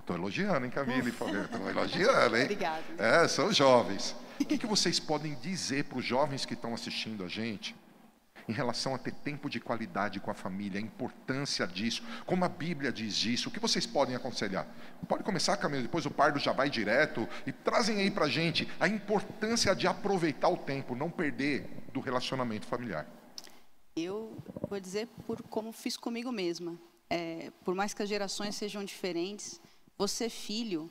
Estou 0.00 0.14
elogiando, 0.14 0.64
hein, 0.64 0.70
Camila? 0.70 1.08
Estou 1.08 1.28
elogiando, 1.68 2.36
hein? 2.36 2.44
Obrigada. 2.44 2.84
É, 2.98 3.26
são 3.26 3.52
jovens. 3.52 4.14
O 4.38 4.44
que, 4.44 4.58
que 4.58 4.66
vocês 4.66 5.00
podem 5.00 5.34
dizer 5.36 5.84
para 5.84 5.98
os 5.98 6.04
jovens 6.04 6.44
que 6.44 6.54
estão 6.54 6.74
assistindo 6.74 7.24
a 7.24 7.28
gente 7.28 7.74
em 8.48 8.52
relação 8.52 8.94
a 8.94 8.98
ter 8.98 9.12
tempo 9.12 9.50
de 9.50 9.58
qualidade 9.58 10.20
com 10.20 10.30
a 10.30 10.34
família, 10.34 10.78
a 10.78 10.82
importância 10.82 11.66
disso, 11.66 12.04
como 12.24 12.44
a 12.44 12.48
Bíblia 12.48 12.92
diz 12.92 13.16
disso? 13.16 13.48
O 13.48 13.52
que 13.52 13.58
vocês 13.58 13.86
podem 13.86 14.14
aconselhar? 14.14 14.66
Pode 15.08 15.24
começar, 15.24 15.56
Camila, 15.56 15.82
depois 15.82 16.06
o 16.06 16.10
Pardo 16.10 16.38
já 16.38 16.52
vai 16.52 16.70
direto 16.70 17.28
e 17.44 17.50
trazem 17.50 17.98
aí 17.98 18.10
para 18.10 18.26
a 18.26 18.28
gente 18.28 18.68
a 18.78 18.86
importância 18.86 19.74
de 19.74 19.88
aproveitar 19.88 20.48
o 20.48 20.56
tempo, 20.56 20.94
não 20.94 21.10
perder 21.10 21.68
do 21.92 21.98
relacionamento 21.98 22.66
familiar. 22.66 23.06
Eu 23.96 24.36
vou 24.68 24.78
dizer 24.78 25.08
por 25.26 25.40
como 25.44 25.72
fiz 25.72 25.96
comigo 25.96 26.30
mesma. 26.30 26.78
É, 27.08 27.50
por 27.64 27.74
mais 27.74 27.94
que 27.94 28.02
as 28.02 28.08
gerações 28.10 28.54
sejam 28.54 28.84
diferentes, 28.84 29.58
você 29.96 30.28
filho, 30.28 30.90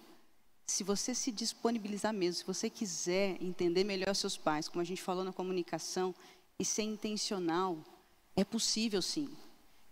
se 0.65 0.83
você 0.83 1.13
se 1.13 1.31
disponibilizar 1.31 2.11
mesmo, 2.11 2.39
se 2.39 2.45
você 2.45 2.67
quiser 2.67 3.37
entender 3.39 3.83
melhor 3.83 4.15
seus 4.15 4.35
pais, 4.35 4.67
como 4.67 4.81
a 4.81 4.85
gente 4.85 5.03
falou 5.03 5.23
na 5.23 5.31
comunicação, 5.31 6.15
e 6.57 6.65
ser 6.65 6.81
intencional, 6.81 7.77
é 8.35 8.43
possível 8.43 9.03
sim. 9.03 9.29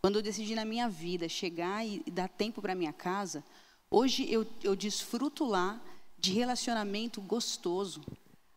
Quando 0.02 0.16
eu 0.16 0.24
decidi 0.24 0.56
na 0.56 0.66
minha 0.66 0.90
vida 0.90 1.30
chegar 1.30 1.86
e, 1.86 2.04
dar 2.10 2.28
tempo 2.28 2.64
para 2.64 2.74
minha 2.74 2.94
casa, 2.94 3.44
hoje 3.92 4.28
eu, 4.32 4.44
eu 4.64 4.76
desfruto 4.76 5.46
lá 5.46 5.80
de 6.18 6.34
relacionamento 6.34 7.22
gostoso. 7.22 8.02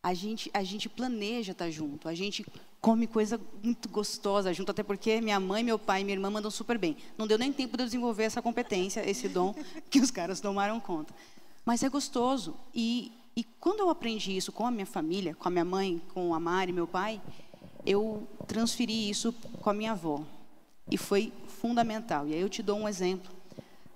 A 0.03 0.15
gente, 0.15 0.51
a 0.55 0.63
gente 0.63 0.89
planeja 0.89 1.53
estar 1.53 1.71
junto, 1.71 2.09
a 2.09 2.15
gente 2.15 2.47
come 2.87 3.09
coisa 3.09 3.41
muito 3.65 3.89
gostosa 3.89 4.55
junto, 4.55 4.71
até 4.71 4.81
porque 4.81 5.21
minha 5.21 5.41
mãe, 5.41 5.65
meu 5.65 5.77
pai 5.77 6.03
e 6.03 6.05
minha 6.05 6.15
irmã 6.15 6.31
mandam 6.31 6.53
super 6.53 6.79
bem. 6.79 6.97
Não 7.19 7.27
deu 7.27 7.37
nem 7.37 7.53
tempo 7.53 7.77
de 7.77 7.83
eu 7.83 7.87
desenvolver 7.87 8.23
essa 8.23 8.41
competência, 8.41 9.03
esse 9.11 9.29
dom 9.29 9.53
que 9.91 9.99
os 9.99 10.13
caras 10.13 10.39
tomaram 10.39 10.79
conta. 10.79 11.13
Mas 11.65 11.83
é 11.83 11.89
gostoso. 11.89 12.55
E, 12.73 13.11
e 13.35 13.43
quando 13.43 13.81
eu 13.81 13.91
aprendi 13.91 14.37
isso 14.37 14.53
com 14.53 14.65
a 14.65 14.71
minha 14.71 14.87
família, 14.87 15.35
com 15.35 15.49
a 15.49 15.51
minha 15.51 15.65
mãe, 15.65 16.01
com 16.15 16.33
a 16.33 16.39
Mari, 16.39 16.73
meu 16.73 16.87
pai, 16.87 17.21
eu 17.85 18.25
transferi 18.47 19.11
isso 19.11 19.33
com 19.61 19.69
a 19.69 19.75
minha 19.75 19.91
avó. 19.91 20.23
E 20.89 20.97
foi 20.97 21.33
fundamental. 21.49 22.29
E 22.29 22.35
aí 22.35 22.41
eu 22.41 22.49
te 22.49 22.63
dou 22.63 22.79
um 22.79 22.89
exemplo. 22.89 23.35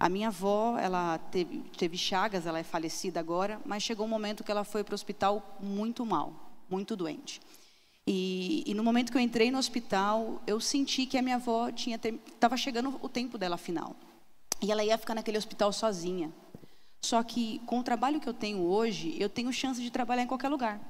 A 0.00 0.08
minha 0.08 0.28
avó, 0.28 0.76
ela 0.76 1.16
teve, 1.30 1.60
teve 1.78 1.96
chagas, 1.96 2.44
ela 2.44 2.58
é 2.58 2.64
falecida 2.64 3.20
agora, 3.20 3.60
mas 3.64 3.84
chegou 3.84 4.04
um 4.04 4.08
momento 4.08 4.42
que 4.42 4.50
ela 4.50 4.64
foi 4.64 4.82
para 4.82 4.94
o 4.94 4.96
hospital 4.96 5.58
muito 5.60 6.04
mal, 6.04 6.32
muito 6.68 6.96
doente. 6.96 7.40
E, 8.06 8.64
e, 8.66 8.74
no 8.74 8.82
momento 8.82 9.12
que 9.12 9.18
eu 9.18 9.22
entrei 9.22 9.50
no 9.50 9.58
hospital, 9.58 10.42
eu 10.46 10.60
senti 10.60 11.06
que 11.06 11.18
a 11.18 11.22
minha 11.22 11.36
avó 11.36 11.68
estava 11.68 12.56
chegando 12.56 12.98
o 13.02 13.08
tempo 13.08 13.38
dela 13.38 13.56
final. 13.56 13.94
E 14.62 14.72
ela 14.72 14.84
ia 14.84 14.98
ficar 14.98 15.14
naquele 15.14 15.38
hospital 15.38 15.72
sozinha. 15.72 16.32
Só 17.00 17.22
que 17.22 17.60
com 17.66 17.78
o 17.78 17.82
trabalho 17.82 18.20
que 18.20 18.28
eu 18.28 18.34
tenho 18.34 18.60
hoje, 18.62 19.16
eu 19.18 19.28
tenho 19.28 19.52
chance 19.52 19.80
de 19.80 19.90
trabalhar 19.90 20.22
em 20.22 20.26
qualquer 20.26 20.48
lugar. 20.48 20.80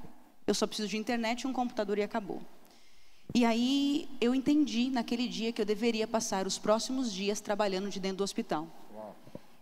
Eu 0.45 0.53
só 0.53 0.67
preciso 0.67 0.89
de 0.89 0.97
internet, 0.97 1.47
um 1.47 1.53
computador 1.53 1.97
e 1.97 2.03
acabou. 2.03 2.41
E 3.33 3.45
aí 3.45 4.09
eu 4.19 4.35
entendi 4.35 4.89
naquele 4.89 5.27
dia 5.27 5.53
que 5.53 5.61
eu 5.61 5.65
deveria 5.65 6.05
passar 6.05 6.45
os 6.45 6.57
próximos 6.57 7.13
dias 7.13 7.39
trabalhando 7.39 7.89
de 7.89 7.99
dentro 7.99 8.17
do 8.17 8.23
hospital. 8.23 8.67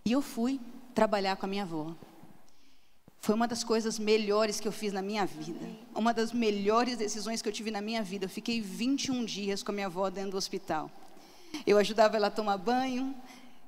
E 0.03 0.11
eu 0.11 0.21
fui 0.21 0.59
trabalhar 0.95 1.35
com 1.35 1.45
a 1.45 1.49
minha 1.49 1.63
avó. 1.63 1.93
Foi 3.21 3.35
uma 3.35 3.47
das 3.47 3.63
coisas 3.63 3.99
melhores 3.99 4.59
que 4.59 4.67
eu 4.67 4.71
fiz 4.71 4.93
na 4.93 5.01
minha 5.01 5.25
vida. 5.25 5.67
Uma 5.93 6.13
das 6.13 6.31
melhores 6.31 6.97
decisões 6.97 7.41
que 7.41 7.49
eu 7.49 7.53
tive 7.53 7.69
na 7.69 7.81
minha 7.81 8.01
vida. 8.01 8.25
Eu 8.25 8.29
fiquei 8.29 8.61
21 8.61 9.25
dias 9.25 9.61
com 9.61 9.71
a 9.71 9.75
minha 9.75 9.87
avó 9.87 10.09
dentro 10.09 10.31
do 10.31 10.37
hospital. 10.37 10.89
Eu 11.65 11.77
ajudava 11.77 12.15
ela 12.15 12.27
a 12.27 12.31
tomar 12.31 12.57
banho, 12.57 13.13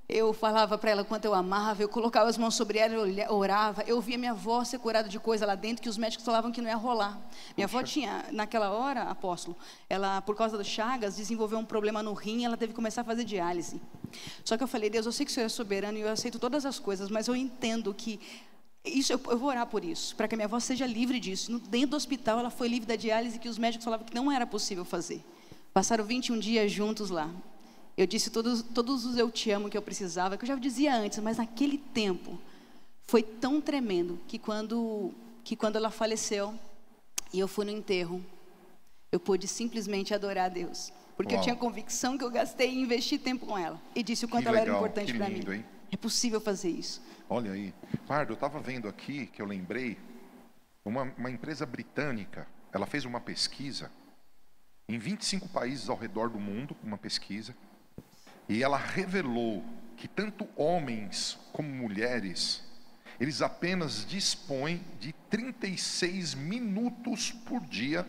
eu 0.08 0.34
falava 0.34 0.78
para 0.78 0.92
ela 0.92 1.04
quanto 1.04 1.24
eu 1.26 1.34
amava, 1.34 1.82
eu 1.82 1.88
colocava 1.88 2.30
as 2.30 2.38
mãos 2.38 2.56
sobre 2.56 2.78
ela, 2.78 2.94
eu 2.94 3.34
orava. 3.34 3.82
Eu 3.84 4.00
via 4.02 4.18
minha 4.18 4.32
avó 4.32 4.64
ser 4.64 4.78
curada 4.78 5.08
de 5.08 5.20
coisa 5.20 5.46
lá 5.46 5.56
dentro 5.56 5.82
que 5.82 5.90
os 5.90 5.98
médicos 5.98 6.26
falavam 6.26 6.52
que 6.52 6.62
não 6.62 6.70
ia 6.70 6.76
rolar. 6.76 7.20
Minha 7.56 7.66
avó 7.66 7.82
tinha, 7.82 8.26
naquela 8.32 8.72
hora, 8.72 9.04
apóstolo, 9.04 9.56
ela, 9.90 10.22
por 10.22 10.36
causa 10.36 10.58
do 10.58 10.64
Chagas, 10.64 11.16
desenvolveu 11.16 11.58
um 11.58 11.66
problema 11.66 12.04
no 12.04 12.14
rim 12.14 12.42
e 12.42 12.46
ela 12.46 12.58
teve 12.58 12.74
que 12.74 12.76
começar 12.76 13.02
a 13.02 13.04
fazer 13.06 13.24
diálise. 13.24 13.82
Só 14.44 14.58
que 14.58 14.64
eu 14.64 14.68
falei, 14.68 14.90
Deus, 14.90 15.06
eu 15.06 15.12
sei 15.12 15.26
que 15.26 15.32
o 15.32 15.34
Senhor 15.34 15.46
é 15.46 15.50
soberano 15.50 15.98
e 15.98 16.02
eu 16.02 16.10
aceito 16.10 16.38
todas 16.38 16.66
as 16.66 16.78
coisas, 16.78 17.10
mas 17.10 17.28
eu 17.28 17.36
entendo 17.36 17.94
que 17.94 18.20
isso, 18.84 19.14
eu, 19.14 19.22
eu, 19.30 19.38
vou 19.38 19.50
orar 19.50 19.68
por 19.68 19.86
isso, 19.86 20.16
para 20.16 20.28
que 20.28 20.34
a 20.36 20.38
minha 20.38 20.48
avó 20.48 20.60
seja 20.60 20.88
livre 20.88 21.20
disso. 21.20 21.60
Dentro 21.70 21.92
do 21.92 21.96
hospital, 21.96 22.40
ela 22.40 22.50
foi 22.50 22.68
livre 22.68 22.88
da 22.88 22.96
diálise 22.96 23.38
que 23.38 23.48
os 23.48 23.58
médicos 23.58 23.86
falavam 23.86 24.06
que 24.06 24.16
não 24.16 24.32
era 24.32 24.48
possível 24.48 24.84
fazer. 24.84 25.24
Passaram 25.74 26.04
21 26.04 26.40
dias 26.40 26.72
juntos 26.72 27.10
lá. 27.10 27.30
Eu 27.96 28.08
disse 28.08 28.32
todos, 28.32 28.64
todos 28.64 29.06
os 29.06 29.18
eu 29.18 29.30
te 29.30 29.52
amo 29.52 29.70
que 29.70 29.78
eu 29.78 29.82
precisava, 29.82 30.36
que 30.36 30.44
eu 30.44 30.48
já 30.48 30.56
dizia 30.56 30.96
antes, 30.96 31.20
mas 31.20 31.38
naquele 31.38 31.78
tempo 31.78 32.40
foi 33.06 33.22
tão 33.22 33.62
tremendo 33.62 34.20
que 34.28 34.40
quando, 34.40 35.14
que 35.44 35.56
quando 35.56 35.76
ela 35.76 35.92
faleceu 35.92 36.54
e 37.32 37.40
eu 37.40 37.48
fui 37.48 37.66
no 37.66 37.72
enterro, 37.72 38.24
eu 39.12 39.20
pude 39.20 39.48
simplesmente 39.48 40.14
adorar 40.14 40.46
a 40.46 40.50
Deus. 40.50 40.92
Porque 41.16 41.34
Uau. 41.34 41.42
eu 41.42 41.44
tinha 41.44 41.56
convicção 41.56 42.18
que 42.18 42.24
eu 42.24 42.32
gastei 42.32 42.72
e 42.72 42.82
investi 42.82 43.18
tempo 43.18 43.46
com 43.46 43.58
ela. 43.58 43.80
E 43.94 44.02
disse 44.02 44.26
o 44.26 44.28
quanto 44.28 44.44
Que 44.44 44.48
ela 44.50 44.58
era 44.58 44.66
legal, 44.66 44.80
importante 44.80 45.12
que 45.12 45.18
para 45.18 45.30
mim. 45.30 45.44
hein? 45.48 45.66
É 45.92 45.98
possível 45.98 46.42
fazer 46.42 46.70
isso. 46.70 47.02
Olha 47.34 47.54
aí. 47.54 47.74
Pardo, 48.06 48.32
eu 48.32 48.34
estava 48.34 48.60
vendo 48.60 48.90
aqui 48.90 49.26
que 49.28 49.42
eu 49.42 49.46
lembrei, 49.46 49.98
uma, 50.84 51.04
uma 51.18 51.32
empresa 51.32 51.66
britânica, 51.66 52.46
ela 52.74 52.86
fez 52.86 53.06
uma 53.06 53.22
pesquisa 53.22 53.90
em 54.90 54.98
25 54.98 55.48
países 55.48 55.88
ao 55.88 55.96
redor 55.96 56.30
do 56.30 56.38
mundo, 56.38 56.76
uma 56.84 56.98
pesquisa, 56.98 57.56
e 58.50 58.62
ela 58.62 58.76
revelou 58.76 59.64
que 59.96 60.10
tanto 60.10 60.46
homens 60.58 61.40
como 61.54 61.70
mulheres, 61.70 62.66
eles 63.18 63.42
apenas 63.42 64.06
dispõem 64.06 64.84
de 65.00 65.14
36 65.30 66.34
minutos 66.34 67.32
por 67.32 67.62
dia 67.62 68.06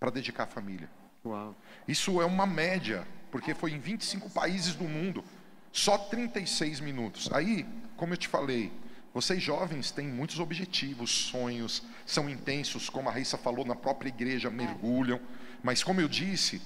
para 0.00 0.10
dedicar 0.10 0.42
à 0.42 0.48
família. 0.48 0.90
Uau. 1.24 1.54
Isso 1.86 2.20
é 2.20 2.24
uma 2.24 2.46
média, 2.46 3.06
porque 3.30 3.54
foi 3.54 3.70
em 3.74 3.78
25 3.78 4.28
países 4.30 4.74
do 4.74 4.88
mundo, 4.88 5.24
só 5.70 5.96
36 5.96 6.80
minutos. 6.80 7.30
Aí, 7.32 7.64
como 7.98 8.14
eu 8.14 8.16
te 8.16 8.28
falei, 8.28 8.72
vocês 9.12 9.42
jovens 9.42 9.90
têm 9.90 10.06
muitos 10.06 10.38
objetivos, 10.38 11.10
sonhos, 11.10 11.82
são 12.06 12.30
intensos, 12.30 12.88
como 12.88 13.08
a 13.08 13.12
Raíssa 13.12 13.36
falou, 13.36 13.64
na 13.64 13.74
própria 13.74 14.08
igreja, 14.08 14.48
mergulham. 14.48 15.20
Mas 15.62 15.82
como 15.82 16.00
eu 16.00 16.08
disse, 16.08 16.62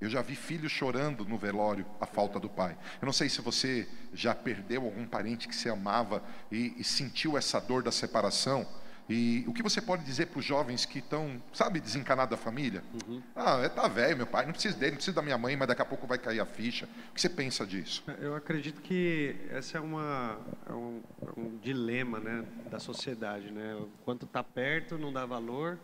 Eu 0.00 0.08
já 0.08 0.22
vi 0.22 0.34
filhos 0.34 0.72
chorando 0.72 1.26
no 1.26 1.36
velório 1.36 1.84
a 2.00 2.06
falta 2.06 2.40
do 2.40 2.48
pai. 2.48 2.74
Eu 3.02 3.04
não 3.04 3.12
sei 3.12 3.28
se 3.28 3.42
você 3.42 3.86
já 4.14 4.34
perdeu 4.34 4.84
algum 4.84 5.06
parente 5.06 5.46
que 5.46 5.54
você 5.54 5.68
amava 5.68 6.24
e, 6.50 6.74
e 6.78 6.82
sentiu 6.82 7.36
essa 7.36 7.60
dor 7.60 7.82
da 7.82 7.92
separação. 7.92 8.66
E 9.10 9.44
o 9.48 9.52
que 9.52 9.62
você 9.62 9.80
pode 9.80 10.04
dizer 10.04 10.26
para 10.26 10.38
os 10.38 10.44
jovens 10.44 10.84
que 10.84 11.00
estão, 11.00 11.42
sabe, 11.52 11.80
desencanados 11.80 12.30
da 12.30 12.36
família? 12.36 12.84
Uhum. 13.08 13.20
Ah, 13.34 13.60
é, 13.62 13.68
tá 13.68 13.88
velho, 13.88 14.16
meu 14.16 14.26
pai, 14.26 14.46
não 14.46 14.52
precisa 14.52 14.76
dele, 14.76 14.92
não 14.92 14.96
precisa 14.96 15.16
da 15.16 15.22
minha 15.22 15.36
mãe, 15.36 15.56
mas 15.56 15.66
daqui 15.66 15.82
a 15.82 15.84
pouco 15.84 16.06
vai 16.06 16.16
cair 16.16 16.38
a 16.38 16.46
ficha. 16.46 16.88
O 17.10 17.14
que 17.14 17.20
você 17.20 17.28
pensa 17.28 17.66
disso? 17.66 18.04
Eu 18.20 18.36
acredito 18.36 18.80
que 18.80 19.34
essa 19.50 19.78
é, 19.78 19.80
uma, 19.80 20.38
é 20.68 20.72
um, 20.72 21.02
é 21.26 21.40
um 21.40 21.58
dilema 21.58 22.20
né, 22.20 22.44
da 22.70 22.78
sociedade. 22.78 23.50
Né? 23.50 23.76
Quanto 24.04 24.26
está 24.26 24.44
perto, 24.44 24.96
não 24.96 25.12
dá 25.12 25.26
valor. 25.26 25.76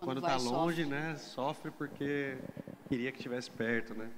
Quando 0.00 0.18
está 0.18 0.36
longe, 0.36 0.82
sofre. 0.82 0.84
né, 0.86 1.16
sofre 1.16 1.70
porque 1.70 2.36
queria 2.88 3.12
que 3.12 3.18
estivesse 3.18 3.50
perto, 3.50 3.94
né? 3.94 4.08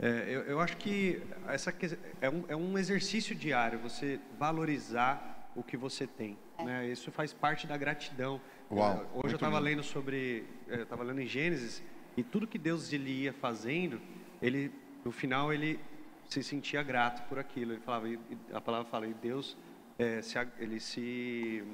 É, 0.00 0.26
eu, 0.28 0.42
eu, 0.42 0.60
acho 0.60 0.76
que 0.76 1.20
essa 1.48 1.74
é 2.20 2.30
um, 2.30 2.44
é 2.46 2.54
um 2.54 2.78
exercício 2.78 3.34
diário, 3.34 3.80
você 3.80 4.20
valorizar 4.38 5.37
o 5.58 5.62
que 5.62 5.76
você 5.76 6.06
tem. 6.06 6.38
É. 6.58 6.64
Né? 6.64 6.88
Isso 6.88 7.10
faz 7.10 7.32
parte 7.32 7.66
da 7.66 7.76
gratidão. 7.76 8.40
Uau, 8.70 8.92
é, 8.92 9.18
Hoje 9.18 9.34
eu 9.34 9.36
estava 9.36 9.58
lendo 9.58 9.82
sobre, 9.82 10.44
é, 10.68 10.82
estava 10.82 11.02
lendo 11.02 11.20
em 11.20 11.26
Gênesis 11.26 11.82
e 12.16 12.22
tudo 12.22 12.46
que 12.46 12.58
Deus 12.58 12.92
ele 12.92 13.10
ia 13.10 13.32
fazendo, 13.32 14.00
ele 14.40 14.72
no 15.04 15.10
final 15.10 15.52
ele 15.52 15.80
se 16.28 16.42
sentia 16.42 16.82
grato 16.82 17.26
por 17.28 17.38
aquilo. 17.38 17.72
Ele 17.72 17.80
falava, 17.80 18.06
a 18.52 18.60
palavra 18.60 18.88
fala, 18.88 19.06
e 19.06 19.14
Deus 19.14 19.56
é, 19.98 20.22
se, 20.22 20.38
ele 20.58 20.78
se 20.78 21.64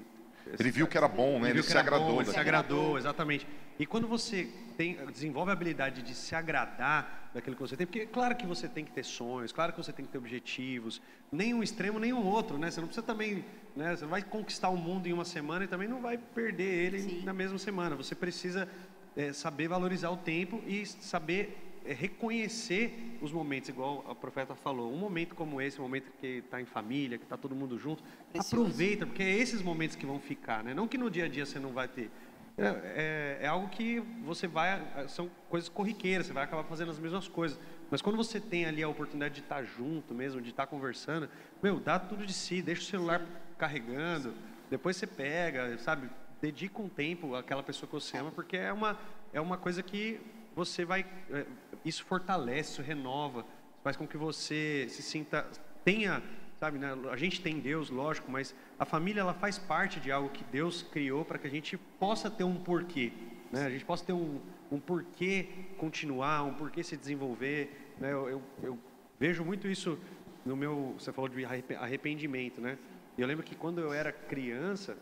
ele 0.58 0.70
viu 0.70 0.86
que 0.86 0.96
era 0.96 1.08
bom, 1.08 1.40
né? 1.40 1.50
Ele, 1.50 1.58
ele 1.58 1.62
se 1.62 1.76
agradou. 1.76 2.14
Bom, 2.14 2.20
ele 2.20 2.30
se 2.30 2.38
agradou, 2.38 2.98
exatamente. 2.98 3.46
E 3.78 3.86
quando 3.86 4.06
você 4.06 4.48
tem, 4.76 4.96
desenvolve 5.06 5.50
a 5.50 5.52
habilidade 5.52 6.02
de 6.02 6.14
se 6.14 6.34
agradar 6.34 7.30
daquilo 7.34 7.56
que 7.56 7.62
você 7.62 7.76
tem, 7.76 7.86
porque 7.86 8.06
claro 8.06 8.36
que 8.36 8.46
você 8.46 8.68
tem 8.68 8.84
que 8.84 8.92
ter 8.92 9.04
sonhos, 9.04 9.52
claro 9.52 9.72
que 9.72 9.78
você 9.78 9.92
tem 9.92 10.04
que 10.04 10.12
ter 10.12 10.18
objetivos, 10.18 11.00
nem 11.32 11.52
um 11.52 11.62
extremo, 11.62 11.98
nem 11.98 12.12
um 12.12 12.24
outro, 12.24 12.58
né? 12.58 12.70
Você 12.70 12.80
não 12.80 12.86
precisa 12.86 13.04
também, 13.04 13.44
né? 13.74 13.96
Você 13.96 14.02
não 14.02 14.10
vai 14.10 14.22
conquistar 14.22 14.68
o 14.68 14.76
mundo 14.76 15.08
em 15.08 15.12
uma 15.12 15.24
semana 15.24 15.64
e 15.64 15.68
também 15.68 15.88
não 15.88 16.00
vai 16.00 16.18
perder 16.18 16.72
ele 16.86 17.00
Sim. 17.00 17.22
na 17.24 17.32
mesma 17.32 17.58
semana. 17.58 17.96
Você 17.96 18.14
precisa 18.14 18.68
é, 19.16 19.32
saber 19.32 19.68
valorizar 19.68 20.10
o 20.10 20.16
tempo 20.16 20.62
e 20.66 20.86
saber 20.86 21.73
reconhecer 21.84 23.18
os 23.20 23.30
momentos, 23.30 23.68
igual 23.68 24.04
a 24.08 24.14
profeta 24.14 24.54
falou. 24.54 24.92
Um 24.92 24.96
momento 24.96 25.34
como 25.34 25.60
esse, 25.60 25.78
um 25.78 25.82
momento 25.82 26.10
que 26.20 26.38
está 26.38 26.60
em 26.60 26.64
família, 26.64 27.18
que 27.18 27.24
está 27.24 27.36
todo 27.36 27.54
mundo 27.54 27.78
junto, 27.78 28.02
Precioso. 28.32 28.56
aproveita, 28.56 29.06
porque 29.06 29.22
é 29.22 29.36
esses 29.36 29.60
momentos 29.60 29.96
que 29.96 30.06
vão 30.06 30.18
ficar, 30.18 30.64
né? 30.64 30.72
Não 30.72 30.88
que 30.88 30.96
no 30.96 31.10
dia 31.10 31.26
a 31.26 31.28
dia 31.28 31.44
você 31.44 31.58
não 31.58 31.72
vai 31.72 31.88
ter. 31.88 32.10
É, 32.56 32.66
é, 32.66 33.38
é, 33.42 33.46
algo 33.48 33.68
que 33.68 33.98
você 34.24 34.46
vai, 34.46 34.80
são 35.08 35.28
coisas 35.48 35.68
corriqueiras, 35.68 36.26
você 36.26 36.32
vai 36.32 36.44
acabar 36.44 36.62
fazendo 36.64 36.90
as 36.90 36.98
mesmas 36.98 37.26
coisas. 37.26 37.58
Mas 37.90 38.00
quando 38.00 38.16
você 38.16 38.40
tem 38.40 38.64
ali 38.64 38.82
a 38.82 38.88
oportunidade 38.88 39.34
de 39.34 39.40
estar 39.40 39.56
tá 39.56 39.64
junto 39.64 40.14
mesmo, 40.14 40.40
de 40.40 40.50
estar 40.50 40.64
tá 40.64 40.70
conversando, 40.70 41.28
meu, 41.62 41.80
dá 41.80 41.98
tudo 41.98 42.24
de 42.24 42.32
si, 42.32 42.62
deixa 42.62 42.82
o 42.82 42.84
celular 42.84 43.20
carregando, 43.58 44.34
depois 44.70 44.96
você 44.96 45.06
pega, 45.06 45.76
sabe? 45.78 46.08
Dedica 46.40 46.80
um 46.80 46.88
tempo 46.88 47.34
àquela 47.34 47.62
pessoa 47.62 47.88
que 47.88 47.94
você 47.94 48.16
ama, 48.18 48.30
porque 48.30 48.56
é 48.56 48.72
uma, 48.72 48.98
é 49.32 49.40
uma 49.40 49.58
coisa 49.58 49.82
que 49.82 50.20
você 50.54 50.84
vai, 50.84 51.04
é, 51.30 51.46
isso 51.84 52.04
fortalece, 52.04 52.72
isso 52.72 52.82
renova, 52.82 53.44
faz 53.82 53.96
com 53.96 54.06
que 54.06 54.16
você 54.16 54.86
se 54.88 55.02
sinta, 55.02 55.46
tenha, 55.84 56.22
sabe, 56.58 56.78
né? 56.78 56.96
a 57.10 57.16
gente 57.16 57.40
tem 57.42 57.60
Deus, 57.60 57.90
lógico, 57.90 58.30
mas 58.30 58.54
a 58.78 58.84
família 58.84 59.20
ela 59.20 59.34
faz 59.34 59.58
parte 59.58 60.00
de 60.00 60.10
algo 60.10 60.30
que 60.30 60.42
Deus 60.44 60.82
criou 60.82 61.24
para 61.24 61.38
que 61.38 61.46
a 61.46 61.50
gente 61.50 61.76
possa 61.76 62.30
ter 62.30 62.44
um 62.44 62.56
porquê, 62.56 63.12
né? 63.52 63.66
A 63.66 63.70
gente 63.70 63.84
possa 63.84 64.04
ter 64.04 64.12
um, 64.12 64.40
um 64.70 64.80
porquê 64.80 65.48
continuar, 65.76 66.42
um 66.44 66.54
porquê 66.54 66.82
se 66.82 66.96
desenvolver, 66.96 67.92
né? 68.00 68.12
Eu, 68.12 68.28
eu, 68.28 68.42
eu 68.62 68.78
vejo 69.20 69.44
muito 69.44 69.68
isso 69.68 69.98
no 70.44 70.56
meu, 70.56 70.94
você 70.98 71.12
falou 71.12 71.28
de 71.28 71.44
arrependimento, 71.44 72.60
né? 72.60 72.78
Eu 73.16 73.26
lembro 73.26 73.44
que 73.44 73.54
quando 73.54 73.80
eu 73.80 73.92
era 73.92 74.10
criança, 74.10 74.96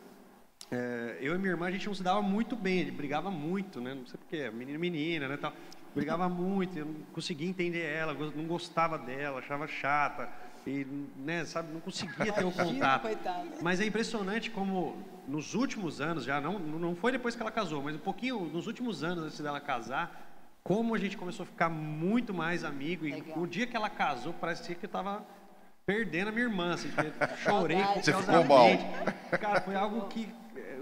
é, 0.70 1.18
eu 1.20 1.34
e 1.34 1.38
minha 1.38 1.50
irmã, 1.50 1.66
a 1.66 1.70
gente 1.70 1.86
não 1.86 1.94
se 1.94 2.02
dava 2.02 2.20
muito 2.20 2.54
bem, 2.54 2.82
a 2.82 2.84
gente 2.84 2.96
brigava 2.96 3.30
muito, 3.30 3.80
né? 3.80 3.94
Não 3.94 4.06
sei 4.06 4.18
porquê, 4.18 4.50
menino 4.50 4.78
menina, 4.78 5.28
né? 5.28 5.36
Tal. 5.36 5.52
Brigava 5.94 6.28
muito, 6.28 6.78
eu 6.78 6.86
não 6.86 6.94
conseguia 7.12 7.48
entender 7.48 7.82
ela, 7.82 8.14
não 8.14 8.44
gostava 8.44 8.98
dela, 8.98 9.40
achava 9.40 9.66
chata. 9.66 10.28
E, 10.66 10.86
né, 11.16 11.44
sabe, 11.44 11.72
não 11.72 11.80
conseguia 11.80 12.32
ter 12.32 12.44
o 12.44 12.52
contato. 12.52 13.08
Mas 13.60 13.80
é 13.80 13.84
impressionante 13.84 14.50
como 14.50 14.96
nos 15.26 15.54
últimos 15.54 16.00
anos, 16.00 16.24
já 16.24 16.40
não, 16.40 16.58
não 16.58 16.94
foi 16.94 17.12
depois 17.12 17.34
que 17.34 17.42
ela 17.42 17.50
casou, 17.50 17.82
mas 17.82 17.96
um 17.96 17.98
pouquinho, 17.98 18.40
nos 18.40 18.66
últimos 18.66 19.02
anos 19.02 19.24
antes 19.24 19.40
dela 19.40 19.60
casar, 19.60 20.32
como 20.62 20.94
a 20.94 20.98
gente 20.98 21.16
começou 21.16 21.44
a 21.44 21.46
ficar 21.46 21.68
muito 21.68 22.32
mais 22.32 22.64
amigo. 22.64 23.06
E 23.06 23.12
Legal. 23.12 23.38
o 23.38 23.46
dia 23.46 23.66
que 23.66 23.76
ela 23.76 23.90
casou, 23.90 24.32
parecia 24.32 24.74
que 24.74 24.84
eu 24.84 24.88
estava 24.88 25.24
perdendo 25.84 26.28
a 26.28 26.32
minha 26.32 26.44
irmã. 26.44 26.74
Assim, 26.74 26.90
chorei. 27.38 27.82
Você 27.96 28.12
ficou 28.12 28.44
mal. 28.44 28.68
Cara, 29.40 29.60
foi 29.60 29.74
algo 29.74 30.06
que 30.08 30.32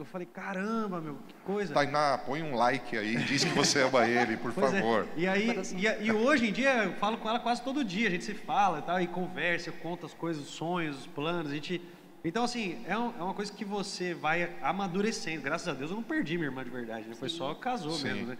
eu 0.00 0.06
falei, 0.06 0.26
caramba, 0.26 1.00
meu, 1.00 1.16
que 1.28 1.34
coisa. 1.44 1.74
Tainá, 1.74 2.16
põe 2.18 2.42
um 2.42 2.54
like 2.54 2.96
aí, 2.96 3.16
diz 3.16 3.44
que 3.44 3.50
você 3.50 3.82
ama 3.82 4.06
ele, 4.08 4.36
por 4.36 4.52
pois 4.52 4.72
é. 4.72 4.80
favor. 4.80 5.06
É. 5.16 5.20
E 5.20 5.28
aí, 5.28 5.62
e, 5.76 6.06
e, 6.06 6.12
hoje 6.12 6.48
em 6.48 6.52
dia, 6.52 6.84
eu 6.84 6.92
falo 6.94 7.18
com 7.18 7.28
ela 7.28 7.38
quase 7.38 7.62
todo 7.62 7.84
dia, 7.84 8.08
a 8.08 8.10
gente 8.10 8.24
se 8.24 8.32
fala 8.34 8.78
e 8.78 8.82
tal, 8.82 9.00
e 9.00 9.06
conversa, 9.06 9.68
eu 9.68 9.74
conto 9.74 10.06
as 10.06 10.14
coisas, 10.14 10.42
os 10.42 10.50
sonhos, 10.50 11.00
os 11.00 11.06
planos, 11.06 11.50
a 11.50 11.54
gente... 11.54 11.82
Então, 12.24 12.44
assim, 12.44 12.82
é, 12.86 12.96
um, 12.96 13.12
é 13.18 13.22
uma 13.22 13.34
coisa 13.34 13.52
que 13.52 13.64
você 13.64 14.12
vai 14.12 14.50
amadurecendo. 14.62 15.42
Graças 15.42 15.68
a 15.68 15.72
Deus 15.72 15.90
eu 15.90 15.96
não 15.96 16.02
perdi 16.02 16.36
minha 16.36 16.48
irmã 16.48 16.62
de 16.62 16.70
verdade, 16.70 17.08
né? 17.08 17.14
Foi 17.14 17.30
só 17.30 17.54
casou 17.54 17.92
Sim. 17.92 18.04
mesmo, 18.04 18.26
né? 18.26 18.38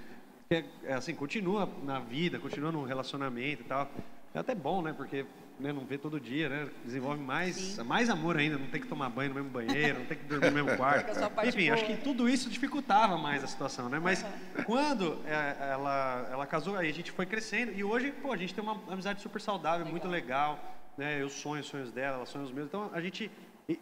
É, 0.51 0.65
é, 0.85 0.95
assim, 0.95 1.15
continua 1.15 1.69
na 1.83 1.99
vida, 1.99 2.39
continua 2.39 2.73
no 2.73 2.85
relacionamento 2.85 3.63
e 3.63 3.65
tal. 3.65 3.91
É 4.35 4.39
até 4.39 4.55
bom, 4.55 4.83
né? 4.83 4.93
Porque 4.93 5.25
né, 5.61 5.73
não 5.73 5.85
vê 5.85 5.99
todo 5.99 6.19
dia, 6.19 6.49
né? 6.49 6.69
Desenvolve 6.85 7.23
mais, 7.23 7.79
mais 7.79 8.09
amor 8.09 8.37
ainda, 8.37 8.59
não 8.59 8.67
tem 8.67 8.81
que 8.81 8.87
tomar 8.87 9.09
banho 9.11 9.29
no 9.29 9.35
mesmo 9.35 9.51
banheiro, 9.51 10.01
não 10.01 10.07
tem 10.07 10.17
que 10.17 10.25
dormir 10.25 10.51
no 10.51 10.65
mesmo 10.65 10.75
quarto. 10.77 11.13
Enfim, 11.47 11.67
boa. 11.67 11.75
acho 11.75 11.87
que 11.87 11.97
tudo 11.99 12.29
isso 12.29 12.49
dificultava 12.49 13.19
mais 13.19 13.45
a 13.45 13.47
situação, 13.47 13.89
né? 13.89 13.99
Mas 13.99 14.23
uhum. 14.23 14.65
quando 14.65 15.19
é, 15.27 15.73
ela, 15.73 16.29
ela 16.31 16.47
casou, 16.47 16.77
aí 16.77 16.89
a 16.89 16.93
gente 16.93 17.13
foi 17.13 17.27
crescendo 17.27 17.73
e 17.73 17.85
hoje, 17.85 18.11
pô, 18.11 18.33
a 18.33 18.37
gente 18.37 18.55
tem 18.55 18.65
uma 18.65 18.81
amizade 18.91 19.21
super 19.21 19.41
saudável, 19.41 19.81
legal. 19.81 19.91
muito 19.93 20.09
legal, 20.09 20.77
né? 20.97 21.21
Eu 21.21 21.29
sonho 21.29 21.61
os 21.61 21.69
sonhos 21.69 21.93
dela, 21.93 22.17
ela 22.17 22.27
sonha 22.27 22.45
os 22.45 22.53
meus. 22.53 22.67
Então, 22.67 22.91
a 22.93 23.01
gente, 23.01 23.31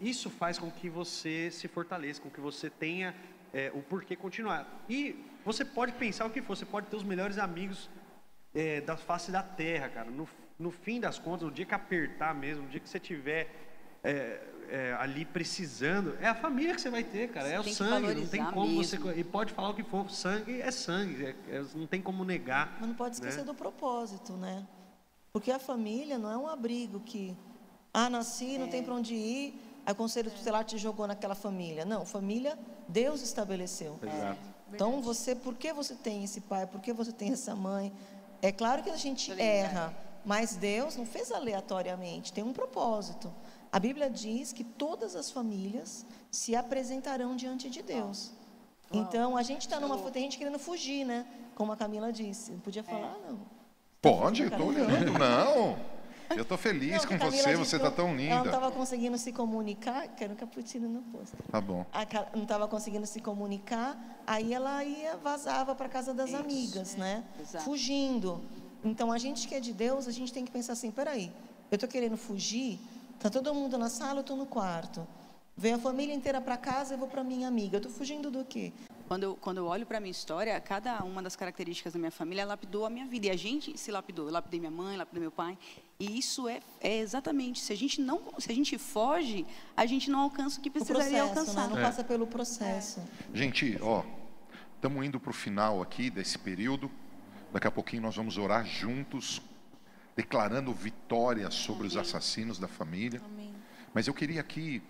isso 0.01 0.29
faz 0.29 0.59
com 0.59 0.70
que 0.70 0.91
você 0.91 1.51
se 1.51 1.68
fortaleça, 1.68 2.20
com 2.20 2.29
que 2.29 2.41
você 2.41 2.68
tenha 2.68 3.14
é, 3.55 3.70
o 3.72 3.83
porquê 3.83 4.16
continuar. 4.16 4.66
E 4.89 5.24
você 5.45 5.64
pode 5.64 5.93
pensar 5.93 6.26
o 6.26 6.31
que 6.31 6.43
for, 6.43 6.57
você 6.57 6.66
pode 6.66 6.89
ter 6.89 6.97
os 6.97 7.05
melhores 7.05 7.39
amigos 7.39 7.89
é, 8.55 8.81
da 8.81 8.97
face 8.97 9.31
da 9.31 9.43
terra, 9.43 9.89
cara. 9.89 10.11
No 10.11 10.29
no 10.59 10.71
fim 10.71 11.01
das 11.01 11.19
contas, 11.19 11.47
o 11.47 11.51
dia 11.51 11.65
que 11.65 11.75
apertar 11.75 12.35
mesmo, 12.35 12.65
o 12.65 12.69
dia 12.69 12.81
que 12.81 12.89
você 12.89 12.99
tiver 12.99 13.49
é, 14.03 14.41
é, 14.69 14.97
ali 14.99 15.25
precisando, 15.25 16.17
é 16.21 16.27
a 16.27 16.35
família 16.35 16.75
que 16.75 16.81
você 16.81 16.91
vai 16.91 17.05
ter, 17.05 17.31
cara. 17.31 17.49
Você 17.49 17.55
é 17.55 17.61
o 17.61 17.65
sangue, 17.65 18.15
não 18.15 18.27
tem 18.27 18.45
como 18.45 18.67
mesmo. 18.67 19.05
você. 19.05 19.21
E 19.21 19.25
pode 19.25 19.53
falar 19.53 19.71
o 19.71 19.75
que 19.75 19.83
for, 19.83 20.11
sangue 20.11 20.61
é 20.61 20.71
sangue, 20.71 21.27
é, 21.27 21.37
é, 21.51 21.65
não 21.75 21.87
tem 21.87 22.03
como 22.03 22.25
negar. 22.25 22.77
Mas 22.81 22.89
não 22.89 22.97
pode 22.97 23.15
esquecer 23.15 23.39
né? 23.39 23.45
do 23.45 23.55
propósito, 23.55 24.33
né? 24.33 24.67
Porque 25.33 25.51
a 25.51 25.59
família 25.59 26.19
não 26.19 26.31
é 26.31 26.37
um 26.37 26.49
abrigo 26.49 27.01
que, 27.01 27.37
ah, 27.93 28.11
nasci, 28.11 28.59
não 28.59 28.69
tem 28.69 28.83
para 28.83 28.95
onde 28.95 29.15
ir, 29.15 29.55
aí 29.87 29.93
o 29.93 29.97
conselho 29.97 30.31
tutelar 30.31 30.65
te 30.65 30.77
jogou 30.77 31.07
naquela 31.07 31.35
família. 31.35 31.85
Não, 31.85 32.05
família 32.05 32.59
Deus 32.89 33.23
estabeleceu. 33.23 33.99
Exato. 34.03 34.41
Então 34.73 35.01
você, 35.01 35.35
por 35.35 35.55
que 35.55 35.73
você 35.73 35.95
tem 35.95 36.25
esse 36.25 36.41
pai? 36.41 36.67
Por 36.67 36.81
que 36.81 36.93
você 36.93 37.13
tem 37.13 37.33
essa 37.33 37.55
mãe? 37.55 37.93
É 38.43 38.53
claro 38.53 38.83
que 38.83 38.91
a 38.91 38.97
gente 38.97 39.33
erra. 39.41 40.08
Mas 40.29 40.57
Deus 40.57 40.95
não 40.95 41.07
fez 41.07 41.33
aleatoriamente, 41.33 42.35
tem 42.35 42.45
um 42.45 42.53
propósito. 42.53 43.33
A 43.72 43.81
Bíblia 43.81 44.11
diz 44.11 44.53
que 44.53 44.62
todas 44.62 45.16
as 45.16 45.31
famílias 45.31 46.05
se 46.31 46.55
apresentarão 46.55 47.35
diante 47.35 47.70
de 47.70 47.83
Deus. 47.83 48.31
Então, 48.93 49.39
a 49.39 49.43
gente 49.43 49.62
está 49.62 49.81
numa. 49.81 49.97
Tem 50.11 50.24
gente 50.24 50.37
querendo 50.37 50.59
fugir, 50.59 51.07
né? 51.07 51.24
Como 51.55 51.72
a 51.72 51.76
Camila 51.79 52.12
disse. 52.12 52.53
Não 52.53 52.61
podia 52.61 52.85
falar, 52.85 53.16
é. 53.24 53.31
não. 53.31 53.41
Pode, 54.03 54.43
estou 54.43 54.66
olhando, 54.66 55.18
não. 55.18 55.79
Eu 56.37 56.43
estou 56.43 56.59
feliz 56.59 57.05
não, 57.05 57.09
com 57.09 57.31
você, 57.31 57.57
você 57.57 57.76
está 57.76 57.91
tão 57.91 58.14
linda. 58.14 58.33
Ela 58.33 58.45
não 58.45 58.53
estava 58.53 58.70
conseguindo 58.70 59.16
se 59.16 59.33
comunicar, 59.33 60.09
quero 60.09 60.35
um 60.35 60.37
cappuccino 60.37 60.91
no 60.91 61.01
posto. 61.05 61.39
Tá 61.51 61.59
bom. 61.59 61.87
não 62.35 62.43
estava 62.43 62.68
conseguindo 62.68 63.07
se 63.07 63.18
comunicar, 63.18 63.99
aí 64.26 64.53
ela 64.53 64.85
ia, 64.85 65.16
vazava 65.16 65.74
para 65.74 65.89
casa 65.89 66.12
das 66.12 66.29
Isso, 66.29 66.39
amigas, 66.39 66.95
é. 66.97 66.99
né? 66.99 67.24
Exato. 67.41 67.64
Fugindo. 67.64 68.43
Então, 68.85 69.11
a 69.12 69.18
gente 69.18 69.49
que 69.49 69.55
é 69.55 69.61
de 69.61 69.72
Deus, 69.72 70.07
a 70.07 70.12
gente 70.12 70.33
tem 70.33 70.45
que 70.45 70.51
pensar 70.51 70.72
assim: 70.74 70.91
peraí, 70.91 71.31
eu 71.70 71.74
estou 71.76 71.89
querendo 71.89 72.16
fugir, 72.16 72.79
está 73.14 73.29
todo 73.29 73.53
mundo 73.55 73.76
na 73.76 73.89
sala, 73.89 74.18
eu 74.18 74.20
estou 74.20 74.37
no 74.37 74.47
quarto. 74.47 75.07
Vem 75.57 75.74
a 75.74 75.79
família 75.79 76.14
inteira 76.14 76.41
para 76.41 76.57
casa, 76.57 76.95
eu 76.95 76.99
vou 76.99 77.09
para 77.09 77.24
minha 77.24 77.49
amiga. 77.49 77.76
Eu 77.76 77.79
estou 77.79 77.93
fugindo 77.93 78.31
do 78.31 78.45
quê? 78.45 78.72
Quando 79.09 79.24
eu, 79.24 79.37
quando 79.41 79.57
eu 79.59 79.66
olho 79.66 79.85
para 79.85 79.99
a 79.99 80.01
minha 80.01 80.12
história, 80.12 80.61
cada 80.61 81.03
uma 81.03 81.20
das 81.20 81.35
características 81.35 81.95
da 81.95 81.99
minha 81.99 82.12
família 82.12 82.47
lapidou 82.47 82.87
a 82.87 82.91
minha 82.91 83.07
vida. 83.07 83.26
E 83.26 83.31
a 83.31 83.37
gente 83.37 83.76
se 83.76 83.91
lapidou. 83.91 84.26
Eu 84.26 84.33
lapidei 84.33 84.61
minha 84.61 84.70
mãe, 84.70 84.97
lapidei 84.97 85.20
meu 85.20 85.33
pai. 85.33 85.59
E 85.99 86.16
isso 86.16 86.49
é, 86.49 86.61
é 86.81 86.99
exatamente. 86.99 87.61
Se 87.61 87.72
a 87.72 87.76
gente 87.76 88.01
não, 88.01 88.20
se 88.39 88.53
a 88.53 88.55
gente 88.55 88.79
foge, 88.79 89.45
a 89.76 89.85
gente 89.85 90.09
não 90.09 90.20
alcança 90.20 90.61
o 90.61 90.62
que 90.62 90.70
precisaria 90.70 91.24
o 91.24 91.31
processo, 91.31 91.41
alcançar. 91.41 91.68
Né? 91.68 91.74
Não 91.74 91.79
é. 91.81 91.83
passa 91.83 92.05
pelo 92.05 92.26
processo. 92.26 93.03
Gente, 93.35 93.76
ó, 93.83 94.05
estamos 94.76 95.05
indo 95.05 95.18
para 95.18 95.31
o 95.31 95.35
final 95.35 95.83
aqui 95.83 96.09
desse 96.09 96.39
período. 96.39 96.89
Daqui 97.53 97.66
a 97.66 97.70
pouquinho 97.70 98.03
nós 98.03 98.16
vamos 98.16 98.36
orar 98.36 98.64
juntos, 98.64 99.40
declarando 100.14 100.72
vitória 100.72 101.51
sobre 101.51 101.86
os 101.86 101.96
assassinos 101.96 102.59
da 102.59 102.68
família. 102.68 103.20
Amém. 103.24 103.55
Mas 103.94 104.07
eu 104.07 104.14
queria 104.14 104.40
aqui 104.40 104.82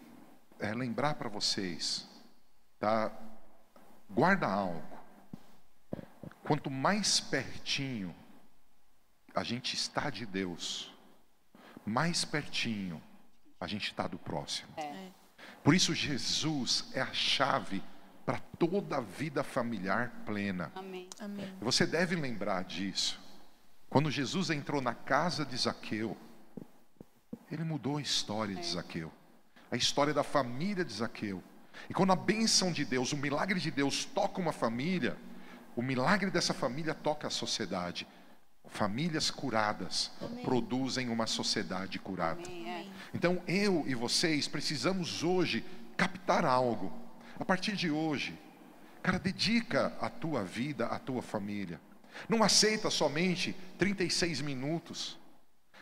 é, 0.58 0.74
lembrar 0.74 1.14
para 1.14 1.28
vocês, 1.28 2.08
tá? 2.80 3.12
Guarda 4.10 4.46
algo. 4.46 4.82
Quanto 6.42 6.70
mais 6.70 7.20
pertinho 7.20 8.14
a 9.34 9.44
gente 9.44 9.74
está 9.74 10.10
de 10.10 10.26
Deus, 10.26 10.92
mais 11.84 12.24
pertinho 12.24 13.00
a 13.60 13.66
gente 13.66 13.90
está 13.90 14.06
do 14.06 14.18
próximo. 14.18 14.72
É. 14.76 15.10
Por 15.62 15.74
isso, 15.74 15.94
Jesus 15.94 16.90
é 16.94 17.00
a 17.00 17.12
chave 17.12 17.82
para 18.28 18.40
toda 18.58 18.98
a 18.98 19.00
vida 19.00 19.42
familiar 19.42 20.12
plena. 20.26 20.70
Amém. 20.74 21.08
Amém. 21.18 21.50
Você 21.62 21.86
deve 21.86 22.14
lembrar 22.14 22.62
disso. 22.62 23.18
Quando 23.88 24.10
Jesus 24.10 24.50
entrou 24.50 24.82
na 24.82 24.92
casa 24.92 25.46
de 25.46 25.56
Zaqueu, 25.56 26.14
ele 27.50 27.64
mudou 27.64 27.96
a 27.96 28.02
história 28.02 28.54
de 28.54 28.66
Zaqueu, 28.66 29.10
a 29.70 29.76
história 29.76 30.12
da 30.12 30.22
família 30.22 30.84
de 30.84 30.92
Zaqueu. 30.92 31.42
E 31.88 31.94
quando 31.94 32.12
a 32.12 32.16
bênção 32.16 32.70
de 32.70 32.84
Deus, 32.84 33.14
o 33.14 33.16
milagre 33.16 33.58
de 33.58 33.70
Deus 33.70 34.04
toca 34.04 34.38
uma 34.38 34.52
família, 34.52 35.16
o 35.74 35.80
milagre 35.80 36.30
dessa 36.30 36.52
família 36.52 36.92
toca 36.92 37.28
a 37.28 37.30
sociedade. 37.30 38.06
Famílias 38.66 39.30
curadas 39.30 40.12
produzem 40.44 41.08
uma 41.08 41.26
sociedade 41.26 41.98
curada. 41.98 42.42
Amém. 42.46 42.68
É. 42.68 42.86
Então 43.14 43.42
eu 43.48 43.84
e 43.86 43.94
vocês 43.94 44.46
precisamos 44.46 45.24
hoje 45.24 45.64
captar 45.96 46.44
algo. 46.44 47.07
A 47.38 47.44
partir 47.44 47.76
de 47.76 47.90
hoje, 47.90 48.36
cara, 49.02 49.18
dedica 49.18 49.96
a 50.00 50.10
tua 50.10 50.42
vida 50.42 50.86
à 50.86 50.98
tua 50.98 51.22
família. 51.22 51.80
Não 52.28 52.42
aceita 52.42 52.90
somente 52.90 53.54
36 53.78 54.40
minutos. 54.40 55.16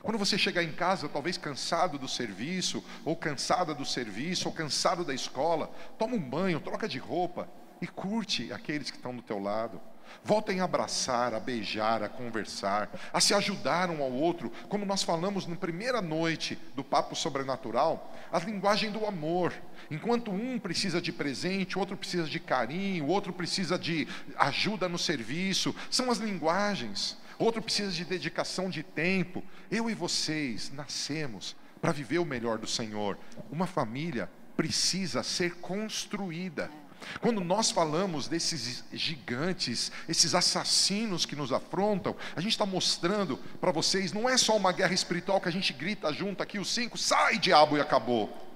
Quando 0.02 0.18
você 0.18 0.36
chegar 0.36 0.62
em 0.62 0.72
casa, 0.72 1.08
talvez 1.08 1.38
cansado 1.38 1.98
do 1.98 2.06
serviço, 2.06 2.84
ou 3.04 3.16
cansada 3.16 3.74
do 3.74 3.84
serviço, 3.84 4.48
ou 4.48 4.54
cansado 4.54 5.04
da 5.04 5.14
escola, 5.14 5.68
toma 5.98 6.14
um 6.14 6.20
banho, 6.20 6.60
troca 6.60 6.86
de 6.86 6.98
roupa 6.98 7.48
e 7.80 7.86
curte 7.86 8.52
aqueles 8.52 8.90
que 8.90 8.98
estão 8.98 9.16
do 9.16 9.22
teu 9.22 9.38
lado. 9.38 9.80
Voltem 10.24 10.60
a 10.60 10.64
abraçar, 10.64 11.34
a 11.34 11.40
beijar, 11.40 12.02
a 12.02 12.08
conversar, 12.08 12.90
a 13.12 13.20
se 13.20 13.34
ajudar 13.34 13.90
um 13.90 14.02
ao 14.02 14.12
outro, 14.12 14.50
como 14.68 14.84
nós 14.84 15.02
falamos 15.02 15.46
na 15.46 15.56
primeira 15.56 16.02
noite 16.02 16.58
do 16.74 16.82
Papo 16.82 17.14
Sobrenatural, 17.14 18.14
a 18.32 18.38
linguagem 18.38 18.90
do 18.90 19.06
amor. 19.06 19.52
Enquanto 19.90 20.30
um 20.30 20.58
precisa 20.58 21.00
de 21.00 21.12
presente, 21.12 21.76
o 21.76 21.80
outro 21.80 21.96
precisa 21.96 22.28
de 22.28 22.40
carinho, 22.40 23.04
o 23.04 23.08
outro 23.08 23.32
precisa 23.32 23.78
de 23.78 24.08
ajuda 24.36 24.88
no 24.88 24.98
serviço, 24.98 25.74
são 25.90 26.10
as 26.10 26.18
linguagens. 26.18 27.16
Outro 27.38 27.60
precisa 27.60 27.92
de 27.92 28.04
dedicação 28.04 28.70
de 28.70 28.82
tempo. 28.82 29.44
Eu 29.70 29.90
e 29.90 29.94
vocês 29.94 30.72
nascemos 30.72 31.54
para 31.80 31.92
viver 31.92 32.18
o 32.18 32.24
melhor 32.24 32.58
do 32.58 32.66
Senhor. 32.66 33.18
Uma 33.50 33.66
família 33.66 34.30
precisa 34.56 35.22
ser 35.22 35.56
construída. 35.56 36.70
Quando 37.20 37.40
nós 37.40 37.70
falamos 37.70 38.28
desses 38.28 38.84
gigantes, 38.92 39.92
esses 40.08 40.34
assassinos 40.34 41.24
que 41.24 41.36
nos 41.36 41.52
afrontam, 41.52 42.16
a 42.34 42.40
gente 42.40 42.52
está 42.52 42.66
mostrando 42.66 43.36
para 43.60 43.72
vocês, 43.72 44.12
não 44.12 44.28
é 44.28 44.36
só 44.36 44.56
uma 44.56 44.72
guerra 44.72 44.94
espiritual 44.94 45.40
que 45.40 45.48
a 45.48 45.52
gente 45.52 45.72
grita 45.72 46.12
junto 46.12 46.42
aqui, 46.42 46.58
os 46.58 46.72
cinco, 46.72 46.98
sai 46.98 47.38
diabo 47.38 47.76
e 47.76 47.80
acabou. 47.80 48.46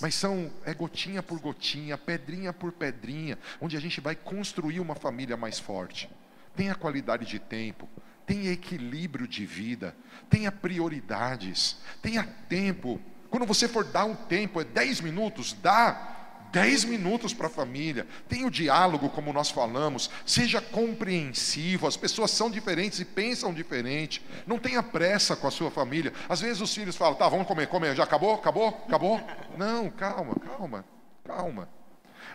Mas 0.00 0.14
são 0.14 0.50
é 0.64 0.74
gotinha 0.74 1.22
por 1.22 1.38
gotinha, 1.38 1.96
pedrinha 1.96 2.52
por 2.52 2.72
pedrinha, 2.72 3.38
onde 3.60 3.76
a 3.76 3.80
gente 3.80 4.00
vai 4.00 4.16
construir 4.16 4.80
uma 4.80 4.94
família 4.94 5.36
mais 5.36 5.58
forte. 5.58 6.10
Tenha 6.56 6.74
qualidade 6.74 7.24
de 7.26 7.38
tempo, 7.38 7.88
tenha 8.26 8.50
equilíbrio 8.50 9.26
de 9.26 9.46
vida, 9.46 9.94
tenha 10.28 10.50
prioridades, 10.50 11.76
tenha 12.02 12.24
tempo. 12.48 13.00
Quando 13.28 13.46
você 13.46 13.68
for 13.68 13.84
dar 13.84 14.04
um 14.04 14.14
tempo, 14.14 14.60
é 14.60 14.64
10 14.64 15.00
minutos, 15.02 15.52
dá 15.52 16.19
10 16.52 16.84
minutos 16.84 17.32
para 17.32 17.46
a 17.46 17.50
família. 17.50 18.06
Tenha 18.28 18.46
o 18.46 18.50
diálogo, 18.50 19.08
como 19.08 19.32
nós 19.32 19.50
falamos, 19.50 20.10
seja 20.26 20.60
compreensivo. 20.60 21.86
As 21.86 21.96
pessoas 21.96 22.30
são 22.30 22.50
diferentes 22.50 23.00
e 23.00 23.04
pensam 23.04 23.54
diferente. 23.54 24.24
Não 24.46 24.58
tenha 24.58 24.82
pressa 24.82 25.36
com 25.36 25.46
a 25.46 25.50
sua 25.50 25.70
família. 25.70 26.12
Às 26.28 26.40
vezes 26.40 26.60
os 26.60 26.74
filhos 26.74 26.96
falam: 26.96 27.14
"Tá, 27.14 27.28
vamos 27.28 27.46
comer, 27.46 27.68
comer, 27.68 27.94
já 27.94 28.04
acabou? 28.04 28.34
Acabou? 28.34 28.68
Acabou?" 28.86 29.20
Não, 29.56 29.90
calma, 29.90 30.34
calma, 30.34 30.84
calma. 31.24 31.68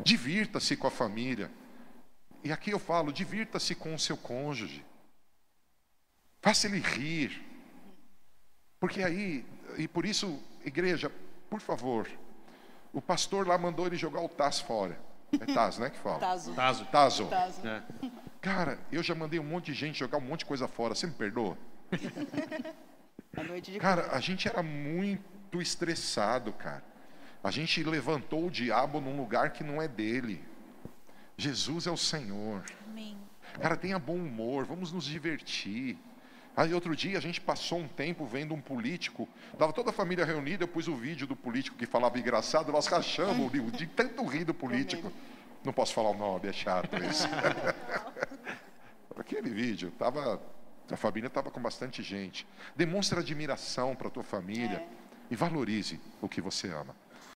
Divirta-se 0.03 0.75
com 0.75 0.87
a 0.87 0.91
família. 0.91 1.51
E 2.43 2.51
aqui 2.51 2.71
eu 2.71 2.79
falo, 2.79 3.11
divirta-se 3.11 3.73
com 3.73 3.95
o 3.95 3.99
seu 3.99 4.15
cônjuge. 4.15 4.85
Faça 6.41 6.67
ele 6.67 6.79
rir. 6.79 7.43
Porque 8.79 9.01
aí, 9.01 9.43
e 9.77 9.87
por 9.87 10.05
isso, 10.05 10.39
igreja, 10.63 11.11
por 11.49 11.59
favor, 11.59 12.07
o 12.95 13.01
pastor 13.01 13.45
lá 13.45 13.57
mandou 13.57 13.85
ele 13.85 13.97
jogar 13.97 14.21
o 14.21 14.29
Taz 14.29 14.61
fora. 14.61 14.97
É 15.33 15.45
Taz, 15.53 15.77
né, 15.77 15.89
que 15.89 15.97
fala? 15.97 16.17
Tazo. 16.17 16.53
Tazo. 16.53 16.85
Tazo. 16.85 17.27
Tazo. 17.27 17.67
É. 17.67 17.83
Cara, 18.41 18.79
eu 18.89 19.03
já 19.03 19.13
mandei 19.13 19.37
um 19.37 19.43
monte 19.43 19.65
de 19.65 19.73
gente 19.73 19.99
jogar 19.99 20.17
um 20.17 20.21
monte 20.21 20.39
de 20.39 20.45
coisa 20.45 20.65
fora. 20.65 20.95
Você 20.95 21.05
me 21.05 21.13
perdoa? 21.13 21.57
A 23.35 23.43
noite 23.43 23.69
de 23.69 23.79
Cara, 23.79 24.15
a 24.15 24.19
gente 24.21 24.47
era 24.47 24.63
muito 24.63 25.61
estressado, 25.61 26.53
cara. 26.53 26.83
A 27.43 27.51
gente 27.51 27.83
levantou 27.83 28.47
o 28.47 28.49
diabo 28.49 29.01
num 29.01 29.17
lugar 29.17 29.51
que 29.51 29.61
não 29.61 29.81
é 29.81 29.89
dele. 29.89 30.41
Jesus 31.37 31.85
é 31.85 31.91
o 31.91 31.97
Senhor. 31.97 32.63
Amém. 32.89 33.17
Cara, 33.59 33.75
tenha 33.75 33.99
bom 33.99 34.15
humor, 34.15 34.63
vamos 34.63 34.93
nos 34.93 35.03
divertir. 35.03 35.97
Aí 36.55 36.73
outro 36.73 36.95
dia 36.95 37.17
a 37.17 37.21
gente 37.21 37.41
passou 37.41 37.79
um 37.79 37.87
tempo 37.87 38.25
vendo 38.25 38.53
um 38.53 38.61
político, 38.61 39.27
tava 39.57 39.73
toda 39.73 39.89
a 39.89 39.93
família 39.93 40.23
reunida, 40.23 40.63
eu 40.63 40.67
pus 40.67 40.87
o 40.87 40.95
vídeo 40.95 41.27
do 41.27 41.35
político 41.35 41.75
que 41.75 41.85
falava 41.85 42.17
engraçado, 42.17 42.71
nós 42.71 42.87
rachamos 42.87 43.51
de, 43.51 43.59
de 43.71 43.87
tanto 43.87 44.23
rir 44.25 44.45
do 44.45 44.53
político. 44.53 45.11
Não 45.65 45.73
posso 45.73 45.93
falar 45.93 46.11
o 46.11 46.17
nome, 46.17 46.47
é 46.47 46.53
chato 46.53 46.95
isso. 47.03 47.27
Aquele 49.17 49.49
vídeo, 49.49 49.91
tava, 49.97 50.41
a 50.89 50.95
família 50.95 51.27
estava 51.27 51.51
com 51.51 51.61
bastante 51.61 52.01
gente. 52.01 52.47
Demonstra 52.75 53.19
admiração 53.19 53.95
para 53.95 54.07
a 54.07 54.11
tua 54.11 54.23
família 54.23 54.85
e 55.29 55.35
valorize 55.35 55.99
o 56.21 56.29
que 56.29 56.39
você 56.39 56.67
ama. 56.67 56.95